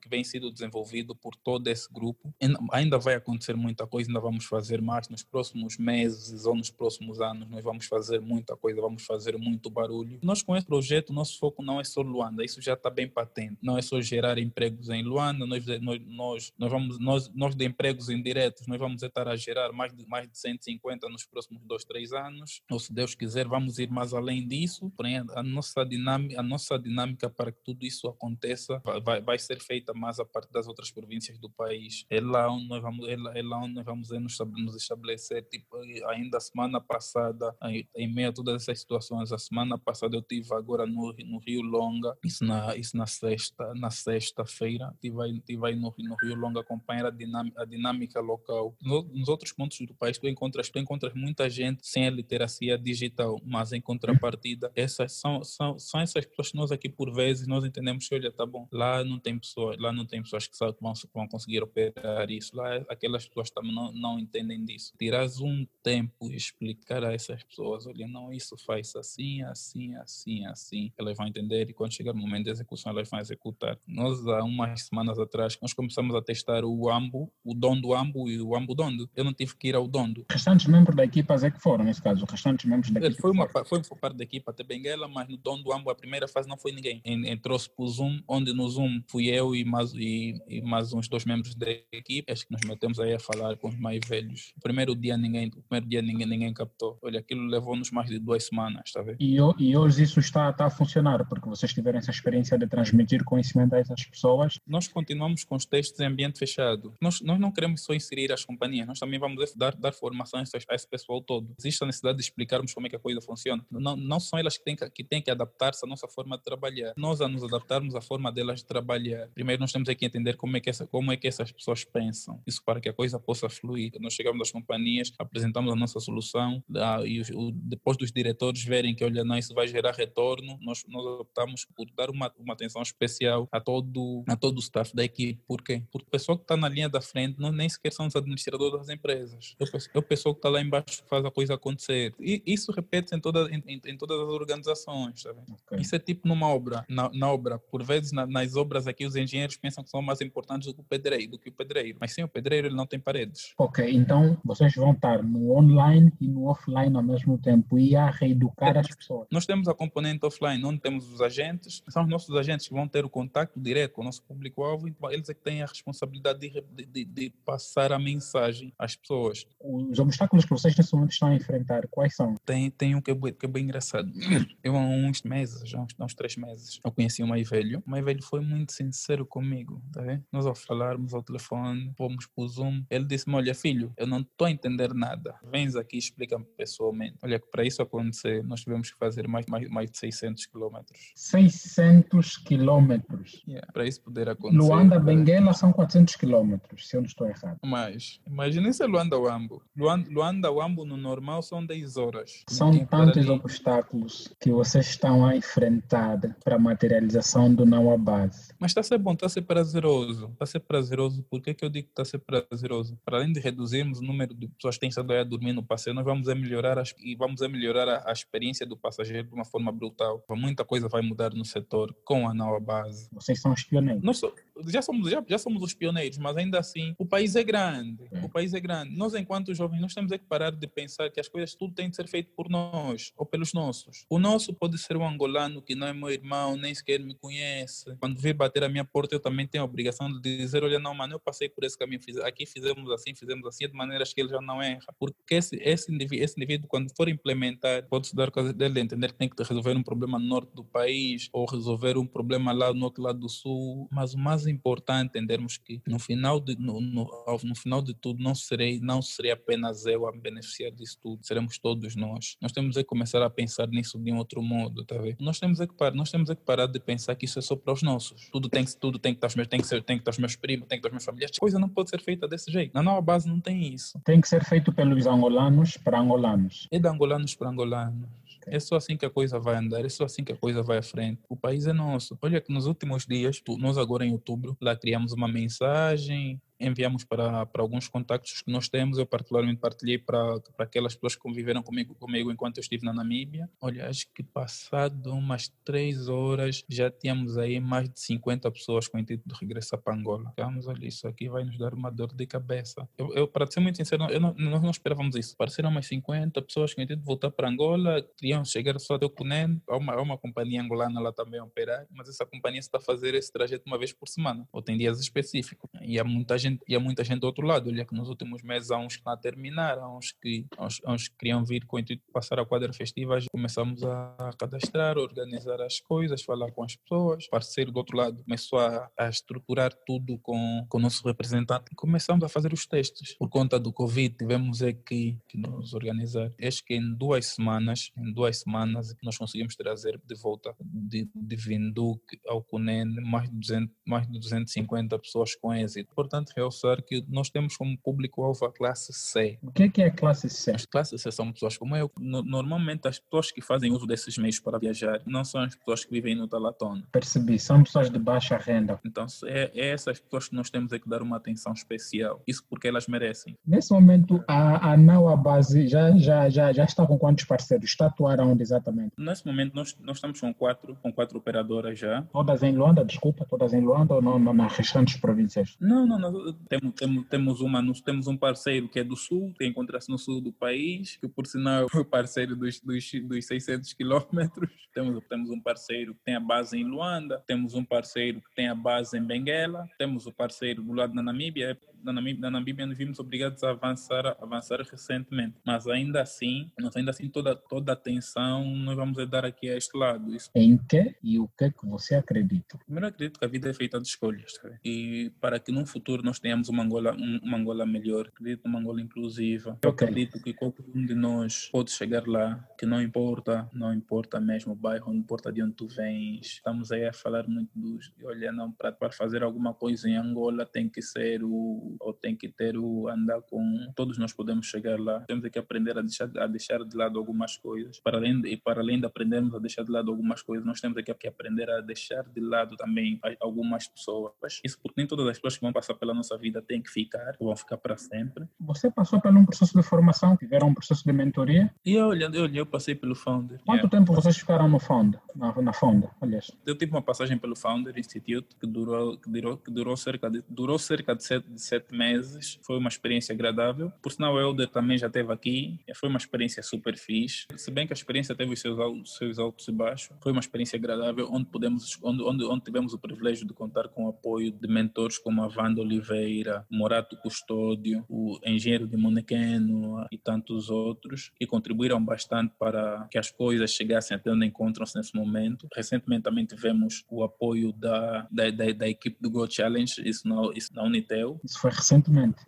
que 0.00 0.08
vem 0.08 0.24
sido 0.24 0.50
desenvolvido 0.50 1.14
por 1.14 1.36
todo 1.36 1.68
esse 1.68 1.92
grupo. 1.92 2.34
Ainda 2.72 2.98
vai 2.98 3.14
acontecer 3.14 3.54
muita 3.54 3.86
coisa, 3.86 4.08
ainda 4.08 4.20
vamos 4.20 4.46
fazer 4.46 4.80
mais 4.80 5.08
nos 5.08 5.22
próximos 5.22 5.76
meses 5.76 6.46
ou 6.46 6.54
nos 6.54 6.70
próximos 6.70 7.20
anos. 7.20 7.48
Nós 7.48 7.62
vamos 7.62 7.86
fazer 7.86 8.20
muita 8.20 8.56
coisa, 8.56 8.80
vamos 8.80 9.04
fazer 9.04 9.36
muito 9.36 9.68
barulho. 9.68 10.18
Nós, 10.22 10.42
com 10.42 10.56
esse 10.56 10.66
projeto, 10.66 11.12
nosso 11.12 11.38
foco 11.38 11.62
não 11.62 11.80
é 11.80 11.84
só 11.84 12.00
Luanda, 12.00 12.44
isso 12.44 12.60
já 12.62 12.74
está 12.74 12.88
bem 12.88 13.08
patente. 13.08 13.58
Não 13.62 13.76
é 13.76 13.82
só 13.82 14.00
gerar 14.00 14.38
empregos 14.38 14.88
em 14.88 15.02
Luanda, 15.02 15.25
nós, 15.32 15.66
nós, 15.66 16.00
nós, 16.06 16.52
nós, 16.58 16.70
vamos, 16.70 16.98
nós, 16.98 17.32
nós 17.34 17.54
de 17.54 17.64
empregos 17.64 18.08
indiretos, 18.08 18.66
nós 18.66 18.78
vamos 18.78 19.02
estar 19.02 19.28
a 19.28 19.36
gerar 19.36 19.72
mais 19.72 19.94
de, 19.94 20.06
mais 20.06 20.28
de 20.28 20.38
150 20.38 21.08
nos 21.08 21.24
próximos 21.24 21.62
dois, 21.64 21.84
três 21.84 22.12
anos. 22.12 22.62
Ou 22.70 22.78
se 22.78 22.92
Deus 22.92 23.14
quiser, 23.14 23.46
vamos 23.46 23.78
ir 23.78 23.90
mais 23.90 24.12
além 24.12 24.46
disso. 24.46 24.90
Porém, 24.96 25.18
a 25.34 25.42
nossa 25.42 25.84
dinâmica, 25.84 26.40
a 26.40 26.42
nossa 26.42 26.78
dinâmica 26.78 27.28
para 27.30 27.52
que 27.52 27.60
tudo 27.64 27.84
isso 27.84 28.08
aconteça 28.08 28.80
vai, 29.02 29.20
vai 29.20 29.38
ser 29.38 29.60
feita 29.60 29.92
mais 29.94 30.18
a 30.18 30.24
parte 30.24 30.50
das 30.52 30.66
outras 30.66 30.90
províncias 30.90 31.38
do 31.38 31.50
país. 31.50 32.04
É 32.10 32.20
lá 32.20 32.50
onde 32.50 32.68
nós 32.68 32.82
vamos, 32.82 33.08
é 33.08 33.16
lá, 33.16 33.36
é 33.36 33.42
lá 33.42 33.58
onde 33.58 33.74
nós 33.74 33.84
vamos 33.84 34.10
nos 34.10 34.76
estabelecer. 34.76 35.42
Tipo, 35.48 35.76
ainda 36.08 36.38
a 36.38 36.40
semana 36.40 36.80
passada, 36.80 37.54
em 37.94 38.12
meio 38.12 38.28
a 38.28 38.32
todas 38.32 38.62
essas 38.62 38.80
situações, 38.80 39.32
a 39.32 39.38
semana 39.38 39.78
passada 39.78 40.16
eu 40.16 40.22
tive 40.22 40.52
agora 40.54 40.86
no, 40.86 41.12
no 41.24 41.38
Rio 41.38 41.62
Longa, 41.62 42.16
isso 42.24 42.44
na, 42.44 42.76
isso 42.76 42.96
na 42.96 43.06
sexta, 43.06 43.74
na 43.74 43.90
sexta-feira, 43.90 44.94
tive 45.00 45.15
aí, 45.22 45.40
tive 45.40 45.66
aí 45.66 45.74
no, 45.74 45.94
no 45.98 46.16
Rio 46.22 46.34
Longa 46.34 46.60
acompanhar 46.60 47.06
a 47.06 47.10
dinâmica, 47.10 47.62
a 47.62 47.64
dinâmica 47.64 48.20
local. 48.20 48.74
Nos, 48.82 49.04
nos, 49.12 49.28
outros 49.28 49.52
pontos 49.52 49.78
do 49.86 49.94
país 49.94 50.18
tu 50.18 50.28
encontras, 50.28 50.68
tu 50.68 50.78
encontras 50.78 51.14
muita 51.14 51.48
gente 51.48 51.86
sem 51.86 52.06
a 52.06 52.10
literacia 52.10 52.78
digital, 52.78 53.40
mas 53.44 53.72
em 53.72 53.80
contrapartida, 53.80 54.70
essas 54.74 55.12
são, 55.12 55.42
são, 55.44 55.78
são 55.78 56.00
essas 56.00 56.24
pessoas 56.24 56.50
que 56.50 56.56
nós 56.56 56.72
aqui 56.72 56.88
por 56.88 57.12
vezes 57.12 57.46
nós 57.46 57.64
entendemos 57.64 58.08
que, 58.08 58.14
olha, 58.14 58.30
tá 58.30 58.46
bom, 58.46 58.68
lá 58.72 59.04
não 59.04 59.18
tem 59.18 59.38
pessoas, 59.38 59.76
lá 59.78 59.92
não 59.92 60.06
tem 60.06 60.22
pessoas 60.22 60.46
que, 60.46 60.56
sabem, 60.56 60.74
que 60.74 60.82
vão, 60.82 60.92
vão 61.14 61.28
conseguir 61.28 61.62
operar 61.62 62.30
isso, 62.30 62.56
lá 62.56 62.76
aquelas 62.88 63.26
pessoas 63.26 63.50
também 63.50 63.74
não, 63.74 63.92
não 63.92 64.18
entendem 64.18 64.64
disso. 64.64 64.92
Tiras 64.98 65.40
um 65.40 65.66
tempo 65.82 66.30
e 66.30 66.36
explicar 66.36 67.04
a 67.04 67.12
essas 67.12 67.42
pessoas, 67.42 67.86
olha, 67.86 68.06
não, 68.06 68.32
isso 68.32 68.56
faz 68.58 68.94
assim, 68.96 69.42
assim, 69.42 69.94
assim, 69.96 70.46
assim, 70.46 70.92
elas 70.96 71.16
vão 71.16 71.26
entender 71.26 71.68
e 71.68 71.72
quando 71.72 71.92
chegar 71.92 72.12
o 72.12 72.16
momento 72.16 72.46
da 72.46 72.50
execução 72.50 72.92
elas 72.92 73.08
vão 73.08 73.20
executar. 73.20 73.78
Nós 73.86 74.26
há 74.26 74.42
umas 74.42 74.82
semanas 74.82 75.05
atrás 75.10 75.58
nós 75.60 75.72
começamos 75.72 76.14
a 76.14 76.22
testar 76.22 76.64
o 76.64 76.90
Ambo, 76.90 77.32
o 77.44 77.54
Dondo 77.54 77.94
Ambo 77.94 78.28
e 78.28 78.40
o 78.40 78.56
Ambo 78.56 78.74
Dondo. 78.74 79.08
Eu 79.14 79.24
não 79.24 79.32
tive 79.32 79.56
que 79.56 79.68
ir 79.68 79.74
ao 79.74 79.86
Dondo. 79.86 80.24
Restantes 80.30 80.66
membros 80.66 80.96
da 80.96 81.04
equipa 81.04 81.34
é 81.34 81.50
que 81.50 81.60
foram, 81.60 81.84
nesse 81.84 82.02
caso, 82.02 82.24
os 82.24 82.30
restantes 82.30 82.64
membros 82.64 82.90
da 82.90 83.00
equipa. 83.00 83.22
Foi 83.22 83.30
uma 83.30 83.48
foi 83.64 83.82
parte 84.00 84.16
da 84.16 84.24
equipa 84.24 84.50
até 84.50 84.62
Benguela, 84.62 85.08
mas 85.08 85.28
no 85.28 85.36
Dondo 85.36 85.72
Ambo 85.72 85.90
a 85.90 85.94
primeira 85.94 86.26
fase 86.26 86.48
não 86.48 86.56
foi 86.56 86.72
ninguém. 86.72 87.00
Entrou-se 87.04 87.68
para 87.68 87.84
o 87.84 87.88
Zoom, 87.88 88.20
onde 88.28 88.52
no 88.52 88.68
Zoom 88.68 89.02
fui 89.08 89.28
eu 89.28 89.54
e 89.54 89.64
mais, 89.64 89.92
e, 89.94 90.40
e 90.48 90.62
mais 90.62 90.92
uns 90.92 91.08
dois 91.08 91.24
membros 91.24 91.54
da 91.54 91.70
equipe. 91.92 92.30
Acho 92.30 92.46
que 92.46 92.52
nos 92.52 92.62
metemos 92.66 92.98
aí 92.98 93.14
a 93.14 93.18
falar 93.18 93.56
com 93.56 93.68
os 93.68 93.78
mais 93.78 94.00
velhos. 94.06 94.52
O 94.56 94.60
primeiro 94.60 94.94
dia 94.94 95.16
ninguém, 95.16 95.48
o 95.48 95.62
primeiro 95.62 95.88
dia 95.88 96.02
ninguém, 96.02 96.26
ninguém 96.26 96.52
captou. 96.52 96.98
Olha, 97.02 97.20
aquilo 97.20 97.46
levou-nos 97.46 97.90
mais 97.90 98.08
de 98.08 98.18
duas 98.18 98.44
semanas, 98.44 98.82
está 98.86 99.00
a 99.00 99.02
ver? 99.02 99.16
E, 99.20 99.36
e 99.58 99.76
hoje 99.76 100.02
isso 100.02 100.20
está, 100.20 100.50
está 100.50 100.66
a 100.66 100.70
funcionar, 100.70 101.26
porque 101.28 101.48
vocês 101.48 101.72
tiveram 101.72 101.98
essa 101.98 102.10
experiência 102.10 102.58
de 102.58 102.66
transmitir 102.66 103.24
conhecimento 103.24 103.74
a 103.74 103.78
essas 103.78 104.04
pessoas. 104.04 104.58
Nós 104.66 104.86
continuamos 104.96 105.44
com 105.44 105.56
os 105.56 105.66
testes 105.66 106.00
em 106.00 106.06
ambiente 106.06 106.38
fechado. 106.38 106.94
Nós, 107.02 107.20
nós 107.20 107.38
não 107.38 107.52
queremos 107.52 107.82
só 107.82 107.92
inserir 107.92 108.32
as 108.32 108.46
companhias, 108.46 108.86
nós 108.86 108.98
também 108.98 109.20
vamos 109.20 109.54
dar, 109.54 109.76
dar 109.76 109.92
formação 109.92 110.40
a 110.40 110.74
esse 110.74 110.88
pessoal 110.88 111.20
todo. 111.20 111.54
Existe 111.58 111.84
a 111.84 111.86
necessidade 111.86 112.16
de 112.16 112.24
explicarmos 112.24 112.72
como 112.72 112.86
é 112.86 112.90
que 112.90 112.96
a 112.96 112.98
coisa 112.98 113.20
funciona. 113.20 113.62
Não, 113.70 113.94
não 113.94 114.18
são 114.18 114.38
elas 114.38 114.56
que 114.56 114.64
têm 114.64 114.74
que, 114.74 114.88
que, 114.88 115.20
que 115.20 115.30
adaptar-se 115.30 115.84
à 115.84 115.88
nossa 115.88 116.08
forma 116.08 116.38
de 116.38 116.44
trabalhar. 116.44 116.94
Nós, 116.96 117.20
a 117.20 117.28
nos 117.28 117.44
adaptarmos 117.44 117.94
à 117.94 118.00
forma 118.00 118.32
delas 118.32 118.60
de 118.60 118.64
trabalhar, 118.64 119.28
primeiro 119.34 119.60
nós 119.60 119.70
temos 119.70 119.86
que 119.86 120.06
entender 120.06 120.36
como 120.36 120.56
é 120.56 120.60
que, 120.60 120.70
essa, 120.70 120.86
como 120.86 121.12
é 121.12 121.16
que 121.18 121.28
essas 121.28 121.52
pessoas 121.52 121.84
pensam. 121.84 122.40
Isso 122.46 122.62
para 122.64 122.80
que 122.80 122.88
a 122.88 122.92
coisa 122.94 123.20
possa 123.20 123.50
fluir. 123.50 123.92
Nós 124.00 124.14
chegamos 124.14 124.48
às 124.48 124.50
companhias, 124.50 125.12
apresentamos 125.18 125.70
a 125.70 125.76
nossa 125.76 126.00
solução 126.00 126.64
e 127.04 127.20
o, 127.34 127.50
depois 127.52 127.98
dos 127.98 128.10
diretores 128.10 128.64
verem 128.64 128.94
que, 128.94 129.04
olha, 129.04 129.22
não, 129.22 129.36
isso 129.36 129.52
vai 129.52 129.68
gerar 129.68 129.92
retorno, 129.92 130.58
nós, 130.62 130.84
nós 130.88 131.04
optamos 131.04 131.66
por 131.76 131.86
dar 131.94 132.08
uma, 132.08 132.32
uma 132.38 132.54
atenção 132.54 132.80
especial 132.80 133.46
a 133.52 133.60
todo, 133.60 134.24
a 134.26 134.36
todo 134.36 134.56
o 134.56 134.60
staff 134.60 134.85
da 134.94 135.04
equipe. 135.04 135.40
Por 135.46 135.62
quê? 135.62 135.82
Porque 135.90 136.06
o 136.06 136.10
pessoal 136.10 136.36
que 136.36 136.44
está 136.44 136.56
na 136.56 136.68
linha 136.68 136.88
da 136.88 137.00
frente 137.00 137.38
não, 137.38 137.52
nem 137.52 137.68
sequer 137.68 137.92
são 137.92 138.06
os 138.06 138.16
administradores 138.16 138.78
das 138.78 138.88
empresas. 138.88 139.56
É 139.94 139.98
o 139.98 140.02
pessoal 140.02 140.34
que 140.34 140.38
está 140.38 140.48
lá 140.48 140.60
embaixo 140.60 141.02
que 141.02 141.08
faz 141.08 141.24
a 141.24 141.30
coisa 141.30 141.54
acontecer. 141.54 142.14
E 142.20 142.42
isso 142.46 142.72
repete-se 142.72 143.16
em, 143.16 143.20
toda, 143.20 143.48
em, 143.50 143.80
em, 143.84 143.96
todas 143.96 144.20
as 144.20 144.28
organizações. 144.28 145.22
Sabe? 145.22 145.40
Okay. 145.64 145.80
Isso 145.80 145.94
é 145.94 145.98
tipo 145.98 146.28
numa 146.28 146.48
obra. 146.48 146.84
Na, 146.88 147.10
na 147.12 147.30
obra, 147.30 147.58
por 147.58 147.82
vezes 147.82 148.12
na, 148.12 148.26
nas 148.26 148.56
obras 148.56 148.86
aqui 148.86 149.06
os 149.06 149.16
engenheiros 149.16 149.56
pensam 149.56 149.82
que 149.82 149.90
são 149.90 150.02
mais 150.02 150.20
importantes 150.20 150.68
do 150.68 150.74
que 150.74 150.80
o 150.80 150.84
pedreiro, 150.84 151.32
do 151.32 151.38
que 151.38 151.48
o 151.48 151.52
pedreiro. 151.52 151.98
Mas 152.00 152.12
sem 152.12 152.24
o 152.24 152.28
pedreiro 152.28 152.68
ele 152.68 152.76
não 152.76 152.86
tem 152.86 152.98
paredes. 152.98 153.54
Ok, 153.58 153.88
então 153.90 154.38
vocês 154.44 154.74
vão 154.74 154.92
estar 154.92 155.22
no 155.22 155.52
online 155.52 156.12
e 156.20 156.28
no 156.28 156.46
offline 156.46 156.94
ao 156.94 157.02
mesmo 157.02 157.38
tempo 157.38 157.78
e 157.78 157.96
a 157.96 158.10
reeducar 158.10 158.76
as 158.76 158.88
pessoas. 158.88 159.26
Nós 159.30 159.46
temos 159.46 159.68
a 159.68 159.74
componente 159.74 160.24
offline, 160.24 160.64
onde 160.64 160.80
temos 160.80 161.10
os 161.12 161.20
agentes, 161.20 161.82
são 161.88 162.02
os 162.04 162.08
nossos 162.08 162.34
agentes 162.36 162.68
que 162.68 162.74
vão 162.74 162.88
ter 162.88 163.04
o 163.04 163.10
contato 163.10 163.58
direto 163.58 163.92
com 163.92 164.02
o 164.02 164.04
nosso 164.04 164.22
público-alvo 164.22 164.75
eles 165.10 165.28
é 165.28 165.34
que 165.34 165.42
têm 165.42 165.62
a 165.62 165.66
responsabilidade 165.66 166.40
de, 166.40 166.86
de, 166.86 167.04
de, 167.04 167.30
passar 167.44 167.92
a 167.92 167.98
mensagem 167.98 168.72
às 168.78 168.96
pessoas. 168.96 169.46
Os 169.60 169.98
obstáculos 169.98 170.44
que 170.44 170.50
vocês 170.50 170.76
nesse 170.76 170.94
momento 170.94 171.12
estão 171.12 171.28
a 171.28 171.34
enfrentar, 171.34 171.86
quais 171.88 172.14
são? 172.14 172.34
Tem, 172.44 172.70
tem 172.70 172.94
um 172.94 173.00
que 173.00 173.10
é, 173.10 173.14
bem, 173.14 173.32
que 173.32 173.46
é 173.46 173.48
bem 173.48 173.64
engraçado. 173.64 174.10
Eu 174.62 174.76
há 174.76 174.80
uns 174.80 175.22
meses, 175.22 175.68
já 175.68 175.80
uns, 175.80 175.94
uns 175.98 176.14
três 176.14 176.36
meses, 176.36 176.80
eu 176.84 176.90
conheci 176.90 177.22
o 177.22 177.26
mais 177.26 177.48
velho. 177.48 177.82
O 177.86 177.90
mais 177.90 178.04
velho 178.04 178.22
foi 178.22 178.40
muito 178.40 178.72
sincero 178.72 179.24
comigo, 179.24 179.80
tá 179.92 180.02
vendo? 180.02 180.24
Nós 180.32 180.44
ao 180.44 180.54
falarmos 180.54 181.14
ao 181.14 181.22
telefone, 181.22 181.92
fomos 181.96 182.26
para 182.26 182.44
o 182.44 182.48
Zoom, 182.48 182.84
ele 182.90 183.04
disse-me, 183.04 183.36
olha 183.36 183.54
filho, 183.54 183.92
eu 183.96 184.06
não 184.06 184.20
estou 184.20 184.46
a 184.46 184.50
entender 184.50 184.92
nada. 184.92 185.36
Vens 185.44 185.76
aqui 185.76 185.96
e 185.96 185.98
explica-me 185.98 186.44
pessoalmente. 186.56 187.16
Olha, 187.22 187.38
que 187.38 187.46
para 187.48 187.64
isso 187.64 187.80
acontecer, 187.80 188.42
nós 188.42 188.60
tivemos 188.60 188.90
que 188.90 188.98
fazer 188.98 189.28
mais, 189.28 189.46
mais, 189.46 189.68
mais 189.68 189.90
de 189.90 189.98
600 189.98 190.36
600 190.36 190.46
quilômetros. 190.46 191.12
600 191.14 192.36
quilômetros. 192.38 193.42
Yeah, 193.46 193.66
para 193.72 193.86
isso 193.86 194.00
poder 194.00 194.28
acontecer. 194.28 194.55
Luanda, 194.56 194.98
Benguela 194.98 195.52
são 195.52 195.72
400 195.72 196.16
quilômetros, 196.16 196.88
se 196.88 196.96
eu 196.96 197.00
não 197.00 197.06
estou 197.06 197.26
errado. 197.26 197.58
Mas, 197.64 198.20
imagina 198.26 198.72
se 198.72 198.82
é 198.82 198.86
Luanda, 198.86 199.18
Wambo. 199.18 199.62
Luanda, 199.76 200.08
Luanda, 200.10 200.50
Wambo 200.50 200.84
no 200.84 200.96
normal 200.96 201.42
são 201.42 201.64
10 201.64 201.96
horas. 201.96 202.44
São 202.48 202.84
tantos 202.86 203.28
obstáculos 203.28 204.32
que 204.40 204.50
vocês 204.50 204.86
estão 204.86 205.24
a 205.26 205.36
enfrentar 205.36 206.18
para 206.44 206.56
a 206.56 206.58
materialização 206.58 207.52
do 207.52 207.66
não 207.66 207.90
à 207.90 207.96
base. 207.96 208.52
Mas 208.58 208.70
está 208.70 208.80
a 208.80 208.84
ser 208.84 208.98
bom, 208.98 209.12
está 209.12 209.26
a 209.26 209.28
ser 209.28 209.42
prazeroso. 209.42 210.26
Está 210.32 210.44
a 210.44 210.46
ser 210.46 210.60
prazeroso. 210.60 211.22
Por 211.24 211.40
que, 211.40 211.54
que 211.54 211.64
eu 211.64 211.68
digo 211.68 211.86
que 211.86 211.92
está 211.92 212.02
a 212.02 212.04
ser 212.04 212.18
prazeroso? 212.18 212.98
Para 213.04 213.18
além 213.18 213.32
de 213.32 213.40
reduzirmos 213.40 213.98
o 213.98 214.02
número 214.02 214.34
de 214.34 214.48
pessoas 214.48 214.76
que 214.76 214.80
têm 214.80 214.88
estado 214.88 215.12
a 215.12 215.24
dormir 215.24 215.52
no 215.52 215.62
passeio, 215.62 215.94
nós 215.94 216.04
vamos 216.04 216.28
a 216.28 216.34
melhorar 216.34 216.78
as, 216.78 216.94
e 216.98 217.14
vamos 217.14 217.42
a 217.42 217.48
melhorar 217.48 217.88
a, 217.88 218.10
a, 218.10 218.12
experiência 218.12 218.66
do 218.66 218.76
passageiro 218.76 219.28
de 219.28 219.34
uma 219.34 219.44
forma 219.44 219.70
brutal. 219.70 220.24
Muita 220.30 220.64
coisa 220.64 220.88
vai 220.88 221.02
mudar 221.02 221.34
no 221.34 221.44
setor 221.44 221.94
com 222.04 222.28
a 222.28 222.34
nova 222.34 222.60
base. 222.60 223.08
Vocês 223.12 223.40
são 223.40 223.52
os 223.52 223.62
pioneiros. 223.62 224.02
Nós 224.02 224.20
já 224.66 224.82
somos 224.82 225.10
já, 225.10 225.24
já 225.26 225.38
somos 225.38 225.62
os 225.62 225.74
pioneiros, 225.74 226.18
mas 226.18 226.36
ainda 226.36 226.58
assim 226.58 226.94
o 226.98 227.06
país 227.06 227.36
é 227.36 227.44
grande. 227.44 228.04
É. 228.12 228.24
O 228.24 228.28
país 228.28 228.54
é 228.54 228.60
grande. 228.60 228.96
Nós 228.96 229.14
enquanto 229.14 229.54
jovens 229.54 229.80
nós 229.80 229.94
temos 229.94 230.12
é 230.12 230.18
que 230.18 230.24
parar 230.24 230.50
de 230.50 230.66
pensar 230.66 231.10
que 231.10 231.20
as 231.20 231.28
coisas 231.28 231.54
tudo 231.54 231.74
tem 231.74 231.90
de 231.90 231.96
ser 231.96 232.08
feito 232.08 232.30
por 232.34 232.48
nós 232.48 233.12
ou 233.16 233.26
pelos 233.26 233.52
nossos. 233.52 234.04
O 234.08 234.18
nosso 234.18 234.52
pode 234.54 234.78
ser 234.78 234.96
um 234.96 235.06
angolano 235.06 235.62
que 235.62 235.74
não 235.74 235.86
é 235.86 235.92
meu 235.92 236.10
irmão, 236.10 236.56
nem 236.56 236.74
sequer 236.74 237.00
me 237.00 237.14
conhece. 237.14 237.96
Quando 238.00 238.20
vir 238.20 238.34
bater 238.34 238.64
a 238.64 238.68
minha 238.68 238.84
porta, 238.84 239.14
eu 239.14 239.20
também 239.20 239.46
tenho 239.46 239.62
a 239.62 239.64
obrigação 239.64 240.10
de 240.12 240.36
dizer, 240.36 240.62
olha, 240.62 240.78
não, 240.78 240.94
mano, 240.94 241.14
eu 241.14 241.20
passei 241.20 241.48
por 241.48 241.64
esse 241.64 241.76
caminho, 241.76 242.00
fiz, 242.00 242.16
aqui 242.18 242.46
fizemos 242.46 242.90
assim, 242.90 243.14
fizemos 243.14 243.46
assim, 243.46 243.66
de 243.66 243.74
maneiras 243.74 244.12
que 244.12 244.20
ele 244.20 244.30
já 244.30 244.40
não 244.40 244.62
erra. 244.62 244.86
Porque 244.98 245.34
esse, 245.34 245.56
esse, 245.56 245.92
indivíduo, 245.92 246.24
esse 246.24 246.38
indivíduo, 246.38 246.68
quando 246.68 246.90
for 246.96 247.08
implementar, 247.08 247.86
pode-se 247.88 248.14
dar 248.14 248.30
coisa 248.30 248.52
dele 248.52 248.80
entender 248.80 249.08
que 249.12 249.18
tem 249.18 249.28
que 249.28 249.42
resolver 249.42 249.76
um 249.76 249.82
problema 249.82 250.18
no 250.18 250.26
norte 250.26 250.54
do 250.54 250.64
país 250.64 251.28
ou 251.32 251.46
resolver 251.46 251.96
um 251.96 252.06
problema 252.06 252.52
lá 252.52 252.72
no 252.72 252.84
outro 252.84 253.02
lado 253.02 253.18
do 253.18 253.28
sul. 253.28 253.88
Mas 253.90 254.14
o 254.14 254.18
mais 254.18 254.45
importante 254.46 255.06
entendermos 255.06 255.56
que 255.56 255.80
no 255.86 255.98
final 255.98 256.40
de, 256.40 256.56
no, 256.56 256.80
no, 256.80 257.08
no 257.42 257.54
final 257.54 257.82
de 257.82 257.94
tudo 257.94 258.22
não 258.22 258.34
serei, 258.34 258.80
não 258.80 259.00
serei 259.00 259.32
apenas 259.32 259.86
eu 259.86 260.06
a 260.06 260.12
me 260.12 260.18
beneficiar 260.18 260.70
disso 260.70 260.98
tudo, 261.02 261.24
seremos 261.24 261.58
todos 261.58 261.94
nós. 261.96 262.36
Nós 262.40 262.52
temos 262.52 262.76
é 262.76 262.80
que 262.80 262.88
começar 262.88 263.22
a 263.22 263.30
pensar 263.30 263.68
nisso 263.68 263.98
de 263.98 264.12
um 264.12 264.16
outro 264.16 264.42
modo, 264.42 264.84
tá 264.84 264.96
vendo? 264.98 265.16
Nós 265.20 265.38
temos 265.38 265.60
é 265.60 265.66
que 265.66 265.74
parar, 265.74 265.94
nós 265.94 266.10
temos 266.10 266.30
é 266.30 266.34
que 266.34 266.42
parar 266.42 266.66
de 266.66 266.78
pensar 266.78 267.14
que 267.14 267.24
isso 267.24 267.38
é 267.38 267.42
só 267.42 267.56
para 267.56 267.72
os 267.72 267.82
nossos. 267.82 268.28
Tudo 268.30 268.48
tem 268.48 268.64
que, 268.64 268.76
tudo 268.76 268.98
tem 268.98 269.14
que 269.14 269.24
estar, 269.24 269.46
tem 269.46 269.60
que 269.60 269.66
ser, 269.66 269.82
tem 269.82 269.96
que 269.96 270.02
estar 270.02 270.10
os 270.10 270.18
meus 270.18 270.36
primos, 270.36 270.66
tem 270.68 270.78
que 270.78 270.86
estar 270.86 270.88
os 270.88 270.92
meus 270.92 271.04
familiares. 271.04 271.38
Coisa 271.38 271.58
não 271.58 271.68
pode 271.68 271.90
ser 271.90 272.00
feita 272.00 272.28
desse 272.28 272.50
jeito. 272.50 272.72
Na 272.74 272.82
nova 272.82 273.00
base 273.00 273.28
não 273.28 273.40
tem 273.40 273.74
isso. 273.74 274.00
Tem 274.04 274.20
que 274.20 274.28
ser 274.28 274.44
feito 274.44 274.72
pelos 274.72 275.06
angolanos 275.06 275.76
para 275.76 276.00
angolanos. 276.00 276.68
É 276.70 276.78
de 276.78 276.88
angolanos 276.88 277.34
para 277.34 277.48
angolanos. 277.48 278.08
É 278.46 278.60
só 278.60 278.76
assim 278.76 278.96
que 278.96 279.04
a 279.04 279.10
coisa 279.10 279.38
vai 279.40 279.56
andar, 279.56 279.84
é 279.84 279.88
só 279.88 280.04
assim 280.04 280.22
que 280.24 280.32
a 280.32 280.36
coisa 280.36 280.62
vai 280.62 280.78
à 280.78 280.82
frente. 280.82 281.20
O 281.28 281.36
país 281.36 281.66
é 281.66 281.72
nosso. 281.72 282.16
Olha 282.22 282.40
que 282.40 282.52
nos 282.52 282.66
últimos 282.66 283.04
dias, 283.04 283.42
nós 283.58 283.76
agora 283.76 284.04
em 284.04 284.12
outubro, 284.12 284.56
lá 284.60 284.76
criamos 284.76 285.12
uma 285.12 285.26
mensagem 285.28 286.40
enviamos 286.58 287.04
para, 287.04 287.46
para 287.46 287.62
alguns 287.62 287.88
contactos 287.88 288.42
que 288.42 288.50
nós 288.50 288.68
temos. 288.68 288.98
Eu 288.98 289.06
particularmente 289.06 289.60
partilhei 289.60 289.98
para, 289.98 290.40
para 290.40 290.64
aquelas 290.64 290.94
pessoas 290.94 291.14
que 291.14 291.20
conviveram 291.20 291.62
comigo, 291.62 291.94
comigo 291.94 292.30
enquanto 292.30 292.58
eu 292.58 292.60
estive 292.60 292.84
na 292.84 292.92
Namíbia. 292.92 293.48
Olha, 293.60 293.88
acho 293.88 294.06
que 294.12 294.22
passado 294.22 295.12
umas 295.12 295.48
três 295.64 296.08
horas 296.08 296.64
já 296.68 296.90
tínhamos 296.90 297.36
aí 297.38 297.60
mais 297.60 297.88
de 297.88 298.00
50 298.00 298.50
pessoas 298.50 298.88
com 298.88 298.96
o 298.96 299.00
intuito 299.00 299.28
de 299.28 299.34
regressar 299.40 299.80
para 299.80 299.94
Angola. 299.94 300.30
Ficamos 300.30 300.68
ali, 300.68 300.88
isso 300.88 301.06
aqui 301.06 301.28
vai 301.28 301.44
nos 301.44 301.58
dar 301.58 301.74
uma 301.74 301.90
dor 301.90 302.12
de 302.14 302.26
cabeça. 302.26 302.88
Eu, 302.96 303.12
eu 303.14 303.28
para 303.28 303.46
ser 303.46 303.60
muito 303.60 303.76
sincero, 303.76 304.06
não, 304.20 304.34
nós 304.34 304.62
não 304.62 304.70
esperávamos 304.70 305.16
isso. 305.16 305.36
Pareceram 305.36 305.70
umas 305.70 305.86
50 305.86 306.40
pessoas 306.42 306.74
com 306.74 306.80
o 306.80 306.84
intuito 306.84 307.00
de 307.00 307.06
voltar 307.06 307.30
para 307.30 307.48
Angola, 307.48 308.02
queriam 308.16 308.44
chegar 308.44 308.78
só 308.78 308.94
até 308.94 309.06
o 309.06 309.10
Cunene. 309.10 309.60
Há 309.68 309.76
uma, 309.76 309.94
há 309.94 310.00
uma 310.00 310.18
companhia 310.18 310.62
angolana 310.62 311.00
lá 311.00 311.12
também 311.12 311.40
a 311.40 311.44
operar, 311.44 311.86
mas 311.90 312.08
essa 312.08 312.24
companhia 312.24 312.60
está 312.60 312.78
a 312.78 312.80
fazer 312.80 313.14
esse 313.14 313.32
trajeto 313.32 313.64
uma 313.66 313.78
vez 313.78 313.92
por 313.92 314.08
semana, 314.08 314.48
ou 314.52 314.62
tem 314.62 314.76
dias 314.76 315.00
específicos. 315.00 315.68
E 315.82 315.98
há 315.98 316.04
muita 316.04 316.38
gente 316.38 316.45
gente, 316.46 316.62
e 316.68 316.74
há 316.74 316.80
muita 316.80 317.04
gente 317.04 317.20
do 317.20 317.26
outro 317.26 317.46
lado. 317.46 317.68
Olha 317.68 317.84
que 317.84 317.94
nos 317.94 318.08
últimos 318.08 318.42
meses 318.42 318.70
há 318.70 318.78
uns 318.78 318.94
que 318.94 319.00
estão 319.00 319.12
a 319.12 319.16
terminar, 319.16 319.78
há 319.78 319.88
uns 319.88 320.12
que, 320.12 320.46
uns, 320.58 320.80
uns 320.86 321.08
que 321.08 321.16
queriam 321.16 321.44
vir 321.44 321.64
com 321.66 321.76
o 321.76 321.78
intuito 321.78 322.04
de 322.06 322.12
passar 322.12 322.38
a 322.38 322.46
quadra 322.46 322.72
festiva. 322.72 323.18
Começamos 323.30 323.82
a 323.82 324.30
cadastrar, 324.38 324.98
organizar 324.98 325.60
as 325.60 325.80
coisas, 325.80 326.22
falar 326.22 326.50
com 326.52 326.64
as 326.64 326.76
pessoas. 326.76 327.26
O 327.26 327.30
parceiro 327.30 327.72
do 327.72 327.78
outro 327.78 327.96
lado 327.96 328.22
começou 328.22 328.58
a, 328.58 328.90
a 328.98 329.08
estruturar 329.08 329.72
tudo 329.86 330.18
com, 330.18 330.66
com 330.68 330.78
o 330.78 330.80
nosso 330.80 331.06
representante 331.06 331.64
e 331.72 331.74
começamos 331.74 332.24
a 332.24 332.28
fazer 332.28 332.52
os 332.52 332.66
testes. 332.66 333.16
Por 333.18 333.28
conta 333.28 333.58
do 333.58 333.72
Covid, 333.72 334.16
tivemos 334.16 334.62
aqui 334.62 335.18
que 335.28 335.38
nos 335.38 335.74
organizar. 335.74 336.32
Acho 336.42 336.64
que 336.64 336.74
em 336.74 336.94
duas 336.94 337.26
semanas, 337.26 337.90
em 337.96 338.12
duas 338.12 338.38
semanas, 338.38 338.94
nós 339.02 339.16
conseguimos 339.16 339.56
trazer 339.56 340.00
de 340.04 340.14
volta 340.14 340.54
de, 340.60 341.08
de 341.14 341.36
Vinduque 341.36 342.20
ao 342.26 342.42
Cunene 342.42 343.00
mais 343.00 343.28
de, 343.30 343.36
200, 343.36 343.74
mais 343.84 344.06
de 344.06 344.18
250 344.18 344.98
pessoas 344.98 345.34
com 345.34 345.52
êxito. 345.52 345.94
Portanto, 345.94 346.32
realçar 346.36 346.82
que 346.82 347.04
nós 347.08 347.30
temos 347.30 347.56
como 347.56 347.76
público-alvo 347.78 348.44
a 348.44 348.52
classe 348.52 348.92
C. 348.92 349.38
O 349.42 349.50
que 349.50 349.64
é, 349.64 349.68
que 349.68 349.82
é 349.82 349.86
a 349.86 349.90
classe 349.90 350.28
C? 350.28 350.52
As 350.52 350.66
classes 350.66 351.00
C 351.00 351.10
são 351.10 351.32
pessoas 351.32 351.56
como 351.56 351.76
eu. 351.76 351.90
normalmente, 351.98 352.86
as 352.86 352.98
pessoas 352.98 353.32
que 353.32 353.40
fazem 353.40 353.72
uso 353.72 353.86
desses 353.86 354.16
meios 354.18 354.38
para 354.38 354.58
viajar 354.58 355.00
não 355.06 355.24
são 355.24 355.40
as 355.40 355.54
pessoas 355.54 355.84
que 355.84 355.90
vivem 355.90 356.14
no 356.14 356.28
Talatona. 356.28 356.86
Percebi, 356.92 357.38
são 357.38 357.62
pessoas 357.62 357.90
de 357.90 357.98
baixa 357.98 358.36
renda. 358.36 358.78
Então, 358.84 359.06
é, 359.24 359.50
é 359.54 359.70
essas 359.70 359.98
pessoas 359.98 360.28
que 360.28 360.34
nós 360.34 360.50
temos 360.50 360.72
é 360.72 360.78
que 360.78 360.88
dar 360.88 361.02
uma 361.02 361.16
atenção 361.16 361.52
especial. 361.52 362.22
Isso 362.26 362.44
porque 362.48 362.68
elas 362.68 362.86
merecem. 362.86 363.36
Nesse 363.46 363.72
momento, 363.72 364.22
a, 364.28 364.72
a 364.72 364.76
Naua 364.76 365.16
Base 365.16 365.66
já, 365.66 365.96
já, 365.96 366.28
já, 366.28 366.52
já 366.52 366.64
está 366.64 366.86
com 366.86 366.98
quantos 366.98 367.24
parceiros? 367.24 367.70
Está 367.70 367.86
atuar 367.86 368.20
onde 368.20 368.42
exatamente? 368.42 368.92
Nesse 368.98 369.26
momento, 369.26 369.54
nós, 369.54 369.76
nós 369.80 369.96
estamos 369.96 370.20
com 370.20 370.32
quatro, 370.34 370.76
com 370.82 370.92
quatro 370.92 371.18
operadoras 371.18 371.78
já. 371.78 372.02
Todas 372.12 372.42
em 372.42 372.54
Luanda, 372.54 372.84
desculpa, 372.84 373.24
todas 373.28 373.54
em 373.54 373.60
Luanda 373.60 373.94
ou 373.94 374.02
não, 374.02 374.18
não 374.18 374.34
nas 374.34 374.56
restantes 374.56 374.98
províncias? 374.98 375.56
Não, 375.60 375.86
não, 375.86 375.98
não 375.98 376.25
temos, 376.48 376.74
temos, 376.74 377.08
temos, 377.08 377.40
uma, 377.40 377.64
temos 377.84 378.06
um 378.06 378.16
parceiro 378.16 378.68
que 378.68 378.78
é 378.78 378.84
do 378.84 378.96
sul, 378.96 379.32
que 379.36 379.46
encontra-se 379.46 379.90
no 379.90 379.98
sul 379.98 380.20
do 380.20 380.32
país, 380.32 380.96
que 380.96 381.08
por 381.08 381.26
sinal 381.26 381.66
é 381.72 381.78
o 381.78 381.84
parceiro 381.84 382.36
dos, 382.36 382.60
dos, 382.60 382.90
dos 383.02 383.26
600 383.26 383.72
quilômetros. 383.72 384.50
Temos, 384.76 385.02
temos 385.08 385.30
um 385.30 385.40
parceiro 385.40 385.94
que 385.94 386.00
tem 386.04 386.16
a 386.16 386.20
base 386.20 386.58
em 386.58 386.62
Luanda, 386.62 387.24
temos 387.26 387.54
um 387.54 387.64
parceiro 387.64 388.20
que 388.20 388.34
tem 388.34 388.46
a 388.46 388.54
base 388.54 388.98
em 388.98 389.02
Benguela, 389.02 389.66
temos 389.78 390.06
o 390.06 390.12
parceiro 390.12 390.62
do 390.62 390.74
lado 390.74 390.94
da 390.94 391.02
Namíbia, 391.02 391.58
na 391.82 391.92
Namíbia, 391.92 392.20
na 392.20 392.30
Namíbia 392.30 392.66
nos 392.66 392.76
vimos 392.76 392.98
obrigados 392.98 393.42
a 393.42 393.50
avançar, 393.50 394.16
avançar 394.20 394.60
recentemente, 394.60 395.34
mas 395.44 395.66
ainda 395.66 396.02
assim, 396.02 396.50
nós 396.58 396.76
ainda 396.76 396.90
assim 396.90 397.08
toda 397.08 397.34
toda 397.34 397.72
a 397.72 397.74
atenção 397.74 398.44
nós 398.56 398.76
vamos 398.76 398.96
dar 399.08 399.24
aqui 399.24 399.48
a 399.48 399.56
este 399.56 399.76
lado. 399.76 400.14
Isso. 400.14 400.30
Em 400.34 400.56
que 400.56 400.94
e 401.02 401.18
o 401.18 401.28
que 401.28 401.44
é 401.44 401.50
que 401.50 401.66
você 401.66 401.94
acredita? 401.94 402.58
Primeiro 402.58 402.86
acredito 402.86 403.18
que 403.18 403.24
a 403.24 403.28
vida 403.28 403.50
é 403.50 403.54
feita 403.54 403.80
de 403.80 403.86
escolhas, 403.86 404.34
sabe? 404.34 404.58
e 404.64 405.10
para 405.20 405.38
que 405.38 405.52
no 405.52 405.64
futuro 405.66 406.02
nós 406.02 406.18
tenhamos 406.18 406.48
uma 406.48 406.62
Angola, 406.62 406.94
uma 407.22 407.36
Angola 407.36 407.64
melhor, 407.64 408.08
acredito 408.08 408.42
numa 408.44 408.58
Angola 408.58 408.80
inclusiva. 408.80 409.58
Eu 409.62 409.70
okay. 409.70 409.86
acredito 409.86 410.22
que 410.22 410.32
qualquer 410.32 410.64
um 410.74 410.84
de 410.84 410.94
nós 410.94 411.48
pode 411.52 411.70
chegar 411.70 412.06
lá, 412.06 412.44
que 412.58 412.66
não 412.66 412.82
importa, 412.82 413.48
não 413.52 413.72
importa 413.72 414.20
mesmo 414.20 414.52
o 414.52 414.56
bairro, 414.56 414.92
não 414.92 415.00
importa 415.00 415.32
de 415.32 415.42
onde 415.42 415.54
tu 415.54 415.68
vens. 415.68 416.26
Estamos 416.26 416.72
aí 416.72 416.84
a 416.84 416.92
falar 416.92 417.28
muito 417.28 417.50
dos, 417.54 417.92
olha, 418.02 418.32
não, 418.32 418.50
para, 418.50 418.72
para 418.72 418.90
fazer 418.90 419.22
alguma 419.22 419.54
coisa 419.54 419.88
em 419.88 419.96
Angola 419.96 420.46
tem 420.46 420.68
que 420.68 420.82
ser 420.82 421.22
o 421.22 421.75
ou 421.80 421.92
tem 421.92 422.16
que 422.16 422.28
ter 422.28 422.56
o 422.56 422.88
andar 422.88 423.22
com 423.22 423.72
todos 423.74 423.98
nós 423.98 424.12
podemos 424.12 424.46
chegar 424.46 424.78
lá. 424.78 425.00
Temos 425.00 425.28
que 425.28 425.38
aprender 425.38 425.78
a 425.78 425.82
deixar 425.82 426.10
a 426.18 426.26
deixar 426.26 426.64
de 426.64 426.76
lado 426.76 426.98
algumas 426.98 427.36
coisas. 427.36 427.80
Para 427.80 427.98
além 427.98 428.20
de, 428.20 428.28
e 428.28 428.36
para 428.36 428.60
além 428.60 428.80
de 428.80 428.86
aprendermos 428.86 429.34
a 429.34 429.38
deixar 429.38 429.64
de 429.64 429.70
lado 429.70 429.90
algumas 429.90 430.22
coisas 430.22 430.46
nós 430.46 430.60
temos 430.60 430.82
que, 430.82 430.94
que 430.94 431.08
aprender 431.08 431.50
a 431.50 431.60
deixar 431.60 432.04
de 432.04 432.20
lado 432.20 432.56
também 432.56 433.00
algumas 433.20 433.68
pessoas. 433.68 434.12
Isso 434.44 434.58
porque 434.62 434.74
nem 434.76 434.86
todas 434.86 435.06
as 435.06 435.16
pessoas 435.16 435.36
que 435.36 435.42
vão 435.42 435.52
passar 435.52 435.74
pela 435.74 435.94
nossa 435.94 436.16
vida 436.16 436.42
têm 436.42 436.62
que 436.62 436.70
ficar 436.70 437.16
vão 437.20 437.34
ficar 437.36 437.56
para 437.56 437.76
sempre. 437.76 438.26
Você 438.40 438.70
passou 438.70 439.00
por 439.00 439.14
um 439.14 439.24
processo 439.24 439.56
de 439.56 439.62
formação 439.62 440.16
tiveram 440.16 440.48
um 440.48 440.54
processo 440.54 440.84
de 440.84 440.92
mentoria? 440.92 441.52
E 441.64 441.72
eu 441.72 441.94
eu, 441.94 442.26
eu 442.26 442.46
passei 442.46 442.74
pelo 442.74 442.94
Founder 442.94 443.38
quanto 443.44 443.58
yeah. 443.58 443.70
tempo 443.70 443.92
vocês 443.92 444.16
ficaram 444.16 444.48
no 444.48 444.58
Founder 444.58 445.00
na, 445.14 445.34
na 445.40 445.52
Fonda 445.52 445.90
aliás? 446.00 446.30
Eu 446.44 446.56
tive 446.56 446.72
uma 446.72 446.82
passagem 446.82 447.18
pelo 447.18 447.36
Founder 447.36 447.78
Institute 447.78 448.34
que 448.38 448.46
durou 448.46 448.96
que 448.98 449.10
durou 449.10 449.36
que 449.36 449.50
durou 449.50 449.76
cerca 449.76 450.10
de 450.10 450.22
durou 450.28 450.58
cerca 450.58 450.94
de 450.94 451.04
sete, 451.04 451.28
de 451.28 451.40
sete 451.40 451.55
meses. 451.74 452.38
Foi 452.42 452.58
uma 452.58 452.68
experiência 452.68 453.12
agradável. 453.12 453.72
Por 453.82 453.92
sinal, 453.92 454.14
o 454.14 454.20
Helder 454.20 454.48
também 454.48 454.78
já 454.78 454.86
esteve 454.86 455.12
aqui. 455.12 455.58
Foi 455.74 455.88
uma 455.88 455.98
experiência 455.98 456.42
super 456.42 456.76
fixe. 456.76 457.26
Se 457.36 457.50
bem 457.50 457.66
que 457.66 457.72
a 457.72 457.74
experiência 457.76 458.14
teve 458.14 458.32
os 458.32 458.40
seus 458.40 458.56
seus 458.96 459.18
altos 459.18 459.46
e 459.48 459.52
baixos, 459.52 459.90
foi 460.00 460.12
uma 460.12 460.20
experiência 460.20 460.56
agradável 460.56 461.08
onde 461.10 461.26
podemos, 461.26 461.78
onde, 461.82 462.02
onde, 462.02 462.24
onde 462.24 462.44
tivemos 462.44 462.72
o 462.72 462.78
privilégio 462.78 463.26
de 463.26 463.34
contar 463.34 463.68
com 463.68 463.86
o 463.86 463.88
apoio 463.88 464.30
de 464.30 464.48
mentores 464.48 464.98
como 464.98 465.22
a 465.22 465.28
Wanda 465.28 465.60
Oliveira, 465.60 466.46
Morato 466.50 466.96
Custódio, 466.96 467.84
o 467.88 468.18
engenheiro 468.24 468.66
de 468.66 468.76
Monequeno 468.76 469.86
e 469.90 469.98
tantos 469.98 470.50
outros 470.50 471.12
que 471.16 471.26
contribuíram 471.26 471.82
bastante 471.84 472.34
para 472.38 472.86
que 472.90 472.98
as 472.98 473.10
coisas 473.10 473.50
chegassem 473.52 473.96
até 473.96 474.10
onde 474.10 474.26
encontram-se 474.26 474.76
nesse 474.76 474.94
momento 474.94 475.06
momento. 475.06 475.48
Recentemente 475.54 476.02
também 476.02 476.26
tivemos 476.26 476.84
o 476.90 477.02
apoio 477.02 477.52
da, 477.52 478.06
da, 478.10 478.30
da, 478.30 478.52
da 478.52 478.68
equipe 478.68 478.96
do 479.00 479.10
Go 479.10 479.30
Challenge, 479.30 479.72
isso 479.84 480.06
na, 480.08 480.30
isso 480.34 480.54
na 480.54 480.64
Unitel. 480.64 481.20
Isso 481.24 481.38
foi 481.46 481.50
recentemente. 481.52 482.18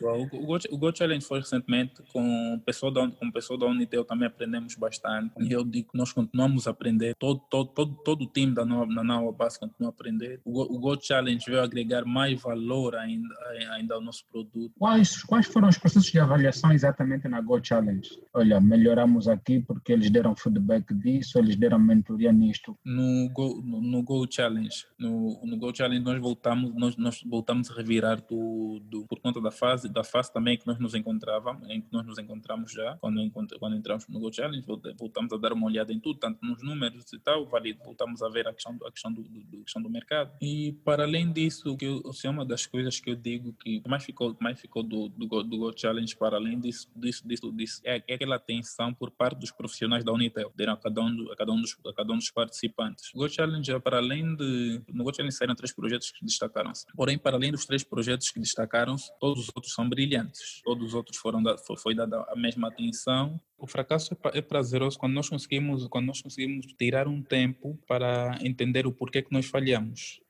O, 0.00 0.22
o, 0.22 0.46
Go, 0.46 0.58
o 0.70 0.78
Go 0.78 0.96
Challenge 0.96 1.24
foi 1.24 1.40
recentemente 1.40 2.02
com 2.12 2.54
o 2.54 2.60
pessoal 2.60 2.92
da, 2.92 3.08
com 3.08 3.26
o 3.26 3.32
pessoal 3.32 3.58
da 3.58 3.66
Unitel 3.66 4.04
também 4.04 4.26
aprendemos 4.26 4.74
bastante. 4.74 5.32
E 5.40 5.52
eu 5.52 5.64
digo 5.64 5.92
que 5.92 5.98
nós 5.98 6.12
continuamos 6.12 6.66
a 6.66 6.70
aprender, 6.70 7.14
todo, 7.18 7.40
todo, 7.50 7.68
todo, 7.70 7.94
todo 8.04 8.22
o 8.22 8.26
time 8.26 8.54
da 8.54 8.64
nova, 8.64 8.92
da 8.94 9.04
nova 9.04 9.32
base 9.32 9.58
continua 9.58 9.90
a 9.90 9.92
aprender. 9.92 10.40
O 10.44 10.52
Go, 10.52 10.62
o 10.62 10.78
Go 10.78 10.98
Challenge 11.00 11.44
veio 11.46 11.62
agregar 11.62 12.04
mais 12.04 12.40
valor 12.40 12.94
ainda, 12.96 13.34
ainda 13.72 13.94
ao 13.94 14.00
nosso 14.00 14.24
produto. 14.30 14.72
Quais, 14.78 15.22
quais 15.22 15.46
foram 15.46 15.68
os 15.68 15.78
processos 15.78 16.10
de 16.10 16.18
avaliação 16.18 16.72
exatamente 16.72 17.28
na 17.28 17.40
Go 17.40 17.60
Challenge? 17.62 18.08
Olha, 18.32 18.60
melhoramos 18.60 19.28
aqui 19.28 19.60
porque 19.60 19.92
eles 19.92 20.10
deram 20.10 20.34
feedback 20.34 20.94
disso, 20.94 21.38
eles 21.38 21.56
deram 21.56 21.78
mentoria 21.78 22.32
nisto. 22.32 22.76
No 22.84 23.28
Go, 23.30 23.62
no, 23.62 23.80
no 23.80 24.02
Go 24.02 24.26
Challenge, 24.30 24.86
no, 24.98 25.40
no 25.44 25.56
Go 25.56 25.74
Challenge 25.74 26.04
nós 26.04 26.20
voltamos, 26.20 26.74
nós, 26.74 26.96
nós 26.96 27.22
voltamos 27.24 27.70
a 27.70 27.74
revirar 27.74 28.20
tudo 28.20 29.06
por 29.08 29.20
conta 29.20 29.40
da 29.40 29.50
fase, 29.50 29.65
da 29.88 30.04
fase 30.04 30.32
também 30.32 30.56
que 30.56 30.66
nós 30.66 30.78
nos 30.78 30.94
encontrávamos, 30.94 31.68
em 31.68 31.80
que 31.80 31.88
nós 31.92 32.06
nos 32.06 32.18
encontramos 32.18 32.72
já, 32.72 32.96
quando, 32.98 33.30
quando 33.58 33.76
entramos 33.76 34.06
no 34.08 34.20
Go 34.20 34.32
Challenge, 34.32 34.64
voltamos 34.98 35.32
a 35.32 35.36
dar 35.36 35.52
uma 35.52 35.66
olhada 35.66 35.92
em 35.92 36.00
tudo, 36.00 36.18
tanto 36.18 36.44
nos 36.44 36.62
números 36.62 37.12
e 37.12 37.18
tal, 37.18 37.46
voltamos 37.84 38.22
a 38.22 38.28
ver 38.28 38.46
a 38.48 38.52
questão, 38.52 38.76
a 38.86 38.90
questão, 38.90 39.12
do, 39.12 39.22
do, 39.22 39.62
questão 39.62 39.82
do 39.82 39.90
mercado. 39.90 40.32
E 40.40 40.72
para 40.84 41.04
além 41.04 41.32
disso, 41.32 41.76
que 41.76 41.86
eu, 41.86 42.02
assim, 42.08 42.28
uma 42.28 42.44
das 42.44 42.66
coisas 42.66 43.00
que 43.00 43.10
eu 43.10 43.16
digo 43.16 43.52
que 43.54 43.82
mais 43.86 44.04
ficou, 44.04 44.36
mais 44.40 44.60
ficou 44.60 44.82
do, 44.82 45.08
do, 45.08 45.26
do 45.42 45.58
Go 45.58 45.72
Challenge, 45.76 46.16
para 46.16 46.36
além 46.36 46.58
disso, 46.60 46.88
disso, 46.94 47.26
disso, 47.26 47.52
disso 47.52 47.80
é, 47.84 48.02
é 48.06 48.14
aquela 48.14 48.36
atenção 48.36 48.92
por 48.94 49.10
parte 49.10 49.38
dos 49.38 49.50
profissionais 49.50 50.04
da 50.04 50.12
Unitel, 50.12 50.52
deram 50.54 50.74
a 50.74 50.76
cada 50.76 51.00
um, 51.00 51.32
a 51.32 51.36
cada 51.36 51.52
um, 51.52 51.60
dos, 51.60 51.76
a 51.86 51.92
cada 51.92 52.12
um 52.12 52.16
dos 52.16 52.30
participantes. 52.30 53.12
O 53.14 53.18
Go 53.18 53.28
Challenge, 53.28 53.70
é 53.70 53.78
para 53.78 53.98
além 53.98 54.34
de. 54.34 54.82
No 54.92 55.04
Go 55.04 55.14
Challenge 55.14 55.34
saíram 55.34 55.54
três 55.54 55.72
projetos 55.72 56.10
que 56.10 56.24
destacaram-se. 56.24 56.86
Porém, 56.94 57.18
para 57.18 57.36
além 57.36 57.52
dos 57.52 57.64
três 57.64 57.82
projetos 57.82 58.30
que 58.30 58.40
destacaram-se, 58.40 59.10
todos 59.18 59.44
os 59.44 59.50
outros 59.56 59.74
são 59.74 59.88
brilhantes. 59.88 60.60
Todos 60.62 60.88
os 60.88 60.94
outros 60.94 61.16
foram 61.16 61.42
da, 61.42 61.58
foi, 61.58 61.76
foi 61.76 61.94
dada 61.94 62.24
a 62.28 62.36
mesma 62.36 62.68
atenção 62.68 63.40
o 63.58 63.66
fracasso 63.66 64.14
é, 64.14 64.38
é 64.38 64.42
prazeroso 64.42 64.98
quando 64.98 65.14
nós 65.14 65.28
conseguimos 65.28 65.86
quando 65.88 66.06
nós 66.06 66.20
conseguimos 66.20 66.66
tirar 66.78 67.08
um 67.08 67.22
tempo 67.22 67.78
para 67.86 68.38
entender 68.42 68.86
o 68.86 68.92
porquê 68.92 69.22
que 69.22 69.32
nós 69.32 69.46
falhamos 69.46 70.20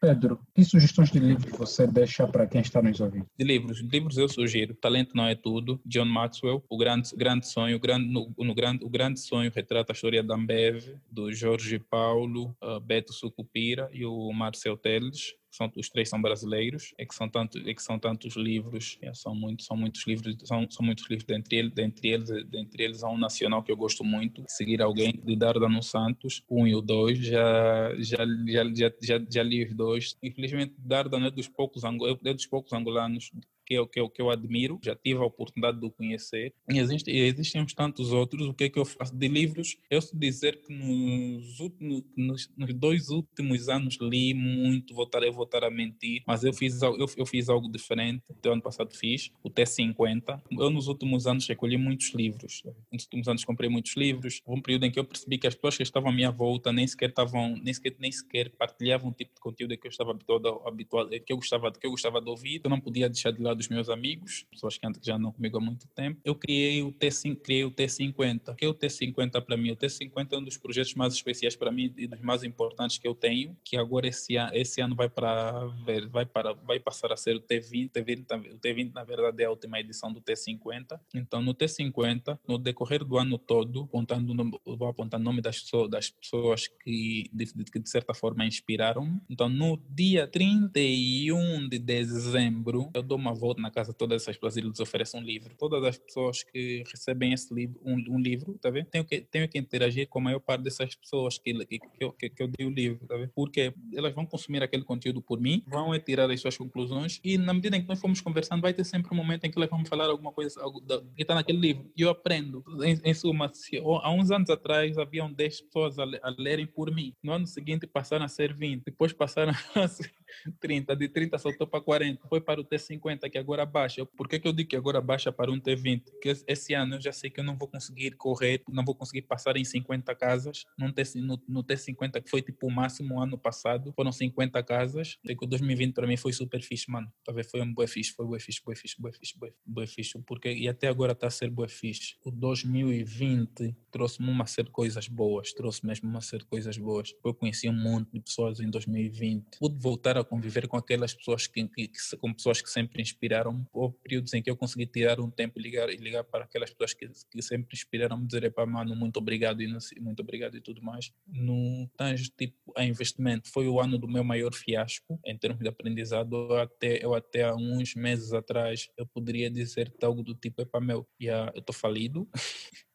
Pedro, 0.00 0.40
que 0.54 0.64
sugestões 0.64 1.10
de 1.10 1.18
livros 1.18 1.52
você 1.58 1.86
deixa 1.86 2.26
para 2.26 2.46
quem 2.46 2.62
está 2.62 2.80
nos 2.80 2.98
ouvindo? 3.00 3.26
De 3.38 3.44
livros, 3.44 3.82
de 3.82 3.86
livros 3.86 4.16
eu 4.16 4.30
sugiro 4.30 4.72
Talento 4.72 5.14
Não 5.14 5.26
É 5.26 5.34
Tudo, 5.34 5.78
John 5.84 6.06
Maxwell, 6.06 6.64
O 6.70 6.78
Grande, 6.78 7.14
grande 7.14 7.46
Sonho, 7.46 7.76
o 7.76 7.78
grande, 7.78 8.06
no, 8.10 8.32
no, 8.38 8.54
grande, 8.54 8.82
o 8.82 8.88
grande 8.88 9.20
Sonho 9.20 9.52
retrata 9.54 9.92
a 9.92 9.94
história 9.94 10.22
da 10.22 10.34
Ambev, 10.34 10.96
do 11.10 11.30
Jorge 11.30 11.78
Paulo, 11.78 12.56
uh, 12.62 12.80
Beto 12.80 13.12
Sucupira 13.12 13.90
e 13.92 14.06
o 14.06 14.32
Marcel 14.32 14.74
Teles 14.74 15.34
são 15.50 15.70
os 15.76 15.88
três 15.88 16.08
são 16.08 16.20
brasileiros 16.20 16.94
é 16.98 17.04
que 17.04 17.14
são 17.14 17.28
tanto 17.28 17.58
é 17.58 17.74
que 17.74 17.82
são 17.82 17.98
tantos 17.98 18.36
livros 18.36 18.98
são 19.14 19.34
muitos 19.34 19.66
são 19.66 19.76
muitos 19.76 20.06
livros 20.06 20.36
são, 20.44 20.70
são 20.70 20.84
muitos 20.84 21.08
livros 21.08 21.26
dentre 21.26 21.56
eles 21.56 21.72
dentre 21.72 22.08
eles 22.08 22.28
dentre 22.46 22.84
eles 22.84 23.02
há 23.02 23.08
um 23.08 23.18
nacional 23.18 23.62
que 23.62 23.72
eu 23.72 23.76
gosto 23.76 24.04
muito 24.04 24.44
seguir 24.48 24.80
alguém 24.80 25.12
de 25.12 25.36
Dardano 25.36 25.82
Santos 25.82 26.42
um 26.48 26.66
e 26.66 26.74
o 26.74 26.80
dois 26.80 27.18
já 27.18 27.94
já 27.98 28.24
já 28.46 28.64
já 28.74 28.92
já, 29.02 29.26
já 29.30 29.42
li 29.42 29.64
os 29.64 29.74
dois. 29.74 30.16
Infelizmente 30.22 30.74
Dardano 30.78 31.26
é 31.26 31.30
dos 31.30 31.48
poucos 31.48 31.82
é 31.84 32.34
dos 32.34 32.46
poucos 32.46 32.72
angolanos 32.72 33.30
que 33.70 33.74
eu, 33.74 33.86
que, 33.86 34.00
eu, 34.00 34.10
que 34.10 34.20
eu 34.20 34.30
admiro, 34.30 34.80
já 34.82 34.96
tive 34.96 35.20
a 35.20 35.24
oportunidade 35.24 35.78
de 35.78 35.86
o 35.86 35.92
conhecer. 35.92 36.52
E 36.68 36.80
existem, 36.80 37.16
existem 37.16 37.64
tantos 37.66 38.12
outros. 38.12 38.48
O 38.48 38.52
que 38.52 38.64
é 38.64 38.68
que 38.68 38.80
eu 38.80 38.84
faço 38.84 39.14
de 39.14 39.28
livros? 39.28 39.76
Eu 39.88 40.02
sei 40.02 40.18
dizer 40.18 40.60
que 40.60 40.74
nos, 40.74 41.60
últimos, 41.60 42.02
nos, 42.16 42.50
nos, 42.56 42.74
dois 42.74 43.10
últimos 43.10 43.68
anos 43.68 43.96
li 44.00 44.34
muito, 44.34 44.92
voltarei 44.92 45.30
voltar 45.30 45.62
a 45.62 45.70
mentir, 45.70 46.24
mas 46.26 46.42
eu 46.42 46.52
fiz, 46.52 46.82
eu, 46.82 47.06
eu 47.16 47.24
fiz 47.24 47.48
algo 47.48 47.70
diferente. 47.70 48.24
Do 48.42 48.50
ano 48.50 48.60
passado 48.60 48.92
fiz 48.92 49.30
o 49.40 49.48
T50. 49.48 50.42
Eu, 50.50 50.70
nos 50.70 50.88
últimos 50.88 51.28
anos, 51.28 51.46
recolhi 51.46 51.76
muitos 51.76 52.12
livros. 52.12 52.64
Nos 52.92 53.04
últimos 53.04 53.28
anos, 53.28 53.44
comprei 53.44 53.70
muitos 53.70 53.94
livros. 53.94 54.42
Houve 54.44 54.58
um 54.58 54.62
período 54.62 54.86
em 54.86 54.90
que 54.90 54.98
eu 54.98 55.04
percebi 55.04 55.38
que 55.38 55.46
as 55.46 55.54
pessoas 55.54 55.76
que 55.76 55.84
estavam 55.84 56.10
à 56.10 56.12
minha 56.12 56.32
volta 56.32 56.72
nem 56.72 56.88
sequer 56.88 57.10
estavam, 57.10 57.54
nem 57.62 57.72
sequer, 57.72 57.94
nem 58.00 58.10
sequer 58.10 58.50
partilhavam 58.50 59.10
o 59.10 59.14
tipo 59.14 59.32
de 59.32 59.40
conteúdo 59.40 59.76
que 59.76 59.86
eu 59.86 59.90
estava 59.90 60.10
habituado, 60.10 60.60
habituado 60.66 61.10
que 61.20 61.32
eu 61.32 61.36
gostava, 61.36 61.70
que 61.70 61.86
eu 61.86 61.90
gostava 61.92 62.20
de 62.20 62.28
ouvir. 62.28 62.60
Eu 62.64 62.70
não 62.70 62.80
podia 62.80 63.08
deixar 63.08 63.30
de 63.30 63.40
lado 63.40 63.59
dos 63.60 63.68
meus 63.68 63.90
amigos, 63.90 64.46
pessoas 64.50 64.78
que 64.78 64.86
já 65.02 65.18
não 65.18 65.32
comigo 65.32 65.58
há 65.58 65.60
muito 65.60 65.86
tempo, 65.88 66.18
eu 66.24 66.34
criei 66.34 66.82
o, 66.82 66.90
T5, 66.90 67.36
criei 67.42 67.64
o 67.64 67.70
T50. 67.70 68.52
O 68.52 68.54
que 68.54 68.64
é 68.64 68.68
o 68.68 68.74
T50 68.74 69.42
para 69.42 69.56
mim? 69.56 69.70
O 69.70 69.76
T50 69.76 70.32
é 70.32 70.38
um 70.38 70.44
dos 70.44 70.56
projetos 70.56 70.94
mais 70.94 71.12
especiais 71.12 71.54
para 71.54 71.70
mim 71.70 71.92
e 71.96 72.06
dos 72.06 72.20
mais 72.20 72.42
importantes 72.42 72.96
que 72.96 73.06
eu 73.06 73.14
tenho, 73.14 73.54
que 73.62 73.76
agora 73.76 74.08
esse, 74.08 74.36
ano, 74.36 74.50
esse 74.54 74.80
ano 74.80 74.96
vai 74.96 75.08
para 75.08 75.66
vai 76.10 76.24
para 76.24 76.54
vai 76.54 76.80
passar 76.80 77.12
a 77.12 77.16
ser 77.16 77.36
o 77.36 77.40
T20, 77.40 77.90
T20, 77.90 78.54
o 78.54 78.58
T20 78.58 78.92
na 78.94 79.04
verdade 79.04 79.42
é 79.42 79.46
a 79.46 79.50
última 79.50 79.78
edição 79.78 80.10
do 80.10 80.20
T50. 80.22 80.98
Então 81.14 81.42
no 81.42 81.54
T50, 81.54 82.38
no 82.48 82.58
decorrer 82.58 83.04
do 83.04 83.18
ano 83.18 83.36
todo, 83.36 83.82
apontando 83.82 84.32
vou 84.64 84.88
apontar 84.88 85.20
o 85.20 85.22
nome 85.22 85.42
das 85.42 85.60
pessoas, 85.60 85.90
das 85.90 86.10
pessoas 86.10 86.66
que 86.66 87.28
de, 87.32 87.44
de, 87.44 87.64
de 87.64 87.90
certa 87.90 88.14
forma 88.14 88.46
inspiraram. 88.46 89.20
Então 89.28 89.48
no 89.50 89.76
dia 89.90 90.26
31 90.26 91.68
de 91.68 91.78
dezembro, 91.78 92.90
eu 92.94 93.02
dou 93.02 93.18
uma 93.18 93.34
volta 93.34 93.49
na 93.58 93.70
casa 93.70 93.92
todas 93.92 94.22
essas 94.22 94.56
e 94.56 94.60
lhes 94.60 94.80
ofereço 94.80 95.16
um 95.16 95.22
livro. 95.22 95.54
Todas 95.58 95.82
as 95.84 95.98
pessoas 95.98 96.42
que 96.42 96.84
recebem 96.90 97.32
esse 97.32 97.52
livro, 97.52 97.80
um, 97.84 98.16
um 98.16 98.18
livro, 98.18 98.58
tá 98.60 98.70
vendo? 98.70 98.86
Tenho 98.86 99.04
que, 99.04 99.20
tenho 99.20 99.48
que 99.48 99.58
interagir 99.58 100.08
com 100.08 100.18
a 100.18 100.22
maior 100.22 100.40
parte 100.40 100.62
dessas 100.62 100.94
pessoas 100.94 101.38
que, 101.38 101.52
que, 101.64 101.78
que, 102.18 102.30
que, 102.30 102.42
eu 102.42 102.48
dei 102.48 102.66
o 102.66 102.70
livro, 102.70 103.06
tá 103.06 103.16
vendo? 103.16 103.30
Porque 103.34 103.72
elas 103.94 104.14
vão 104.14 104.26
consumir 104.26 104.62
aquele 104.62 104.84
conteúdo 104.84 105.22
por 105.22 105.40
mim, 105.40 105.62
vão 105.66 105.98
tirar 105.98 106.30
as 106.30 106.40
suas 106.40 106.56
conclusões 106.56 107.20
e 107.24 107.38
na 107.38 107.52
medida 107.54 107.76
em 107.76 107.82
que 107.82 107.88
nós 107.88 108.00
formos 108.00 108.20
conversando, 108.20 108.60
vai 108.60 108.74
ter 108.74 108.84
sempre 108.84 109.12
um 109.12 109.16
momento 109.16 109.44
em 109.44 109.50
que 109.50 109.58
elas 109.58 109.70
vão 109.70 109.84
falar 109.84 110.06
alguma 110.06 110.32
coisa 110.32 110.60
algo 110.60 110.80
da, 110.80 111.00
que 111.00 111.22
está 111.22 111.34
naquele 111.34 111.58
livro. 111.58 111.90
E 111.96 112.02
eu 112.02 112.10
aprendo. 112.10 112.64
Em, 112.82 113.00
em 113.04 113.14
suma, 113.14 113.50
se, 113.52 113.78
há 113.78 114.10
uns 114.10 114.30
anos 114.30 114.50
atrás 114.50 114.98
haviam 114.98 115.32
10 115.32 115.60
pessoas 115.62 115.98
a, 115.98 116.04
a 116.22 116.34
lerem 116.36 116.66
por 116.66 116.92
mim. 116.92 117.14
No 117.22 117.32
ano 117.32 117.46
seguinte 117.46 117.86
passaram 117.86 118.24
a 118.24 118.28
ser 118.28 118.52
20, 118.52 118.84
depois 118.84 119.12
passaram 119.12 119.52
a 119.74 119.88
ser 119.88 120.12
30, 120.60 120.96
de 120.96 121.08
30 121.08 121.38
saltou 121.38 121.66
para 121.66 121.80
40, 121.80 122.26
foi 122.28 122.40
para 122.40 122.60
o 122.60 122.64
T50 122.64 123.29
que 123.30 123.38
agora 123.38 123.64
baixa. 123.64 124.04
Por 124.04 124.28
que, 124.28 124.38
que 124.38 124.46
eu 124.46 124.52
digo 124.52 124.70
que 124.70 124.76
agora 124.76 125.00
baixa 125.00 125.32
para 125.32 125.50
um 125.50 125.60
T20? 125.60 126.04
Porque 126.10 126.32
esse 126.46 126.74
ano 126.74 126.96
eu 126.96 127.00
já 127.00 127.12
sei 127.12 127.30
que 127.30 127.40
eu 127.40 127.44
não 127.44 127.56
vou 127.56 127.68
conseguir 127.68 128.12
correr, 128.12 128.62
não 128.68 128.84
vou 128.84 128.94
conseguir 128.94 129.22
passar 129.22 129.56
em 129.56 129.64
50 129.64 130.14
casas. 130.14 130.64
No, 130.78 130.92
T, 130.92 131.02
no, 131.16 131.40
no 131.48 131.64
T50, 131.64 132.22
que 132.22 132.30
foi 132.30 132.42
tipo 132.42 132.66
o 132.66 132.70
máximo 132.70 133.20
ano 133.20 133.38
passado, 133.38 133.92
foram 133.94 134.12
50 134.12 134.62
casas. 134.62 135.18
E 135.24 135.34
que 135.34 135.44
o 135.44 135.48
2020 135.48 135.94
para 135.94 136.06
mim 136.06 136.16
foi 136.16 136.32
super 136.32 136.60
fixe, 136.62 136.90
mano. 136.90 137.10
Talvez 137.24 137.50
foi 137.50 137.60
um 137.62 137.72
bué 137.72 137.86
fixe, 137.86 138.12
foi 138.12 138.26
bué 138.26 138.38
fixe, 138.38 138.60
bué 138.64 138.74
fixe, 138.74 138.96
bué 139.00 139.12
fixe, 139.12 139.38
bué, 139.38 139.52
bué 139.64 139.86
fixe. 139.86 140.18
Porque, 140.26 140.52
e 140.52 140.68
até 140.68 140.88
agora 140.88 141.12
está 141.12 141.28
a 141.28 141.30
ser 141.30 141.50
bué 141.50 141.68
fixe. 141.68 142.16
O 142.24 142.30
2020 142.30 143.76
trouxe-me 143.90 144.28
uma 144.28 144.46
série 144.46 144.66
de 144.66 144.72
coisas 144.72 145.08
boas, 145.08 145.52
trouxe 145.52 145.84
mesmo 145.86 146.08
uma 146.08 146.20
série 146.20 146.42
de 146.42 146.48
coisas 146.48 146.76
boas. 146.76 147.14
Eu 147.24 147.34
conheci 147.34 147.68
um 147.68 147.72
monte 147.72 148.10
de 148.12 148.20
pessoas 148.20 148.60
em 148.60 148.70
2020. 148.70 149.58
Pude 149.58 149.78
voltar 149.78 150.16
a 150.16 150.24
conviver 150.24 150.66
com 150.68 150.76
aquelas 150.76 151.14
pessoas 151.14 151.46
que, 151.46 151.66
que, 151.68 151.88
que 151.88 152.16
com 152.18 152.32
pessoas 152.32 152.60
que 152.60 152.70
sempre 152.70 153.02
inspiraram 153.20 153.66
houve 153.72 153.94
períodos 154.02 154.32
em 154.32 154.42
que 154.42 154.50
eu 154.50 154.56
consegui 154.56 154.86
tirar 154.86 155.20
um 155.20 155.30
tempo 155.30 155.58
e 155.58 155.62
ligar, 155.62 155.90
e 155.90 155.96
ligar 155.96 156.24
para 156.24 156.44
aquelas 156.44 156.70
pessoas 156.70 156.94
que, 156.94 157.06
que 157.30 157.42
sempre 157.42 157.76
inspiraram 157.76 158.16
me 158.16 158.26
dizer, 158.26 158.50
para 158.52 158.64
mano, 158.64 158.96
muito 158.96 159.18
obrigado 159.18 159.60
e 159.60 159.68
muito 160.00 160.20
obrigado 160.20 160.56
e 160.56 160.60
tudo 160.60 160.82
mais. 160.82 161.12
No 161.26 161.86
tanto 161.96 162.22
tipo 162.36 162.56
a 162.74 162.84
investimento, 162.84 163.50
foi 163.50 163.68
o 163.68 163.78
ano 163.78 163.98
do 163.98 164.08
meu 164.08 164.24
maior 164.24 164.54
fiasco 164.54 165.20
em 165.24 165.36
termos 165.36 165.60
de 165.60 165.68
aprendizado. 165.68 166.54
Até, 166.54 167.04
eu 167.04 167.14
até 167.14 167.44
há 167.44 167.54
uns 167.54 167.94
meses 167.94 168.32
atrás 168.32 168.88
eu 168.96 169.06
poderia 169.06 169.50
dizer 169.50 169.92
algo 170.02 170.22
do 170.22 170.34
tipo, 170.34 170.62
é 170.62 170.64
para 170.64 170.80
meu, 170.80 171.06
yeah, 171.20 171.52
eu 171.54 171.60
estou 171.60 171.74
falido. 171.74 172.26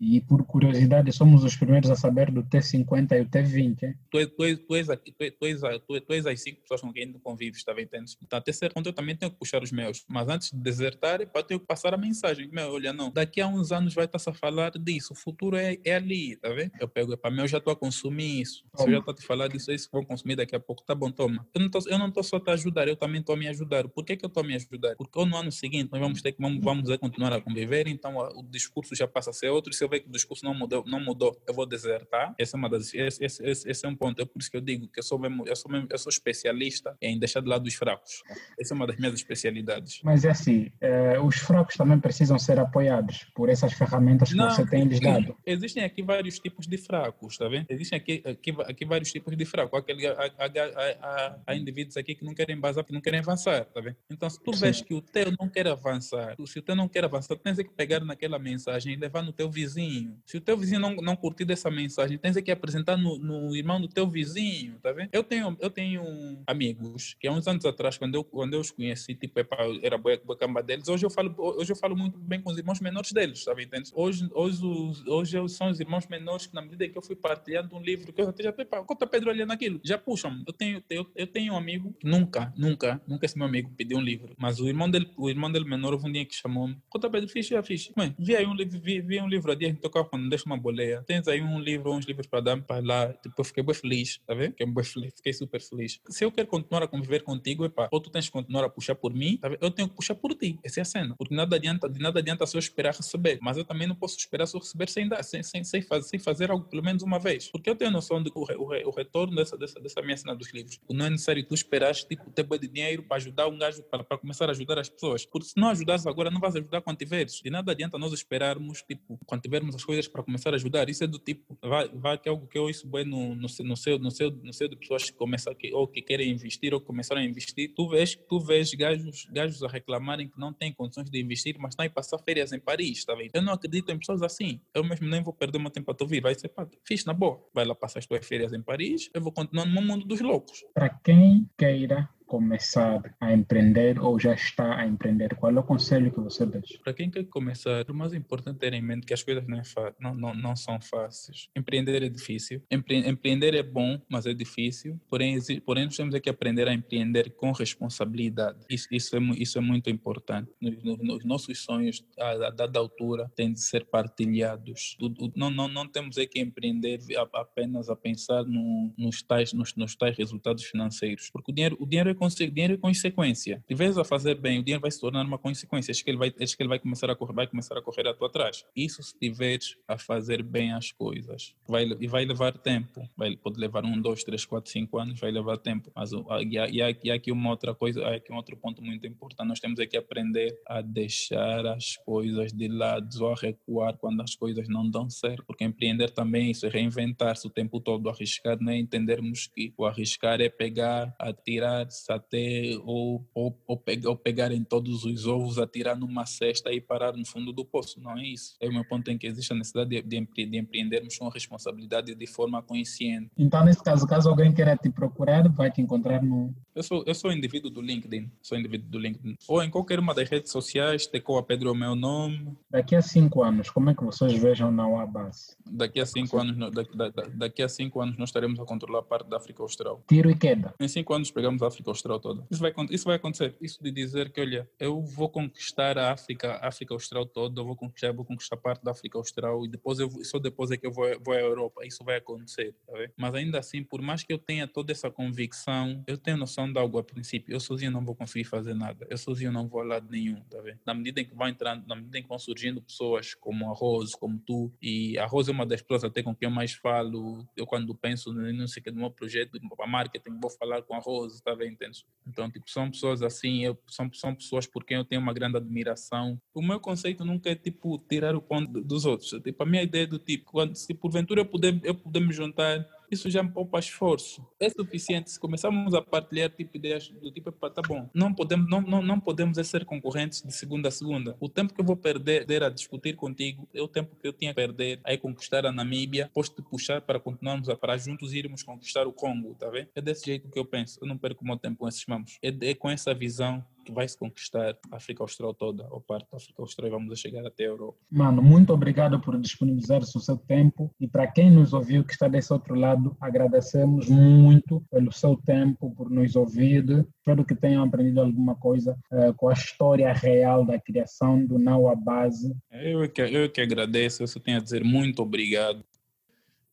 E 0.00 0.20
por 0.20 0.44
curiosidade, 0.44 1.10
somos 1.12 1.42
os 1.44 1.56
primeiros 1.56 1.90
a 1.90 1.96
saber 1.96 2.30
do 2.30 2.42
T50 2.42 3.12
e 3.12 3.20
o 3.20 3.26
T20. 3.26 3.94
Tu, 4.10 4.26
tu, 4.26 4.36
tu, 4.36 4.74
és, 4.76 4.86
tu, 4.86 5.12
tu, 5.16 5.46
és, 5.46 5.60
tu, 5.86 6.00
tu 6.00 6.12
és 6.12 6.26
as 6.26 6.42
cinco 6.42 6.60
pessoas 6.62 6.80
com 6.80 6.92
quem 6.92 7.12
tu 7.12 7.18
convives, 7.18 7.64
tá 7.64 7.72
vendo? 7.72 7.86
Então, 8.22 8.38
até 8.38 8.52
certo 8.52 8.74
ponto 8.74 8.88
eu 8.88 8.92
também 8.92 9.16
tenho 9.16 9.30
que 9.30 9.38
puxar 9.38 9.62
os 9.62 9.72
meus. 9.72 10.04
Mas 10.08 10.28
antes 10.28 10.50
de 10.50 10.58
desertar, 10.58 11.20
eu 11.20 11.42
tenho 11.42 11.60
que 11.60 11.66
passar 11.66 11.94
a 11.94 11.96
mensagem. 11.96 12.48
Meu, 12.52 12.72
olha, 12.72 12.92
não, 12.92 13.10
daqui 13.10 13.40
a 13.40 13.46
uns 13.46 13.72
anos 13.72 13.94
vai 13.94 14.04
estar 14.04 14.18
a 14.26 14.34
falar 14.34 14.72
disso. 14.72 15.12
O 15.12 15.16
futuro 15.16 15.56
é, 15.56 15.78
é 15.84 15.94
ali, 15.94 16.36
tá 16.36 16.50
vendo? 16.50 16.72
Eu 16.78 16.88
pego, 16.88 17.16
para 17.16 17.30
mim, 17.30 17.40
eu 17.40 17.48
já 17.48 17.58
estou 17.58 17.72
a 17.72 17.76
consumir 17.76 18.40
isso. 18.42 18.64
Se 18.74 18.86
eu 18.86 18.90
já 18.90 18.98
estou 18.98 19.12
a 19.12 19.14
te 19.14 19.24
falar 19.24 19.48
disso, 19.48 19.70
é 19.70 19.74
isso 19.74 19.86
que 19.86 19.92
vou 19.92 20.04
consumir 20.04 20.36
daqui 20.36 20.54
a 20.54 20.60
pouco. 20.60 20.82
Tá 20.84 20.94
bom, 20.94 21.10
toma. 21.10 21.46
Eu 21.54 21.98
não 21.98 22.08
estou 22.08 22.22
só 22.22 22.36
a 22.36 22.40
te 22.40 22.50
ajudar, 22.50 22.88
eu 22.88 22.96
também 22.96 23.20
estou 23.20 23.34
a 23.34 23.38
me 23.38 23.48
ajudar. 23.48 23.88
Por 23.88 24.04
que, 24.04 24.16
que 24.16 24.24
eu 24.24 24.28
estou 24.28 24.42
a 24.42 24.46
me 24.46 24.54
ajudar? 24.54 24.96
Porque 24.96 25.24
no 25.24 25.36
ano 25.36 25.52
seguinte 25.52 25.90
nós 25.92 26.00
vamos 26.00 26.20
ter 26.20 26.32
que, 26.32 26.40
vamos, 26.40 26.62
vamos 26.62 26.96
continuar 26.98 27.32
a 27.32 27.40
conviver, 27.40 27.86
então 27.86 28.16
o 28.16 28.42
discurso 28.42 28.94
já 28.94 29.06
passa 29.06 29.30
a 29.30 29.32
ser 29.32 29.48
outro. 29.48 29.72
Se 29.72 29.85
eu 29.86 29.90
ver 29.90 30.00
que 30.00 30.08
o 30.08 30.12
discurso 30.12 30.44
não 30.44 30.54
mudou, 30.54 30.84
não 30.86 31.00
mudou, 31.00 31.40
eu 31.46 31.54
vou 31.54 31.66
desertar. 31.66 32.34
Essa 32.38 32.56
é 32.56 32.58
uma 32.58 32.68
das, 32.68 32.92
esse, 32.92 33.24
esse, 33.24 33.42
esse, 33.42 33.86
é 33.86 33.88
um 33.88 33.96
ponto. 33.96 34.20
É 34.20 34.24
por 34.24 34.40
isso 34.40 34.50
que 34.50 34.56
eu 34.56 34.60
digo 34.60 34.88
que 34.88 34.98
eu 34.98 35.02
sou, 35.02 35.18
mesmo, 35.18 35.46
eu 35.46 35.56
sou, 35.56 35.70
mesmo, 35.70 35.88
eu 35.90 35.98
sou 35.98 36.10
especialista 36.10 36.96
em 37.00 37.18
deixar 37.18 37.40
de 37.40 37.48
lado 37.48 37.66
os 37.66 37.74
fracos. 37.74 38.22
Essa 38.58 38.74
é 38.74 38.76
uma 38.76 38.86
das 38.86 38.96
minhas 38.96 39.14
especialidades. 39.14 40.00
Mas 40.02 40.24
é 40.24 40.30
assim, 40.30 40.70
eh, 40.80 41.18
os 41.20 41.36
fracos 41.36 41.76
também 41.76 41.98
precisam 41.98 42.38
ser 42.38 42.58
apoiados 42.58 43.24
por 43.34 43.48
essas 43.48 43.72
ferramentas 43.72 44.30
que 44.30 44.36
não, 44.36 44.50
você 44.50 44.66
tem 44.66 44.84
lhes 44.84 45.00
dado. 45.00 45.36
Existem 45.46 45.84
aqui 45.84 46.02
vários 46.02 46.38
tipos 46.38 46.66
de 46.66 46.78
fracos, 46.78 47.36
tá 47.36 47.48
vendo? 47.48 47.66
Existem 47.68 47.96
aqui, 47.96 48.22
aqui, 48.24 48.54
aqui 48.62 48.84
vários 48.84 49.10
tipos 49.10 49.36
de 49.36 49.44
fracos. 49.44 49.78
Aquele, 49.78 50.06
há, 50.06 50.30
há, 50.38 51.36
há, 51.46 51.54
indivíduos 51.54 51.96
aqui 51.96 52.14
que 52.14 52.24
não 52.24 52.34
querem 52.34 52.58
vazar, 52.58 52.84
que 52.84 52.92
não 52.92 53.00
querem 53.00 53.20
avançar, 53.20 53.64
tá 53.66 53.80
vendo? 53.80 53.96
Então, 54.10 54.28
se 54.28 54.42
tu 54.42 54.52
Sim. 54.52 54.60
vês 54.60 54.82
que 54.82 54.94
o 54.94 55.00
teu 55.00 55.32
não 55.38 55.48
quer 55.48 55.66
avançar, 55.68 56.36
se 56.46 56.58
o 56.58 56.62
teu 56.62 56.74
não 56.74 56.88
quer 56.88 57.04
avançar, 57.04 57.36
tens 57.36 57.56
que 57.56 57.64
pegar 57.64 58.00
naquela 58.00 58.38
mensagem 58.38 58.94
e 58.94 58.96
levar 58.96 59.22
no 59.22 59.32
teu 59.32 59.50
vizinho. 59.50 59.75
Se 60.24 60.36
o 60.36 60.40
teu 60.40 60.56
vizinho 60.56 60.80
não, 60.80 60.94
não 60.96 61.16
curtir 61.16 61.44
dessa 61.44 61.70
mensagem, 61.70 62.18
tens 62.18 62.36
que 62.40 62.50
apresentar 62.50 62.96
no, 62.96 63.18
no 63.18 63.56
irmão 63.56 63.80
do 63.80 63.88
teu 63.88 64.06
vizinho, 64.06 64.78
tá 64.82 64.92
vendo? 64.92 65.10
Eu 65.12 65.22
tenho, 65.22 65.56
eu 65.60 65.70
tenho 65.70 66.42
amigos 66.46 67.16
que 67.18 67.26
há 67.26 67.32
uns 67.32 67.46
anos 67.46 67.64
atrás, 67.64 67.98
quando 67.98 68.14
eu, 68.14 68.24
quando 68.24 68.54
eu 68.54 68.60
os 68.60 68.70
conheci, 68.70 69.14
tipo, 69.14 69.38
epa, 69.40 69.56
era 69.82 69.98
boa, 69.98 70.20
boa 70.24 70.62
deles, 70.62 70.88
hoje 70.88 71.04
eu, 71.04 71.10
falo, 71.10 71.34
hoje 71.38 71.72
eu 71.72 71.76
falo 71.76 71.96
muito 71.96 72.18
bem 72.18 72.40
com 72.40 72.50
os 72.50 72.58
irmãos 72.58 72.80
menores 72.80 73.12
deles, 73.12 73.44
tá 73.44 73.52
vendo? 73.52 73.66
Hoje, 73.94 74.28
hoje, 74.32 74.64
os, 74.64 75.06
hoje 75.06 75.48
são 75.48 75.70
os 75.70 75.80
irmãos 75.80 76.06
menores 76.06 76.46
que, 76.46 76.54
na 76.54 76.62
medida 76.62 76.88
que 76.88 76.96
eu 76.96 77.02
fui 77.02 77.16
partilhando 77.16 77.74
um 77.74 77.82
livro, 77.82 78.12
que 78.12 78.20
eu 78.20 78.34
já, 78.40 78.50
epa, 78.50 78.82
conta 78.84 79.06
Pedro 79.06 79.30
olhando 79.30 79.52
aquilo, 79.52 79.80
já 79.82 79.98
puxam. 79.98 80.42
Eu 80.46 80.52
tenho, 80.52 80.82
eu, 80.88 81.06
eu 81.14 81.26
tenho 81.26 81.54
um 81.54 81.56
amigo 81.56 81.94
que 81.98 82.06
nunca, 82.06 82.52
nunca, 82.56 83.00
nunca 83.06 83.26
esse 83.26 83.36
meu 83.36 83.46
amigo 83.46 83.70
pediu 83.76 83.98
um 83.98 84.02
livro, 84.02 84.34
mas 84.38 84.60
o 84.60 84.68
irmão 84.68 84.90
dele, 84.90 85.10
o 85.16 85.28
irmão 85.28 85.50
dele 85.50 85.64
menor, 85.64 85.94
um 85.94 86.12
dia 86.12 86.24
que 86.24 86.34
chamou-me, 86.34 86.76
conta 86.88 87.10
Pedro, 87.10 87.28
fixe, 87.28 87.50
já 87.50 87.62
fixe. 87.62 87.92
Mãe, 87.96 88.14
vi 88.18 88.36
aí 88.36 88.46
um 88.46 88.54
livro, 88.54 88.80
vi, 88.80 89.00
vi 89.00 89.20
um 89.20 89.28
livro 89.28 89.50
a 89.50 89.54
dia, 89.72 89.80
tocar 89.80 90.04
quando 90.04 90.28
deixa 90.28 90.44
uma 90.46 90.56
boleia. 90.56 91.02
Tens 91.06 91.26
aí 91.28 91.40
um 91.40 91.58
livro, 91.58 91.92
uns 91.92 92.06
livros 92.06 92.26
para 92.26 92.40
dar 92.40 92.62
para 92.62 92.84
lá. 92.84 93.12
Tipo, 93.12 93.34
eu 93.38 93.44
fiquei 93.44 93.62
bem 93.62 93.74
feliz, 93.74 94.20
tá 94.26 94.34
vendo? 94.34 94.50
Fiquei, 94.50 94.66
bem 94.66 94.84
feliz, 94.84 95.14
fiquei 95.16 95.32
super 95.32 95.60
feliz. 95.60 96.00
Se 96.08 96.24
eu 96.24 96.32
quero 96.32 96.48
continuar 96.48 96.82
a 96.82 96.88
conviver 96.88 97.22
contigo, 97.22 97.64
epá, 97.64 97.88
ou 97.90 98.00
tu 98.00 98.10
tens 98.10 98.26
que 98.26 98.32
continuar 98.32 98.64
a 98.64 98.68
puxar 98.68 98.94
por 98.94 99.12
mim, 99.12 99.36
tá 99.36 99.50
eu 99.60 99.70
tenho 99.70 99.88
que 99.88 99.94
puxar 99.94 100.14
por 100.14 100.34
ti. 100.34 100.58
Essa 100.64 100.80
é 100.80 100.82
a 100.82 100.84
cena. 100.84 101.14
Porque 101.16 101.34
nada 101.34 101.56
adianta, 101.56 101.88
de 101.88 102.00
nada 102.00 102.20
adianta 102.20 102.44
eu 102.52 102.58
esperar 102.58 102.94
receber. 102.94 103.38
Mas 103.42 103.56
eu 103.56 103.64
também 103.64 103.86
não 103.86 103.94
posso 103.94 104.16
esperar 104.16 104.46
eu 104.52 104.60
receber 104.60 104.88
sem, 104.88 105.08
dar, 105.08 105.22
sem, 105.22 105.42
sem, 105.42 105.64
sem, 105.64 105.82
fazer, 105.82 106.08
sem 106.08 106.18
fazer 106.18 106.50
algo 106.50 106.64
pelo 106.68 106.82
menos 106.82 107.02
uma 107.02 107.18
vez. 107.18 107.48
Porque 107.50 107.68
eu 107.68 107.76
tenho 107.76 107.90
noção 107.90 108.22
de 108.22 108.30
que 108.30 108.38
o, 108.38 108.42
o, 108.42 108.88
o 108.88 108.90
retorno 108.90 109.34
dessa, 109.34 109.56
dessa, 109.56 109.80
dessa 109.80 110.02
minha 110.02 110.16
cena 110.16 110.34
dos 110.34 110.52
livros. 110.52 110.80
Não 110.90 111.06
é 111.06 111.10
necessário 111.10 111.44
tu 111.46 111.54
esperares, 111.54 112.04
tipo, 112.04 112.30
ter 112.30 112.46
de 112.46 112.68
dinheiro 112.68 113.02
para 113.02 113.16
ajudar 113.16 113.48
um 113.48 113.58
gajo, 113.58 113.82
para, 113.84 114.04
para 114.04 114.18
começar 114.18 114.48
a 114.48 114.52
ajudar 114.52 114.78
as 114.78 114.88
pessoas. 114.88 115.26
Porque 115.26 115.48
se 115.48 115.56
não 115.56 115.68
ajudares 115.68 116.06
agora, 116.06 116.30
não 116.30 116.40
vais 116.40 116.56
ajudar 116.56 116.80
quando 116.80 116.96
tiveres. 116.98 117.40
De 117.42 117.50
nada 117.50 117.72
adianta 117.72 117.98
nós 117.98 118.12
esperarmos, 118.12 118.82
tipo, 118.82 119.18
quando 119.26 119.42
tivermos 119.56 119.74
as 119.74 119.84
coisas 119.84 120.06
para 120.06 120.22
começar 120.22 120.50
a 120.50 120.56
ajudar. 120.56 120.88
Isso 120.88 121.04
é 121.04 121.06
do 121.06 121.18
tipo, 121.18 121.56
vai, 121.62 121.88
vai 121.88 122.18
que 122.18 122.28
é 122.28 122.30
algo 122.30 122.46
que 122.46 122.58
eu 122.58 122.64
ouço 122.64 122.86
bem 122.86 123.04
no, 123.04 123.34
no, 123.34 123.42
no, 123.42 123.48
seu, 123.48 123.98
no, 123.98 124.10
seu, 124.10 124.30
no 124.30 124.52
seu 124.52 124.68
de 124.68 124.76
pessoas 124.76 125.10
que 125.10 125.16
começam 125.16 125.54
que, 125.54 125.72
ou 125.72 125.88
que 125.88 126.02
querem 126.02 126.30
investir 126.30 126.74
ou 126.74 126.80
começaram 126.80 127.20
a 127.20 127.24
investir. 127.24 127.72
Tu 127.74 127.88
vês, 127.88 128.14
tu 128.28 128.38
vês 128.38 128.72
gajos, 128.74 129.26
gajos 129.32 129.62
a 129.62 129.68
reclamarem 129.68 130.28
que 130.28 130.38
não 130.38 130.52
têm 130.52 130.72
condições 130.72 131.10
de 131.10 131.20
investir, 131.20 131.56
mas 131.58 131.72
estão 131.72 131.86
a 131.86 131.90
passar 131.90 132.18
férias 132.18 132.52
em 132.52 132.60
Paris, 132.60 133.04
tá 133.04 133.14
vendo? 133.14 133.30
Eu 133.34 133.42
não 133.42 133.52
acredito 133.52 133.90
em 133.90 133.98
pessoas 133.98 134.22
assim. 134.22 134.60
Eu 134.74 134.84
mesmo 134.84 135.08
nem 135.08 135.22
vou 135.22 135.32
perder 135.32 135.58
meu 135.58 135.70
tempo 135.70 135.86
para 135.86 135.94
te 135.94 136.02
ouvir. 136.02 136.20
Vai 136.20 136.34
ser, 136.34 136.48
pá, 136.48 136.68
fiz 136.86 137.04
na 137.04 137.12
boa. 137.12 137.42
Vai 137.54 137.64
lá 137.64 137.74
passar 137.74 137.98
as 137.98 138.06
tuas 138.06 138.26
férias 138.26 138.52
em 138.52 138.62
Paris, 138.62 139.10
eu 139.14 139.20
vou 139.20 139.32
continuar 139.32 139.64
no 139.64 139.82
mundo 139.82 140.04
dos 140.04 140.20
loucos. 140.20 140.64
Para 140.74 140.88
quem 140.88 141.48
queira 141.56 142.08
começar 142.26 143.14
a 143.20 143.32
empreender 143.32 143.98
ou 143.98 144.18
já 144.18 144.34
está 144.34 144.76
a 144.76 144.86
empreender? 144.86 145.36
Qual 145.36 145.54
é 145.54 145.58
o 145.58 145.62
conselho 145.62 146.12
que 146.12 146.20
você 146.20 146.44
deixa? 146.44 146.78
Para 146.82 146.92
quem 146.92 147.10
quer 147.10 147.24
começar, 147.24 147.88
o 147.88 147.94
mais 147.94 148.12
importante 148.12 148.56
é 148.56 148.58
ter 148.70 148.74
em 148.74 148.82
mente 148.82 149.06
que 149.06 149.14
as 149.14 149.22
coisas 149.22 149.46
não, 149.46 149.58
é 149.58 149.62
não, 150.00 150.14
não, 150.14 150.34
não 150.34 150.56
são 150.56 150.80
fáceis. 150.80 151.48
Empreender 151.56 152.02
é 152.02 152.08
difícil. 152.08 152.62
Empre 152.70 153.08
empreender 153.08 153.54
é 153.54 153.62
bom, 153.62 154.00
mas 154.08 154.26
é 154.26 154.34
difícil. 154.34 155.00
Porém, 155.08 155.38
porém 155.64 155.84
nós 155.84 155.96
temos 155.96 156.18
que 156.18 156.28
aprender 156.28 156.68
a 156.68 156.74
empreender 156.74 157.30
com 157.30 157.52
responsabilidade. 157.52 158.58
Isso, 158.68 158.88
isso, 158.90 159.16
é, 159.16 159.20
isso 159.38 159.58
é 159.58 159.60
muito 159.60 159.88
importante. 159.88 160.50
Nos, 160.60 160.98
nos 160.98 161.24
nossos 161.24 161.62
sonhos, 161.62 162.04
a, 162.18 162.48
a 162.48 162.50
dada 162.50 162.78
altura, 162.78 163.30
têm 163.36 163.52
de 163.52 163.60
ser 163.60 163.86
partilhados. 163.86 164.96
O, 165.00 165.06
o, 165.26 165.32
não, 165.36 165.50
não, 165.50 165.68
não 165.68 165.86
temos 165.86 166.16
que 166.16 166.40
empreender 166.40 166.98
apenas 167.32 167.88
a 167.88 167.96
pensar 167.96 168.44
no, 168.44 168.92
nos, 168.98 169.22
tais, 169.22 169.52
nos, 169.52 169.74
nos 169.76 169.94
tais 169.94 170.16
resultados 170.16 170.64
financeiros. 170.64 171.30
Porque 171.30 171.52
o 171.52 171.54
dinheiro, 171.54 171.76
o 171.78 171.86
dinheiro 171.86 172.10
é 172.10 172.14
dinheiro 172.50 172.74
é 172.74 172.76
consequência. 172.76 173.62
De 173.68 173.74
vez 173.74 173.96
a 173.98 174.04
fazer 174.04 174.34
bem, 174.36 174.58
o 174.58 174.62
dinheiro 174.62 174.80
vai 174.80 174.90
se 174.90 175.00
tornar 175.00 175.24
uma 175.24 175.38
consequência. 175.38 175.92
Acho 175.92 176.04
que 176.04 176.10
ele 176.10 176.18
vai, 176.18 176.34
acho 176.40 176.56
que 176.56 176.62
ele 176.62 176.68
vai 176.68 176.78
começar 176.78 177.10
a 177.10 177.16
correr, 177.16 177.32
vai 177.32 177.46
começar 177.46 177.76
a 177.76 177.82
correr 177.82 178.08
à 178.08 178.14
tua 178.14 178.28
atrás. 178.28 178.64
Isso 178.74 179.02
se 179.02 179.16
tiveres 179.18 179.76
a 179.86 179.98
fazer 179.98 180.42
bem 180.42 180.72
as 180.72 180.92
coisas. 180.92 181.54
Vai, 181.68 181.84
e 182.00 182.06
vai 182.06 182.24
levar 182.24 182.52
tempo. 182.58 183.08
Vai, 183.16 183.36
pode 183.36 183.58
levar 183.58 183.84
um, 183.84 184.00
dois, 184.00 184.24
três, 184.24 184.44
quatro, 184.44 184.70
cinco 184.70 184.98
anos, 184.98 185.20
vai 185.20 185.30
levar 185.30 185.56
tempo. 185.58 185.90
Mas 185.94 186.10
e 186.12 186.58
há, 186.58 186.68
e 186.68 186.96
e 187.02 187.10
aqui 187.10 187.30
uma 187.30 187.50
outra 187.50 187.74
coisa, 187.74 188.04
há 188.06 188.16
aqui 188.16 188.32
um 188.32 188.36
outro 188.36 188.56
ponto 188.56 188.82
muito 188.82 189.06
importante. 189.06 189.48
Nós 189.48 189.60
temos 189.60 189.78
aqui 189.78 189.96
aprender 189.96 190.58
a 190.66 190.80
deixar 190.80 191.66
as 191.66 191.96
coisas 191.98 192.52
de 192.52 192.68
lado 192.68 193.08
ou 193.20 193.32
a 193.32 193.34
recuar 193.34 193.96
quando 193.98 194.20
as 194.22 194.34
coisas 194.34 194.68
não 194.68 194.88
dão 194.88 195.08
certo. 195.08 195.44
Porque 195.44 195.64
empreender 195.64 196.10
também 196.10 196.48
é 196.48 196.50
isso, 196.50 196.66
é 196.66 196.68
reinventar-se 196.68 197.46
o 197.46 197.50
tempo 197.50 197.80
todo. 197.80 198.08
Arriscar 198.08 198.58
não 198.60 198.72
é 198.72 198.78
entendermos 198.78 199.46
que 199.46 199.72
o 199.76 199.84
arriscar 199.84 200.40
é 200.40 200.48
pegar, 200.48 201.14
atirar, 201.18 201.90
até 202.12 202.78
ou, 202.84 203.24
ou, 203.34 203.56
ou, 203.66 203.76
pegar, 203.76 204.10
ou 204.10 204.16
pegarem 204.16 204.62
todos 204.62 205.04
os 205.04 205.26
ovos, 205.26 205.58
atirar 205.58 205.98
numa 205.98 206.26
cesta 206.26 206.72
e 206.72 206.80
parar 206.80 207.12
no 207.12 207.26
fundo 207.26 207.52
do 207.52 207.64
poço. 207.64 208.00
Não 208.00 208.16
é 208.16 208.22
isso. 208.22 208.56
É 208.60 208.68
o 208.68 208.72
meu 208.72 208.84
ponto 208.84 209.10
em 209.10 209.18
que 209.18 209.26
existe 209.26 209.52
a 209.52 209.56
necessidade 209.56 209.90
de, 209.90 210.02
de, 210.02 210.46
de 210.46 210.58
empreendermos 210.58 211.16
com 211.18 211.28
responsabilidade 211.28 212.14
de 212.14 212.26
forma 212.26 212.62
consciente. 212.62 213.30
Então, 213.36 213.64
nesse 213.64 213.82
caso, 213.82 214.06
caso 214.06 214.28
alguém 214.28 214.52
queira 214.52 214.76
te 214.76 214.90
procurar, 214.90 215.48
vai 215.48 215.70
te 215.70 215.80
encontrar 215.80 216.22
no. 216.22 216.54
Eu 216.74 216.82
sou, 216.82 217.02
eu 217.06 217.14
sou 217.14 217.32
indivíduo 217.32 217.70
do 217.70 217.80
LinkedIn. 217.80 218.30
Sou 218.42 218.58
indivíduo 218.58 218.88
do 218.88 218.98
LinkedIn. 218.98 219.36
Ou 219.48 219.62
em 219.62 219.70
qualquer 219.70 219.98
uma 219.98 220.14
das 220.14 220.28
redes 220.28 220.52
sociais, 220.52 221.06
Tecoa 221.06 221.42
Pedro 221.42 221.70
é 221.70 221.72
o 221.72 221.74
meu 221.74 221.94
nome. 221.94 222.56
Daqui 222.70 222.94
a 222.94 223.02
cinco 223.02 223.42
anos, 223.42 223.70
como 223.70 223.90
é 223.90 223.94
que 223.94 224.04
vocês 224.04 224.32
vejam 224.32 224.70
na 224.70 224.86
UABAS? 224.86 225.56
Daqui 225.66 226.00
a 226.00 226.06
cinco 226.06 226.38
anos, 226.38 226.56
daqui, 226.72 226.90
daqui 227.34 227.62
a 227.62 227.68
cinco 227.68 228.00
anos, 228.00 228.16
nós 228.16 228.28
estaremos 228.28 228.60
a 228.60 228.64
controlar 228.64 229.00
a 229.00 229.02
parte 229.02 229.28
da 229.28 229.38
África 229.38 229.62
Austral. 229.62 230.02
Tiro 230.06 230.30
e 230.30 230.36
queda. 230.36 230.74
Em 230.78 230.88
cinco 230.88 231.14
anos, 231.14 231.30
pegamos 231.30 231.62
a 231.62 231.68
África 231.68 231.90
Austral 231.90 231.95
toda. 232.02 232.46
Isso 232.50 232.60
vai, 232.60 232.72
isso 232.90 233.04
vai 233.04 233.16
acontecer. 233.16 233.54
Isso 233.60 233.82
de 233.82 233.90
dizer 233.90 234.30
que, 234.30 234.40
olha, 234.40 234.68
eu 234.78 235.00
vou 235.02 235.28
conquistar 235.28 235.98
a 235.98 236.12
África, 236.12 236.52
a 236.52 236.68
África 236.68 236.94
Austral 236.94 237.26
toda, 237.26 237.60
eu 237.60 237.64
vou 237.64 237.76
conquistar, 237.76 238.12
vou 238.12 238.24
conquistar 238.24 238.56
parte 238.56 238.84
da 238.84 238.90
África 238.90 239.18
Austral 239.18 239.64
e 239.64 239.68
depois 239.68 239.98
eu, 239.98 240.10
só 240.24 240.38
depois 240.38 240.70
é 240.70 240.76
que 240.76 240.86
eu 240.86 240.92
vou, 240.92 241.06
vou 241.20 241.34
à 241.34 241.40
Europa. 241.40 241.86
Isso 241.86 242.04
vai 242.04 242.16
acontecer, 242.16 242.74
tá 242.86 242.92
Mas 243.16 243.34
ainda 243.34 243.58
assim, 243.58 243.82
por 243.82 244.00
mais 244.00 244.22
que 244.22 244.32
eu 244.32 244.38
tenha 244.38 244.66
toda 244.66 244.92
essa 244.92 245.10
convicção, 245.10 246.02
eu 246.06 246.18
tenho 246.18 246.36
noção 246.36 246.70
de 246.70 246.78
algo 246.78 246.98
a 246.98 247.04
princípio. 247.04 247.52
Eu 247.52 247.60
sozinho 247.60 247.90
não 247.90 248.04
vou 248.04 248.14
conseguir 248.14 248.44
fazer 248.44 248.74
nada. 248.74 249.06
Eu 249.10 249.18
sozinho 249.18 249.52
não 249.52 249.68
vou 249.68 249.80
a 249.80 249.84
lado 249.84 250.08
nenhum, 250.10 250.40
tá 250.50 250.60
vendo? 250.60 250.78
Na 250.84 250.94
medida 250.94 251.20
em 251.20 251.24
que 251.24 251.34
vão 251.34 251.48
entrando, 251.48 251.86
na 251.86 251.96
medida 251.96 252.18
em 252.18 252.22
que 252.22 252.28
vão 252.28 252.38
surgindo 252.38 252.82
pessoas 252.82 253.34
como 253.34 253.70
a 253.70 253.74
Rose, 253.74 254.16
como 254.18 254.38
tu, 254.38 254.72
e 254.80 255.18
a 255.18 255.26
Rose 255.26 255.50
é 255.50 255.52
uma 255.52 255.66
das 255.66 255.82
pessoas 255.82 256.04
até 256.04 256.22
com 256.22 256.34
quem 256.34 256.48
eu 256.48 256.54
mais 256.54 256.72
falo. 256.72 257.46
Eu 257.56 257.66
quando 257.66 257.94
penso, 257.94 258.34
sei 258.68 258.82
que, 258.82 258.90
no 258.90 259.00
meu 259.00 259.10
projeto, 259.10 259.58
para 259.76 259.86
marketing, 259.86 260.38
vou 260.40 260.50
falar 260.50 260.82
com 260.82 260.94
a 260.94 260.98
Rose, 260.98 261.42
tá 261.42 261.54
vendo? 261.54 261.76
Então, 262.26 262.50
tipo, 262.50 262.68
são 262.68 262.90
pessoas 262.90 263.22
assim, 263.22 263.64
eu, 263.64 263.78
são, 263.86 264.12
são 264.12 264.34
pessoas 264.34 264.66
por 264.66 264.84
quem 264.84 264.96
eu 264.96 265.04
tenho 265.04 265.20
uma 265.20 265.32
grande 265.32 265.56
admiração. 265.56 266.40
O 266.52 266.60
meu 266.60 266.80
conceito 266.80 267.24
nunca 267.24 267.50
é, 267.50 267.54
tipo, 267.54 267.98
tirar 268.08 268.34
o 268.34 268.42
ponto 268.42 268.82
dos 268.82 269.04
outros. 269.04 269.30
Tipo, 269.42 269.62
a 269.62 269.66
minha 269.66 269.82
ideia 269.82 270.04
é 270.04 270.06
do 270.06 270.18
tipo, 270.18 270.50
quando, 270.50 270.74
se 270.74 270.92
porventura 270.92 271.40
eu 271.40 271.46
puder, 271.46 271.78
eu 271.84 271.94
puder 271.94 272.20
me 272.20 272.32
juntar 272.32 272.84
isso 273.10 273.30
já 273.30 273.42
me 273.42 273.50
poupa 273.50 273.78
esforço. 273.78 274.46
É 274.58 274.68
suficiente 274.68 275.30
se 275.30 275.40
começarmos 275.40 275.94
a 275.94 276.02
partilhar 276.02 276.50
tipo 276.50 276.76
ideias 276.76 277.08
do 277.08 277.30
tipo, 277.30 277.50
tá 277.52 277.82
bom, 277.82 278.08
não 278.14 278.32
podemos, 278.32 278.68
não, 278.68 278.80
não, 278.80 279.02
não 279.02 279.20
podemos 279.20 279.58
é 279.58 279.64
ser 279.64 279.84
concorrentes 279.84 280.42
de 280.42 280.52
segunda 280.52 280.88
a 280.88 280.90
segunda. 280.90 281.36
O 281.40 281.48
tempo 281.48 281.74
que 281.74 281.80
eu 281.80 281.84
vou 281.84 281.96
perder 281.96 282.62
a 282.62 282.68
discutir 282.68 283.16
contigo 283.16 283.68
é 283.74 283.80
o 283.80 283.88
tempo 283.88 284.16
que 284.16 284.26
eu 284.26 284.32
tinha 284.32 284.52
que 284.52 284.56
perder 284.56 285.00
a 285.04 285.16
conquistar 285.16 285.66
a 285.66 285.72
Namíbia, 285.72 286.30
posso 286.32 286.54
te 286.54 286.62
puxar 286.62 287.00
para 287.00 287.18
continuarmos 287.18 287.68
a 287.68 287.76
para 287.76 287.96
juntos 287.96 288.32
irmos 288.32 288.62
conquistar 288.62 289.06
o 289.06 289.12
Congo, 289.12 289.54
tá 289.54 289.68
vendo? 289.70 289.88
É 289.94 290.00
desse 290.00 290.26
jeito 290.26 290.48
que 290.48 290.58
eu 290.58 290.64
penso. 290.64 290.98
Eu 291.00 291.06
não 291.06 291.16
perco 291.16 291.44
meu 291.44 291.56
tempo 291.56 291.78
com 291.78 291.88
esses 291.88 292.04
mamos. 292.06 292.38
É, 292.42 292.48
é 292.70 292.74
com 292.74 292.90
essa 292.90 293.14
visão 293.14 293.64
que 293.86 293.92
vai 293.92 294.06
se 294.08 294.18
conquistar 294.18 294.76
a 294.90 294.96
África 294.96 295.22
Austral 295.22 295.54
toda, 295.54 295.86
ou 295.90 296.00
parte 296.00 296.28
da 296.30 296.36
África 296.36 296.60
Austral, 296.60 296.88
e 296.88 296.90
vamos 296.90 297.18
chegar 297.18 297.46
até 297.46 297.64
a 297.64 297.68
Europa. 297.68 297.98
Mano, 298.10 298.42
muito 298.42 298.72
obrigado 298.72 299.20
por 299.20 299.38
disponibilizar 299.40 300.02
o 300.02 300.06
seu 300.06 300.36
tempo 300.36 300.90
e 301.00 301.06
para 301.06 301.26
quem 301.26 301.50
nos 301.50 301.72
ouviu 301.72 302.04
que 302.04 302.12
está 302.12 302.26
desse 302.26 302.52
outro 302.52 302.74
lado, 302.74 303.16
agradecemos 303.20 304.08
muito 304.08 304.84
pelo 304.90 305.12
seu 305.12 305.36
tempo, 305.36 305.94
por 305.94 306.10
nos 306.10 306.34
ouvir. 306.34 307.06
Espero 307.18 307.44
que 307.44 307.54
tenham 307.54 307.84
aprendido 307.84 308.20
alguma 308.20 308.56
coisa 308.56 308.98
uh, 309.12 309.32
com 309.34 309.48
a 309.48 309.52
história 309.52 310.12
real 310.12 310.64
da 310.64 310.80
criação 310.80 311.44
do 311.44 311.58
Naua 311.58 311.94
Base. 311.94 312.54
Eu 312.72 313.04
é 313.04 313.08
que, 313.08 313.20
eu 313.20 313.44
é 313.44 313.48
que 313.48 313.60
agradeço, 313.60 314.22
eu 314.22 314.26
só 314.26 314.40
tenho 314.40 314.58
a 314.58 314.62
dizer 314.62 314.82
muito 314.84 315.22
obrigado. 315.22 315.84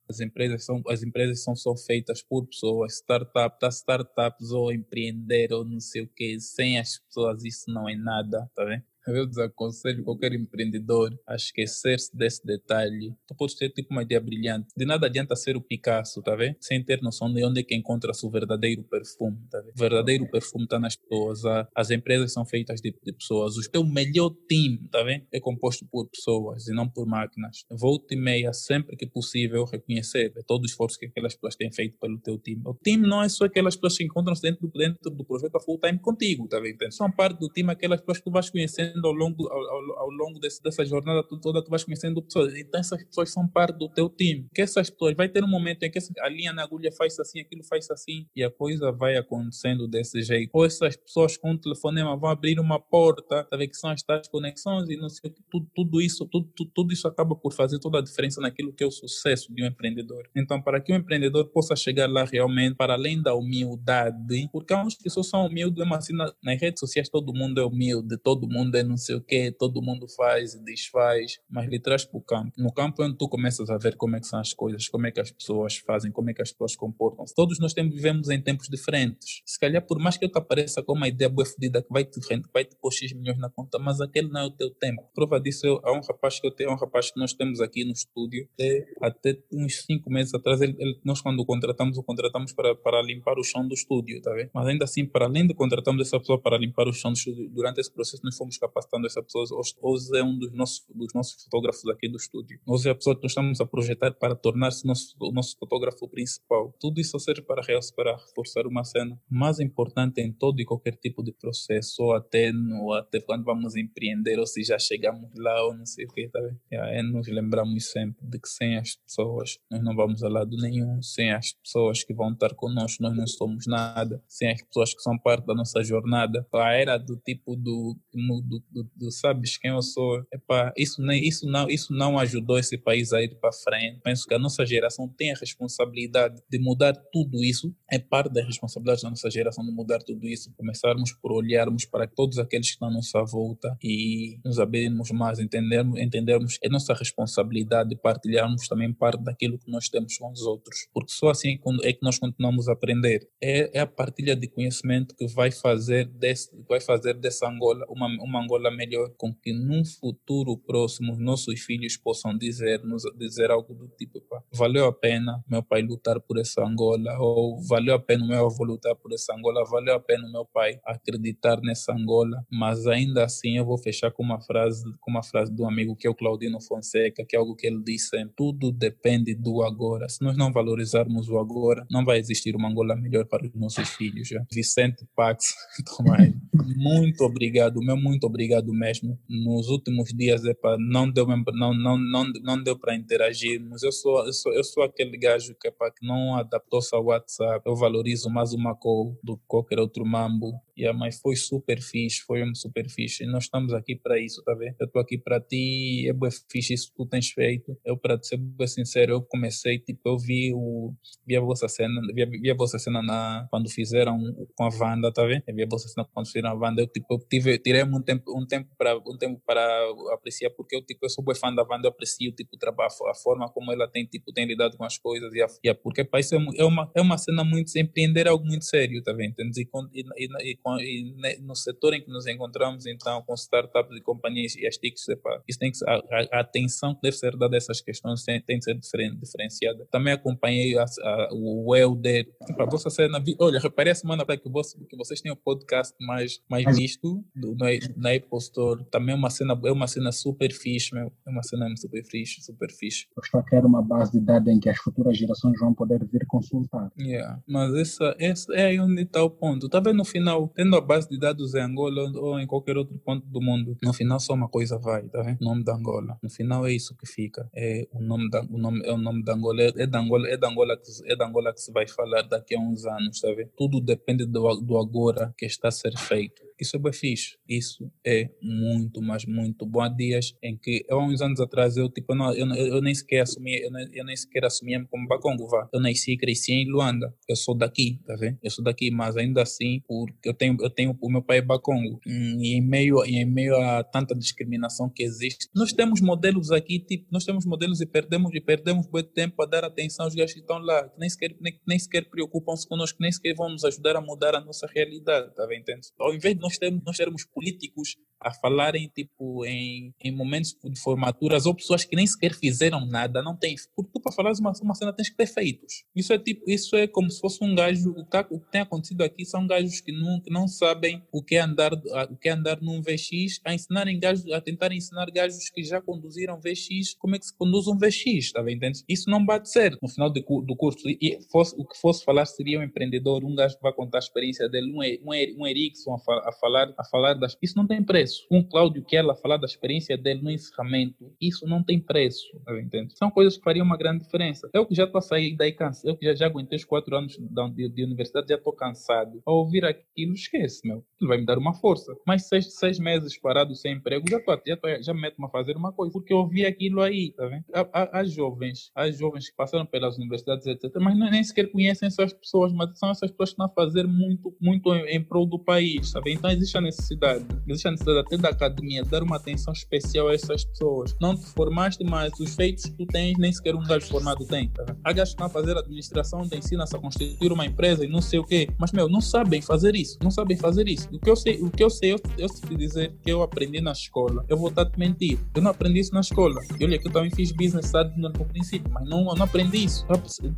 As 0.10 0.20
empresas 0.20 0.66
são 0.66 0.82
as 0.90 1.04
empresas 1.04 1.44
são 1.44 1.56
só 1.56 1.76
feitas 1.76 2.22
por 2.22 2.46
pessoas, 2.48 2.96
startup, 2.96 3.60
tá 3.60 3.70
startups 3.70 4.52
ou 4.52 4.72
empreender 4.72 5.52
ou 5.54 5.66
não 5.66 5.80
sei 5.80 6.04
o 6.04 6.08
que, 6.08 6.40
sem 6.40 6.80
as 6.80 7.00
pessoas 7.00 7.44
isso 7.44 7.72
não 7.72 7.88
é 7.90 7.96
nada, 7.96 8.50
tá 8.56 8.66
vendo? 8.66 8.84
Eu 9.08 9.26
desaconselho 9.26 10.04
qualquer 10.04 10.34
empreendedor 10.34 11.18
a 11.28 11.36
esquecer-se 11.36 12.16
desse 12.16 12.46
detalhe. 12.46 13.14
Tu 13.28 13.36
podes 13.36 13.56
ter 13.56 13.70
tipo 13.70 13.90
uma 13.92 14.04
ideia 14.04 14.20
brilhante. 14.20 14.68
De 14.76 14.86
nada 14.86 15.08
adianta 15.08 15.36
ser 15.36 15.56
o 15.56 15.62
Picasso, 15.62 16.22
tá 16.22 16.36
vendo? 16.36 16.58
Sem 16.62 16.84
ter 16.84 17.02
noção 17.02 17.32
de 17.34 17.44
onde 17.44 17.62
é 17.62 17.64
que 17.64 17.76
encontra-se 17.76 18.26
o 18.26 18.30
verdadeiro 18.30 18.84
perfume, 18.84 19.38
tá 19.50 19.60
vendo? 19.60 19.74
O 19.76 19.80
verdadeiro 19.80 20.30
perfume 20.30 20.66
está 20.66 20.80
nas 20.80 20.96
pessoas. 20.96 21.42
As 21.76 21.92
empresas 21.92 22.32
são 22.32 22.46
feitas 22.46 22.82
de, 22.82 22.96
de 23.04 23.14
pessoas. 23.14 23.58
O 23.58 23.72
teu 23.72 23.84
melhor 23.84 24.32
time, 24.50 24.88
tá 24.90 25.04
vendo? 25.04 25.26
É 25.32 25.40
composto 25.40 25.86
por 25.86 26.10
pessoas 26.10 26.68
e 26.68 26.74
não 26.74 26.88
por 26.88 27.06
máquinas. 27.06 27.66
Volta 27.70 28.14
e 28.14 28.18
meia, 28.18 28.54
sempre 28.54 28.96
que 28.96 29.06
possível, 29.06 29.66
reconhecer 29.66 30.34
todo 30.48 30.64
o 30.64 30.66
esforço 30.66 30.98
que 30.98 31.06
aquelas 31.06 31.34
pessoas 31.34 31.56
têm 31.56 31.72
feito 31.72 31.98
pelo 32.00 32.20
teu 32.20 32.38
time. 32.38 32.62
O 32.66 32.74
time 32.74 33.08
não 33.08 33.22
é 33.22 33.30
só 33.30 33.46
aquelas 33.46 33.76
pessoas 33.76 33.98
que 33.98 34.04
encontram-se 34.04 34.42
dentro, 34.42 34.70
dentro 34.70 35.12
do 35.12 35.26
projeto 35.26 35.56
a 35.56 35.60
full 35.60 35.80
time 35.80 36.00
contigo, 36.00 36.48
tá 36.48 36.60
vendo? 36.60 36.92
São 36.92 37.12
parte 37.12 37.40
do 37.40 37.50
time 37.50 37.72
aquelas 37.72 38.00
pessoas 38.00 38.18
que 38.18 38.24
tu 38.24 38.32
vais 38.32 38.50
conhecendo 38.50 38.93
ao 39.04 39.14
longo, 39.14 39.48
ao, 39.48 39.60
ao, 39.60 40.00
ao 40.00 40.10
longo 40.10 40.40
desse, 40.40 40.62
dessa 40.62 40.86
jornada 40.86 41.24
toda, 41.42 41.64
tu 41.64 41.70
vais 41.70 41.84
conhecendo 41.84 42.22
pessoas. 42.22 42.56
Então 42.56 42.80
essas 42.80 43.04
pessoas 43.04 43.32
são 43.32 43.48
parte 43.48 43.78
do 43.78 43.90
teu 43.90 44.10
time. 44.10 44.48
Que 44.54 44.62
essas 44.62 44.90
pessoas, 44.90 45.16
vai 45.16 45.30
ter 45.30 45.44
um 45.44 45.48
momento 45.48 45.84
em 45.84 45.92
que 45.92 46.00
a 46.20 46.30
linha 46.30 46.54
na 46.54 46.64
agulha 46.64 46.92
faz 46.92 47.20
assim, 47.20 47.40
aquilo 47.40 47.64
faz 47.64 47.90
assim, 47.90 48.28
e 48.36 48.44
a 48.44 48.52
coisa 48.52 48.92
vai 48.92 49.16
acontecendo 49.16 49.88
desse 49.88 50.22
jeito. 50.22 50.50
Ou 50.54 50.66
essas 50.66 50.96
pessoas 50.96 51.38
com 51.38 51.52
o 51.52 51.58
telefonema 51.58 52.16
vão 52.18 52.30
abrir 52.30 52.60
uma 52.60 52.80
porta, 52.80 53.44
tá 53.44 53.58
vendo? 53.58 53.70
Que 53.70 53.78
são 53.78 53.90
as 53.90 54.04
tais 54.04 54.28
conexões 54.28 54.90
e 54.90 54.98
não 54.98 55.10
sei 55.10 55.30
o 55.30 55.34
que, 55.34 55.42
tudo, 55.50 55.68
tudo 55.74 56.02
isso, 56.02 56.26
tudo, 56.26 56.50
tudo, 56.74 56.94
isso 56.94 57.08
acaba 57.08 57.36
por 57.36 57.54
fazer 57.54 57.80
toda 57.80 58.00
a 58.00 58.02
diferença 58.02 58.42
naquilo 58.42 58.74
que 58.74 58.84
é 58.84 58.88
o 58.88 58.92
sucesso 58.92 59.54
de 59.54 59.64
um 59.64 59.68
empreendedor. 59.68 60.30
Então, 60.36 60.62
para 60.62 60.82
que 60.82 60.94
um 60.94 60.98
empreendedor 60.98 61.46
possa 61.50 61.76
chegar 61.76 62.10
lá 62.10 62.26
realmente, 62.26 62.76
para 62.76 62.94
além 62.94 63.22
da 63.22 63.34
humildade, 63.34 64.50
porque 64.52 64.74
que 65.02 65.10
só 65.10 65.24
são 65.24 65.46
humildes, 65.46 65.86
mas 65.88 66.00
assim, 66.00 66.14
nas 66.14 66.62
redes 66.62 66.80
sociais 66.80 67.10
todo 67.10 67.34
mundo 67.34 67.60
é 67.60 67.66
humilde, 67.66 68.18
todo 68.18 68.48
mundo 68.48 68.76
é 68.76 68.83
não 68.86 68.98
sei 68.98 69.16
o 69.16 69.22
que, 69.22 69.52
todo 69.52 69.82
mundo 69.82 70.08
faz 70.08 70.54
e 70.54 70.64
desfaz, 70.64 71.40
mas 71.50 71.70
lhe 71.70 71.80
traz 71.80 72.06
para 72.06 72.18
o 72.18 72.22
campo. 72.22 72.52
No 72.58 72.72
campo 72.72 73.02
é 73.04 73.06
onde 73.06 73.18
tu 73.18 73.28
começas 73.28 73.70
a 73.70 73.78
ver 73.78 73.96
como 73.96 74.16
é 74.16 74.20
que 74.20 74.28
são 74.28 74.40
as 74.40 74.54
coisas, 74.54 74.88
como 74.88 75.08
é 75.08 75.12
que 75.12 75.20
as 75.20 75.32
pessoas 75.32 75.78
fazem, 75.78 76.12
como 76.12 76.30
é 76.30 76.34
que 76.34 76.42
as 76.42 76.52
pessoas 76.52 76.76
comportam-se. 76.76 77.34
Todos 77.34 77.60
nós 77.60 77.74
temos, 77.74 77.96
vivemos 77.96 78.30
em 78.30 78.42
tempos 78.42 78.68
diferentes. 78.68 79.42
Se 79.46 79.60
calhar, 79.60 79.86
por 79.86 80.00
mais 80.00 80.18
que 80.18 80.26
eu 80.26 80.32
te 80.32 80.38
apareça 80.38 80.82
com 80.84 80.94
uma 80.94 81.08
ideia 81.08 81.30
boa 81.30 81.46
fodida 81.46 81.82
que 81.82 81.92
vai 81.92 82.04
te, 82.04 82.20
vai 82.54 82.66
te 82.66 82.76
pôr 82.76 82.92
X 82.92 83.14
milhões 83.14 83.38
na 83.38 83.50
conta, 83.50 83.80
mas 83.80 84.02
aquele 84.02 84.30
não 84.30 84.42
é 84.42 84.46
o 84.46 84.52
teu 84.52 84.70
tempo. 84.72 85.04
Prova 85.14 85.40
disso, 85.40 85.66
é 85.66 85.92
um 85.92 86.02
rapaz 86.02 86.40
que 86.40 86.48
eu 86.48 86.52
tenho, 86.52 86.72
um 86.72 86.76
rapaz 86.76 87.12
que 87.12 87.20
nós 87.20 87.34
temos 87.34 87.62
aqui 87.62 87.84
no 87.86 87.92
estúdio, 87.92 88.48
até, 88.54 88.86
até 89.02 89.40
uns 89.52 89.84
cinco 89.86 90.10
meses 90.10 90.34
atrás, 90.34 90.62
ele, 90.62 90.76
ele, 90.80 91.00
nós 91.04 91.22
quando 91.22 91.40
o 91.40 91.46
contratamos, 91.46 91.98
o 91.98 92.04
contratamos 92.04 92.54
para, 92.54 92.76
para 92.76 93.02
limpar 93.02 93.38
o 93.38 93.44
chão 93.44 93.68
do 93.68 93.74
estúdio, 93.74 94.22
tá 94.22 94.34
vendo? 94.34 94.50
Mas 94.54 94.68
ainda 94.68 94.86
assim, 94.86 95.06
para 95.06 95.26
além 95.26 95.48
de 95.48 95.54
contratarmos 95.54 96.06
essa 96.08 96.20
pessoa 96.20 96.40
para 96.40 96.58
limpar 96.58 96.88
o 96.88 96.94
chão 96.94 97.12
do 97.12 97.18
estúdio, 97.18 97.50
durante 97.50 97.80
esse 97.80 97.92
processo 97.92 98.24
nós 98.24 98.38
fomos 98.38 98.58
capacitando 98.74 99.06
essa 99.06 99.22
pessoa. 99.22 99.46
Hoje 99.82 100.18
é 100.18 100.24
um 100.24 100.38
dos 100.38 100.52
nossos, 100.52 100.84
dos 100.90 101.14
nossos 101.14 101.44
fotógrafos 101.44 101.88
aqui 101.88 102.10
do 102.10 102.18
estúdio. 102.18 102.60
Hoje 102.66 102.90
é 102.90 102.92
a 102.92 102.96
pessoa 102.96 103.16
que 103.16 103.22
nós 103.22 103.32
estamos 103.32 103.62
a 103.62 103.66
projetar 103.66 104.12
para 104.14 104.36
tornar-se 104.36 104.86
o 105.20 105.32
nosso 105.32 105.58
fotógrafo 105.58 106.08
principal. 106.08 106.74
Tudo 106.80 107.00
isso 107.00 107.18
serve 107.20 107.44
para, 107.44 107.62
para 107.96 108.18
reforçar 108.18 108.66
uma 108.66 108.84
cena 108.84 109.20
mais 109.30 109.60
importante 109.60 110.20
em 110.22 110.32
todo 110.32 110.60
e 110.60 110.66
qualquer 110.66 110.96
tipo 110.96 111.24
de 111.24 111.32
processo, 111.32 112.04
ou 112.04 112.14
até, 112.14 112.52
no, 112.52 112.94
até 112.94 113.22
quando 113.22 113.44
vamos 113.44 113.76
empreender, 113.76 114.40
ou 114.40 114.48
se 114.48 114.64
já 114.64 114.80
chegamos 114.80 115.30
lá, 115.38 115.64
ou 115.66 115.76
não 115.76 115.86
sei 115.86 116.06
o 116.06 116.10
que, 116.10 116.28
tá? 116.30 116.40
É, 116.72 117.00
é 117.00 117.04
nos 117.04 117.28
lembramos 117.28 117.92
sempre 117.92 118.26
de 118.26 118.40
que 118.40 118.50
sem 118.50 118.78
as 118.78 118.96
pessoas 118.96 119.60
nós 119.70 119.84
não 119.84 119.96
vamos 119.96 120.24
a 120.24 120.30
lado 120.30 120.56
nenhum, 120.58 121.02
sem 121.02 121.32
as 121.32 121.54
pessoas 121.54 122.04
que 122.04 122.14
vão 122.14 122.32
estar 122.32 122.54
conosco 122.56 123.04
nós 123.04 123.16
não 123.16 123.28
somos 123.28 123.68
nada, 123.68 124.24
sem 124.28 124.50
as 124.52 124.62
pessoas 124.62 124.94
que 124.94 125.02
são 125.02 125.18
parte 125.18 125.46
da 125.46 125.54
nossa 125.54 125.84
jornada. 125.84 126.48
A 126.54 126.74
era 126.74 126.98
do 126.98 127.18
tipo 127.18 127.56
do, 127.56 127.98
do, 128.42 128.63
do, 128.72 128.90
do 128.96 129.12
sabes 129.12 129.58
quem 129.58 129.72
eu 129.72 129.82
sou, 129.82 130.24
Epa, 130.32 130.74
isso, 130.78 131.02
nem, 131.02 131.26
isso, 131.28 131.46
não, 131.48 131.70
isso 131.70 131.94
não 131.94 132.18
ajudou 132.20 132.58
esse 132.58 132.78
país 132.78 133.14
a 133.14 133.22
ir 133.22 133.36
para 133.40 133.52
frente. 133.52 134.00
Penso 134.04 134.28
que 134.28 134.34
a 134.34 134.40
nossa 134.40 134.66
geração 134.66 135.08
tem 135.08 135.32
a 135.32 135.36
responsabilidade 135.36 136.42
de 136.50 136.60
mudar 136.60 136.94
tudo 137.12 137.44
isso, 137.44 137.74
é 137.92 138.00
parte 138.00 138.34
da 138.34 138.44
responsabilidade 138.44 139.02
da 139.02 139.10
nossa 139.10 139.30
geração 139.30 139.66
de 139.66 139.72
mudar 139.72 140.00
tudo 140.00 140.28
isso, 140.28 140.54
começarmos 140.58 141.12
por 141.14 141.32
olharmos 141.32 141.86
para 141.86 142.08
todos 142.08 142.38
aqueles 142.38 142.68
que 142.68 142.74
estão 142.74 142.88
à 142.88 142.92
nossa 142.92 143.24
volta 143.24 143.78
e 143.82 144.40
nos 144.44 144.60
abrirmos 144.60 145.12
mais, 145.12 145.40
entendermos, 145.40 146.00
entendermos 146.00 146.58
é 146.62 146.70
nossa 146.70 146.94
responsabilidade 146.94 147.90
de 147.90 147.96
partilharmos 147.96 148.68
também 148.68 148.94
parte 148.94 149.24
daquilo 149.24 149.58
que 149.58 149.70
nós 149.70 149.90
temos 149.90 150.18
com 150.18 150.32
os 150.32 150.42
outros, 150.42 150.88
porque 150.94 151.12
só 151.12 151.30
assim 151.30 151.60
é 151.84 151.94
que 151.94 152.02
nós 152.02 152.18
continuamos 152.20 152.68
a 152.68 152.74
aprender. 152.74 153.28
É, 153.42 153.78
é 153.78 153.82
a 153.82 153.88
partilha 153.88 154.36
de 154.36 154.48
conhecimento 154.48 155.16
que 155.16 155.28
vai 155.28 155.52
fazer 155.52 156.06
desse, 156.06 156.50
vai 156.68 156.80
fazer 156.80 157.14
dessa 157.16 157.48
Angola 157.48 157.86
uma, 157.90 158.08
uma 158.08 158.44
Angola 158.44 158.53
melhor, 158.72 159.10
com 159.18 159.34
que 159.34 159.54
num 159.54 159.84
futuro 159.86 160.58
próximo 160.58 161.16
nossos 161.18 161.62
filhos 161.62 161.98
possam 161.98 162.38
dizer, 162.38 162.84
nos 162.84 163.04
dizer 163.18 163.52
algo 163.52 163.74
do 163.74 163.88
tipo, 163.90 164.22
valeu 164.54 164.86
a 164.86 164.94
pena 164.94 165.44
meu 165.50 165.64
pai 165.64 165.82
lutar 165.82 166.20
por 166.20 166.40
essa 166.40 166.64
Angola, 166.64 167.18
ou 167.20 167.62
valeu 167.62 167.96
a 167.96 168.00
pena 168.00 168.26
meu 168.26 168.46
avô 168.46 168.64
lutar 168.64 168.96
por 168.96 169.14
essa 169.14 169.34
Angola, 169.36 169.64
valeu 169.66 169.96
a 169.96 170.00
pena 170.00 170.30
meu 170.30 170.46
pai 170.46 170.80
acreditar 170.86 171.60
nessa 171.62 171.94
Angola, 171.94 172.46
mas 172.52 172.88
ainda 172.88 173.24
assim 173.24 173.58
eu 173.58 173.66
vou 173.66 173.78
fechar 173.78 174.12
com 174.12 174.24
uma 174.24 174.42
frase, 174.42 174.84
com 175.00 175.12
uma 175.12 175.24
frase 175.24 175.52
do 175.52 175.66
amigo 175.66 175.96
que 175.96 176.08
é 176.08 176.10
o 176.10 176.16
Claudino 176.16 176.62
Fonseca, 176.62 177.26
que 177.28 177.36
é 177.36 177.40
algo 177.40 177.56
que 177.56 177.68
ele 177.68 177.82
disse, 177.84 178.14
tudo 178.36 178.72
depende 178.72 179.34
do 179.36 179.64
agora. 179.64 180.08
Se 180.10 180.24
nós 180.24 180.38
não 180.38 180.52
valorizarmos 180.52 181.30
o 181.30 181.38
agora, 181.38 181.86
não 181.90 182.06
vai 182.06 182.20
existir 182.20 182.56
uma 182.56 182.70
Angola 182.70 182.96
melhor 182.96 183.26
para 183.26 183.46
os 183.46 183.54
nossos 183.54 183.90
filhos. 183.90 184.28
Já. 184.28 184.44
Vicente 184.52 185.06
Pax, 185.16 185.54
Tomás, 185.96 186.34
muito 186.54 187.24
obrigado, 187.24 187.80
meu 187.80 187.98
muito 187.98 188.26
obrigado 188.26 188.72
mesmo. 188.72 189.18
Nos 189.28 189.70
últimos 189.70 190.10
dias, 190.10 190.46
epa, 190.46 190.78
não 190.78 191.10
deu 191.10 191.26
não, 191.26 191.74
não, 191.74 191.98
não, 191.98 192.32
não 192.44 192.64
deu 192.64 192.78
para 192.78 192.96
interagirmos. 192.96 193.82
Eu 193.82 193.92
sou, 193.92 194.26
eu 194.26 194.34
sou, 194.34 194.54
eu 194.54 194.64
sou 194.64 194.84
aquele 194.84 195.18
gajo 195.18 195.56
que, 195.60 195.68
epa, 195.68 195.90
que 195.92 196.06
não 196.06 196.36
adaptou-se 196.36 196.96
ao 196.96 197.06
WhatsApp. 197.06 197.64
Eu 197.66 197.76
valorizo 197.76 198.30
mais 198.30 198.54
uma 198.54 198.76
call 198.76 199.18
do 199.24 199.38
que 199.38 199.44
qualquer 199.48 199.80
outro 199.80 200.06
mambo. 200.06 200.54
Yeah, 200.76 200.98
mas 200.98 201.20
foi 201.20 201.36
super 201.36 201.80
fixe, 201.80 202.22
foi 202.26 202.44
um 202.44 202.56
super 202.56 202.90
fixe. 202.90 203.26
Nós 203.28 203.44
estamos 203.44 203.74
aqui 203.74 203.96
para 203.96 204.20
isso, 204.20 204.44
tá 204.44 204.56
vendo? 204.56 204.76
Eu 204.80 204.88
estou 204.88 205.02
aqui 205.02 205.20
para 205.20 205.40
ti, 205.40 206.08
é 206.10 206.14
bem 206.14 206.30
fixe 206.52 206.74
isso 206.74 206.90
que 206.90 206.96
tu 206.96 207.06
tens 207.06 207.30
feito. 207.30 207.78
Eu, 207.86 207.96
para 207.96 208.22
ser 208.24 208.38
bem 208.38 208.68
sincero, 208.68 209.14
eu 209.14 209.22
comecei, 209.22 209.78
tipo, 209.78 210.02
eu 210.06 210.18
vi, 210.18 210.52
o, 210.52 210.92
vi 211.28 211.38
a 211.38 211.42
vossa 211.42 211.68
cena, 211.68 212.02
vi, 212.14 212.26
vi 212.26 212.50
a 212.50 212.56
vossa 212.56 212.80
cena 212.80 213.04
na, 213.04 213.48
quando 213.52 213.70
fizeram 213.70 214.18
com 214.56 214.64
a 214.64 214.70
Wanda, 214.70 215.14
tá 215.14 215.24
vendo? 215.26 215.44
Eu 215.46 215.56
vi 215.56 215.64
a 215.64 215.68
vossa 215.70 215.88
cena 215.88 216.08
quando 216.12 216.26
fizeram 216.26 216.50
a 216.50 216.54
Wanda. 216.56 216.82
Eu, 216.82 216.88
tipo, 216.88 217.06
eu 217.14 217.20
tive, 217.20 217.60
tirei 217.60 217.84
um 217.84 218.02
tempo, 218.02 218.36
um 218.36 218.46
tempo 218.46 218.70
para 218.76 218.98
um 218.98 219.18
tempo 219.18 219.40
para 219.46 219.64
apreciar, 220.12 220.50
porque 220.52 220.76
eu, 220.76 220.82
tipo, 220.82 221.06
eu 221.06 221.10
sou 221.10 221.24
bem 221.24 221.36
fã 221.36 221.54
da 221.54 221.62
Wanda, 221.62 221.88
eu 221.88 221.92
aprecio, 221.92 222.32
tipo, 222.32 222.58
trabalho, 222.58 222.90
a 223.10 223.16
forma 223.16 223.48
como 223.52 223.72
ela 223.72 223.88
tem, 223.88 224.06
tipo, 224.08 224.34
tem 224.34 224.48
lidado 224.48 224.76
com 224.76 224.84
as 224.84 224.98
coisas. 224.98 225.32
E, 225.36 225.42
a, 225.42 225.48
e 225.66 225.70
a, 225.70 225.76
porque, 225.76 226.04
pá, 226.04 226.20
isso 226.20 226.34
é, 226.34 226.40
é, 226.58 226.66
uma, 226.66 226.92
é 226.96 227.02
uma 227.02 227.18
cena 227.20 227.44
muito, 227.44 227.72
empreender 227.78 228.26
é 228.26 228.30
algo 228.30 228.44
muito 228.44 228.66
sério, 228.66 229.04
tá 229.04 229.14
vendo? 229.14 229.36
E, 229.40 229.68
e, 229.94 230.52
e, 230.52 230.58
e, 230.80 231.14
no 231.42 231.56
setor 231.56 231.94
em 231.94 232.02
que 232.02 232.10
nos 232.10 232.28
encontramos, 232.28 232.86
então, 232.86 233.22
com 233.24 233.34
startups 233.34 233.98
e 233.98 234.02
companhias 234.02 234.56
e 234.56 234.66
as 234.66 234.78
TICs, 234.78 235.06
isso 235.48 235.60
tem 235.60 235.72
que 235.72 235.78
ser, 235.78 235.90
a, 235.90 236.02
a, 236.32 236.40
atenção 236.40 236.96
que 236.96 237.02
deve 237.02 237.18
ser 237.18 237.36
dada 237.38 237.56
a 237.56 237.58
essas 237.58 237.82
questões 237.82 238.24
tem, 238.24 238.42
tem 238.42 238.60
que 238.60 238.66
ser 238.66 238.80
diferenciada. 239.20 239.88
Também 239.92 240.14
acompanhei 240.14 240.78
a, 240.78 240.84
a, 240.84 241.30
o 241.34 241.72
Welder, 241.72 242.28
para 242.56 242.66
você 242.66 242.90
ser 242.90 243.10
na 243.10 243.24
olha, 243.40 243.60
reparei 243.60 243.92
a 243.92 243.96
semana 243.96 244.26
para 244.26 244.38
que, 244.38 244.50
você, 244.50 244.78
que 244.86 244.96
vocês 244.96 245.22
têm 245.22 245.32
o 245.32 245.36
podcast 245.36 245.94
mais, 246.00 246.42
mais 246.50 246.66
visto 246.76 247.24
do, 247.36 247.56
no, 247.56 247.66
na 247.96 248.12
Apple 248.12 248.38
Store, 248.38 248.84
também 248.92 249.14
é 249.14 249.18
uma 249.18 249.30
cena, 249.30 249.60
é 249.66 249.72
uma 249.72 249.88
cena 249.88 250.12
super 250.12 250.52
fixe, 250.52 250.94
meu. 250.94 251.12
é 251.26 251.30
uma 251.30 251.44
cena 251.44 251.68
super 251.78 252.04
fixe, 252.06 252.42
super 252.42 252.72
fixe. 252.72 253.08
Eu 253.16 253.40
a 253.40 253.44
criar 253.44 253.66
uma 253.66 253.82
base 253.82 254.12
de 254.12 254.20
dados 254.20 254.48
em 254.48 254.60
que 254.60 254.70
as 254.70 254.78
futuras 254.78 255.18
gerações 255.18 255.60
vão 255.60 255.74
poder 255.74 256.06
vir 256.06 256.26
consultar. 256.28 256.92
Yeah. 257.00 257.42
Mas 257.48 257.74
essa, 257.74 258.16
essa 258.20 258.54
é 258.54 258.80
onde 258.80 259.02
está 259.02 259.24
o 259.24 259.30
ponto. 259.30 259.70
Vendo 259.84 259.98
no 259.98 260.06
final, 260.06 260.53
tendo 260.56 260.76
a 260.76 260.82
base 260.82 261.10
de 261.10 261.18
dados 261.18 261.54
em 261.56 261.62
Angola 261.62 262.12
ou 262.16 262.40
em 262.40 262.48
qualquer 262.48 262.78
outro 262.78 262.98
ponto 263.00 263.26
do 263.28 263.42
mundo, 263.42 263.78
no 263.82 263.94
final 263.94 264.20
só 264.20 264.34
uma 264.34 264.48
coisa 264.48 264.78
vai, 264.78 265.04
tá 265.10 265.22
vendo? 265.22 265.42
O 265.42 265.46
nome 265.46 265.64
da 265.64 265.76
Angola. 265.76 266.18
No 266.22 266.30
final 266.30 266.66
é 266.66 266.74
isso 266.74 266.96
que 266.96 267.08
fica. 267.08 267.50
É 267.56 267.88
o 267.92 268.02
nome 268.02 268.30
da, 268.30 268.42
o 268.42 268.58
nome, 268.58 268.82
é 268.86 268.92
o 268.92 268.98
nome 268.98 269.24
da 269.24 269.34
Angola. 269.34 269.62
É, 269.62 269.74
é 269.76 269.88
da 269.88 270.00
Angola, 270.00 270.28
é 270.30 270.38
da 270.38 270.50
Angola 270.50 270.78
que, 270.78 271.12
é 271.12 271.16
da 271.16 271.28
Angola 271.28 271.54
que 271.54 271.62
se 271.62 271.72
vai 271.72 271.88
falar 271.88 272.24
daqui 272.24 272.56
a 272.56 272.60
uns 272.60 272.86
anos, 272.86 273.20
tá 273.20 273.30
vendo? 273.30 273.50
Tudo 273.58 273.82
depende 273.82 274.26
do, 274.26 274.56
do 274.62 274.78
agora 274.78 275.34
que 275.38 275.46
está 275.46 275.68
a 275.70 275.72
ser 275.72 275.98
feito. 275.98 276.42
Isso 276.64 276.78
é 276.78 276.80
bem 276.80 276.94
fixe. 276.94 277.38
Isso 277.48 277.92
é 278.06 278.30
muito, 278.42 279.02
mas 279.02 279.26
muito 279.26 279.66
bom. 279.66 279.82
Há 279.82 279.90
dias 279.90 280.34
em 280.42 280.58
que, 280.58 280.86
há 280.90 280.98
uns 280.98 281.22
anos 281.22 281.42
atrás, 281.42 281.76
eu, 281.76 281.90
tipo, 281.90 282.16
não, 282.16 282.34
eu, 282.34 282.48
eu, 282.56 282.82
nem 282.82 282.96
sequer 282.96 283.20
assumi, 283.20 283.62
eu 283.62 283.70
nem, 283.70 283.90
eu 283.94 284.06
nem 284.06 284.16
sequer 284.16 284.46
assumia 284.46 284.84
como 284.90 285.06
Bacongo, 285.08 285.46
vá. 285.48 285.68
Eu 285.74 285.82
nasci 285.82 286.14
e 286.14 286.18
cresci 286.18 286.54
em 286.54 286.72
Luanda. 286.72 287.14
Eu 287.28 287.36
sou 287.36 287.54
daqui, 287.54 288.00
tá 288.06 288.16
vendo? 288.16 288.40
Eu 288.42 288.50
sou 288.50 288.64
daqui, 288.64 288.90
mas 288.92 289.18
ainda 289.18 289.42
assim, 289.42 289.82
porque 289.86 290.30
eu 290.30 290.34
tenho, 290.34 290.56
eu 290.62 290.70
tenho, 290.70 290.98
o 291.02 291.12
meu 291.12 291.22
pai 291.22 291.40
é 291.40 291.42
Bacongo. 291.42 292.00
Hum, 292.08 292.38
e 292.40 292.56
em 292.56 292.62
meio, 292.62 293.04
em 293.04 293.26
meio 293.26 293.58
a 293.58 293.84
tanta 293.84 294.16
discriminação 294.16 294.90
que 294.90 295.04
existe, 295.04 295.50
nós 295.54 295.74
temos 295.74 296.00
modelos 296.00 296.50
aqui, 296.50 296.80
tipo, 296.80 297.08
nós 297.12 297.26
temos 297.26 297.46
modelos 297.46 297.82
e 297.82 297.86
perdemos, 297.86 298.34
e 298.34 298.40
perdemos 298.40 298.88
muito 298.88 299.10
tempo 299.10 299.44
a 299.44 299.46
dar 299.46 299.66
atenção 299.66 300.06
aos 300.06 300.16
gajos 300.16 300.34
que 300.34 300.40
estão 300.40 300.60
lá, 300.60 300.88
que 300.88 300.98
nem 300.98 301.10
sequer, 301.10 301.36
nem, 301.42 301.60
nem 301.68 301.78
sequer 301.78 302.10
preocupam-se 302.10 302.66
connosco, 302.66 303.00
nem 303.02 303.12
sequer 303.12 303.36
vão 303.36 303.50
nos 303.50 303.66
ajudar 303.66 303.98
a 303.98 304.02
mudar 304.02 304.34
a 304.34 304.40
nossa 304.40 304.66
realidade, 304.68 305.34
tá 305.36 305.46
vendo? 305.46 305.64
Ao 306.00 306.14
invés 306.14 306.36
de 306.36 306.42
nós 306.42 306.53
nós 306.54 306.58
temos, 306.58 306.84
nós 306.86 306.98
termos 306.98 307.26
políticos 307.26 307.96
a 308.20 308.34
falarem 308.34 308.90
tipo 308.96 309.46
em, 309.46 309.94
em 310.02 310.12
momentos 310.12 310.56
de 310.64 310.80
formaturas 310.80 311.46
ou 311.46 311.54
pessoas 311.54 311.84
que 311.84 311.96
nem 311.96 312.08
sequer 312.08 312.34
fizeram 312.34 312.86
nada, 312.86 313.22
não 313.22 313.36
tem. 313.36 313.56
Porque 313.76 313.92
tu 313.94 314.00
para 314.00 314.14
falar 314.14 314.32
uma, 314.40 314.54
uma 314.62 314.76
cena 314.76 314.94
tens 314.94 315.10
que 315.10 315.18
ter 315.18 315.28
feitos. 315.28 315.84
Isso 315.96 316.14
é 316.14 316.20
tipo, 316.20 316.50
isso 316.50 316.76
é 316.76 316.88
como 316.88 317.10
se 317.10 317.20
fosse 317.20 317.44
um 317.44 317.54
gajo. 317.54 317.92
O 317.92 318.06
que, 318.06 318.18
o 318.30 318.40
que 318.40 318.52
tem 318.52 318.62
acontecido 318.62 319.02
aqui 319.02 319.26
são 319.26 319.46
gajos 319.46 319.82
que 319.82 319.92
não, 319.92 320.22
que 320.22 320.32
não 320.32 320.48
sabem 320.48 321.04
o 321.12 321.22
que 321.22 321.36
é 321.36 321.42
andar 321.42 321.74
o 321.74 322.16
que 322.16 322.30
é 322.30 322.32
andar 322.32 322.62
num 322.62 322.82
VX, 322.82 323.42
a 323.44 323.54
ensinarem 323.54 324.00
gajos, 324.00 324.32
a 324.32 324.40
tentar 324.40 324.72
ensinar 324.72 325.10
gajos 325.12 325.50
que 325.50 325.64
já 325.64 325.82
conduziram 325.82 326.40
VX 326.40 326.96
como 326.98 327.16
é 327.16 327.20
que 327.20 327.26
se 327.26 327.36
conduz 327.36 327.68
um 327.68 327.78
VX, 327.78 328.06
está 328.06 328.42
bem? 328.42 328.56
Entende? 328.56 328.84
Isso 328.88 329.10
não 329.10 329.24
bate 329.24 329.50
certo 329.50 329.80
no 329.82 329.90
final 329.90 330.10
do, 330.10 330.22
do 330.22 330.56
curso. 330.56 330.88
E 330.88 331.20
fosse, 331.32 331.56
o 331.58 331.66
que 331.66 331.78
fosse 331.80 332.04
falar 332.04 332.26
seria 332.26 332.60
um 332.60 332.64
empreendedor, 332.64 333.24
um 333.24 333.36
gajo 333.36 333.56
que 333.56 333.62
vai 333.62 333.74
contar 333.74 333.98
a 333.98 334.00
experiência 334.00 334.50
dele, 334.50 334.72
um, 334.72 334.80
um, 334.80 335.42
um 335.42 335.48
Erickson 335.48 335.96
a, 335.96 336.30
a, 336.30 336.33
falar, 336.34 336.74
a 336.78 336.84
falar 336.84 337.14
das. 337.14 337.38
Isso 337.42 337.58
não 337.58 337.68
tem 337.68 337.84
preço. 337.84 338.26
Um 338.32 338.44
Cláudio 338.44 338.84
Keller 338.84 339.12
a 339.12 339.16
falar 339.16 339.38
da 339.38 339.46
experiência 339.46 339.98
dele 339.98 340.22
no 340.22 340.32
encerramento, 340.32 341.14
isso 341.20 341.48
não 341.48 341.64
tem 341.64 341.80
preço, 341.80 342.28
tá 342.46 342.60
entende? 342.60 342.98
São 342.98 343.10
coisas 343.10 343.38
que 343.38 343.44
fariam 343.44 343.66
uma 343.66 343.78
grande 343.78 344.04
diferença. 344.04 344.50
Eu 344.54 344.66
que 344.66 344.76
já 344.76 344.86
estou 344.86 345.00
a 345.00 345.02
sair 345.02 345.36
daí 345.36 345.52
cansado, 345.52 345.90
eu 345.90 345.98
que 345.98 346.06
já, 346.06 346.16
já 346.16 346.26
aguentei 346.26 346.58
os 346.58 346.66
quatro 346.66 346.96
anos 346.96 347.18
de, 347.56 347.70
de 347.70 347.84
universidade, 347.84 348.28
já 348.30 348.36
estou 348.36 348.54
cansado. 348.54 349.22
Ao 349.26 349.38
ouvir 349.38 349.66
aquilo, 349.66 350.14
esquece, 350.14 350.68
meu. 350.68 350.84
Aquilo 350.96 351.10
vai 351.10 351.18
me 351.18 351.26
dar 351.26 351.38
uma 351.38 351.54
força. 351.54 351.94
Mas 352.06 352.28
seis, 352.28 352.54
seis 352.56 352.80
meses 352.80 353.18
parado 353.18 353.56
sem 353.56 353.76
emprego, 353.76 354.06
já, 354.10 354.20
tô, 354.20 354.40
já, 354.46 354.58
tô, 354.58 354.68
já 354.82 354.94
meto-me 354.94 355.26
a 355.26 355.30
fazer 355.30 355.56
uma 355.56 355.72
coisa, 355.72 355.92
porque 355.92 356.14
eu 356.14 356.18
ouvi 356.18 356.46
aquilo 356.46 356.82
aí, 356.82 357.12
tá 357.12 357.26
vendo? 357.28 357.46
Há, 357.54 358.04
jovens, 358.04 358.72
as 358.76 358.98
jovens 358.98 359.30
que 359.30 359.36
passaram 359.36 359.66
pelas 359.66 359.98
universidades, 359.98 360.46
etc., 360.46 360.72
mas 360.82 360.98
nem 360.98 361.24
sequer 361.24 361.52
conhecem 361.52 361.88
essas 361.88 362.14
pessoas, 362.14 362.54
mas 362.54 362.78
são 362.78 362.90
essas 362.90 363.12
pessoas 363.12 363.30
que 363.30 363.34
estão 363.34 363.46
a 363.46 363.50
fazer 363.50 363.88
muito, 363.88 364.36
muito 364.40 364.74
em, 364.74 364.98
em 364.98 365.04
prol 365.04 365.26
do 365.26 365.40
país, 365.40 365.92
sabe? 365.92 366.12
Então 366.24 366.32
existe 366.32 366.58
a 366.58 366.62
necessidade, 366.62 367.26
existe 367.46 367.68
a 367.68 367.72
necessidade 367.72 368.00
até 368.00 368.16
da 368.16 368.30
academia 368.30 368.82
dar 368.86 369.04
uma 369.04 369.18
atenção 369.18 369.52
especial 369.52 370.08
a 370.08 370.14
essas 370.14 370.46
pessoas. 370.46 370.96
Não 371.02 371.18
te 371.18 371.26
formaste, 371.26 371.84
mas 371.84 372.18
os 372.18 372.34
feitos 372.34 372.64
que 372.64 372.72
tu 372.72 372.86
tens, 372.86 373.18
nem 373.18 373.30
sequer 373.30 373.54
um 373.54 373.62
gajo 373.62 373.86
formado 373.88 374.26
tem. 374.26 374.48
Tá? 374.48 374.64
Há 374.86 374.94
gajos 374.94 375.14
que 375.14 375.16
estão 375.16 375.26
a 375.26 375.30
fazer 375.30 375.58
administração, 375.58 376.26
te 376.26 376.38
ensina-se 376.38 376.74
a 376.78 376.80
constituir 376.80 377.30
uma 377.30 377.46
empresa 377.46 377.84
e 377.84 377.90
não 377.90 378.02
sei 378.02 378.20
o 378.20 378.24
quê, 378.24 378.48
mas, 378.58 378.72
meu, 378.72 378.88
não 378.88 379.02
sabem 379.02 379.42
fazer 379.42 379.76
isso, 379.76 379.98
não 380.02 380.10
sabem 380.10 380.38
fazer 380.38 380.66
isso. 380.70 380.88
O 380.94 380.98
que 380.98 381.10
eu 381.10 381.16
sei, 381.18 381.42
o 381.42 381.52
que 381.52 381.62
eu 381.62 381.70
sei, 381.70 381.92
eu, 381.92 382.00
eu 382.18 382.30
sei 382.30 382.48
te 382.48 382.56
dizer 382.56 382.96
que 383.04 383.12
eu 383.12 383.22
aprendi 383.22 383.60
na 383.60 383.74
escola, 383.74 384.24
eu 384.30 384.38
vou 384.38 384.48
estar 384.48 384.64
te 384.64 384.80
mentir. 384.80 385.20
Eu 385.36 385.42
não 385.42 385.52
aprendi 385.52 385.82
isso 385.82 385.94
na 385.94 386.00
escola. 386.00 386.40
E 386.58 386.64
olha 386.64 386.80
que 386.80 386.88
eu 386.88 386.92
também 386.94 387.12
fiz 387.12 387.34
business 387.34 387.66
studies 387.66 387.98
no, 387.98 388.10
princípio, 388.14 388.72
mas 388.72 388.88
não, 388.88 389.04
não 389.04 389.24
aprendi 389.24 389.66
isso. 389.66 389.86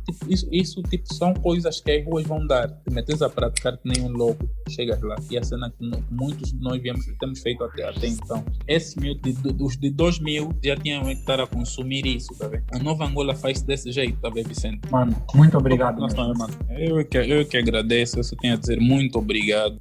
Tipo, 0.04 0.32
isso, 0.32 0.48
isso 0.50 0.82
tipo, 0.82 1.14
são 1.14 1.32
coisas 1.32 1.80
que 1.80 1.92
as 1.92 2.04
ruas 2.04 2.26
vão 2.26 2.44
dar. 2.44 2.68
Te 2.68 2.92
metes 2.92 3.22
a 3.22 3.30
praticar 3.30 3.78
que 3.78 3.88
nem 3.88 4.02
um 4.02 4.10
louco, 4.10 4.50
chegas 4.68 5.00
lá. 5.00 5.14
E 5.30 5.38
a 5.38 5.44
cena 5.44 5.75
muitos 6.10 6.52
de 6.52 6.60
nós 6.60 6.80
viemos, 6.80 7.06
temos 7.18 7.40
feito 7.40 7.62
até, 7.64 7.84
até 7.88 8.06
então. 8.06 8.44
Esses 8.66 8.94
mil, 8.96 9.14
de, 9.14 9.32
de, 9.32 9.62
os 9.62 9.76
de 9.76 9.90
2000 9.90 10.50
já 10.62 10.76
tinham 10.76 11.04
que 11.04 11.12
estar 11.12 11.40
a 11.40 11.46
consumir 11.46 12.06
isso, 12.06 12.36
tá 12.38 12.48
vendo? 12.48 12.64
A 12.72 12.78
nova 12.78 13.04
Angola 13.04 13.34
faz 13.34 13.62
desse 13.62 13.92
jeito, 13.92 14.18
tá 14.20 14.30
vendo, 14.30 14.48
Vicente? 14.48 14.80
Mano, 14.90 15.14
muito 15.34 15.56
obrigado. 15.56 15.98
Nossa, 15.98 16.16
mano. 16.16 16.54
Eu, 16.70 17.04
que, 17.04 17.18
eu 17.18 17.46
que 17.46 17.56
agradeço, 17.56 18.18
eu 18.18 18.24
só 18.24 18.36
tenho 18.36 18.54
a 18.54 18.56
dizer 18.56 18.80
muito 18.80 19.18
obrigado. 19.18 19.80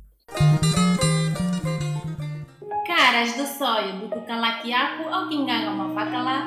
Caras 2.96 3.34
do 3.34 3.46
sonho 3.46 4.00
do 4.00 4.08
Cucalaquiaco 4.08 5.10
ao 5.10 5.28
Quinganga 5.28 5.72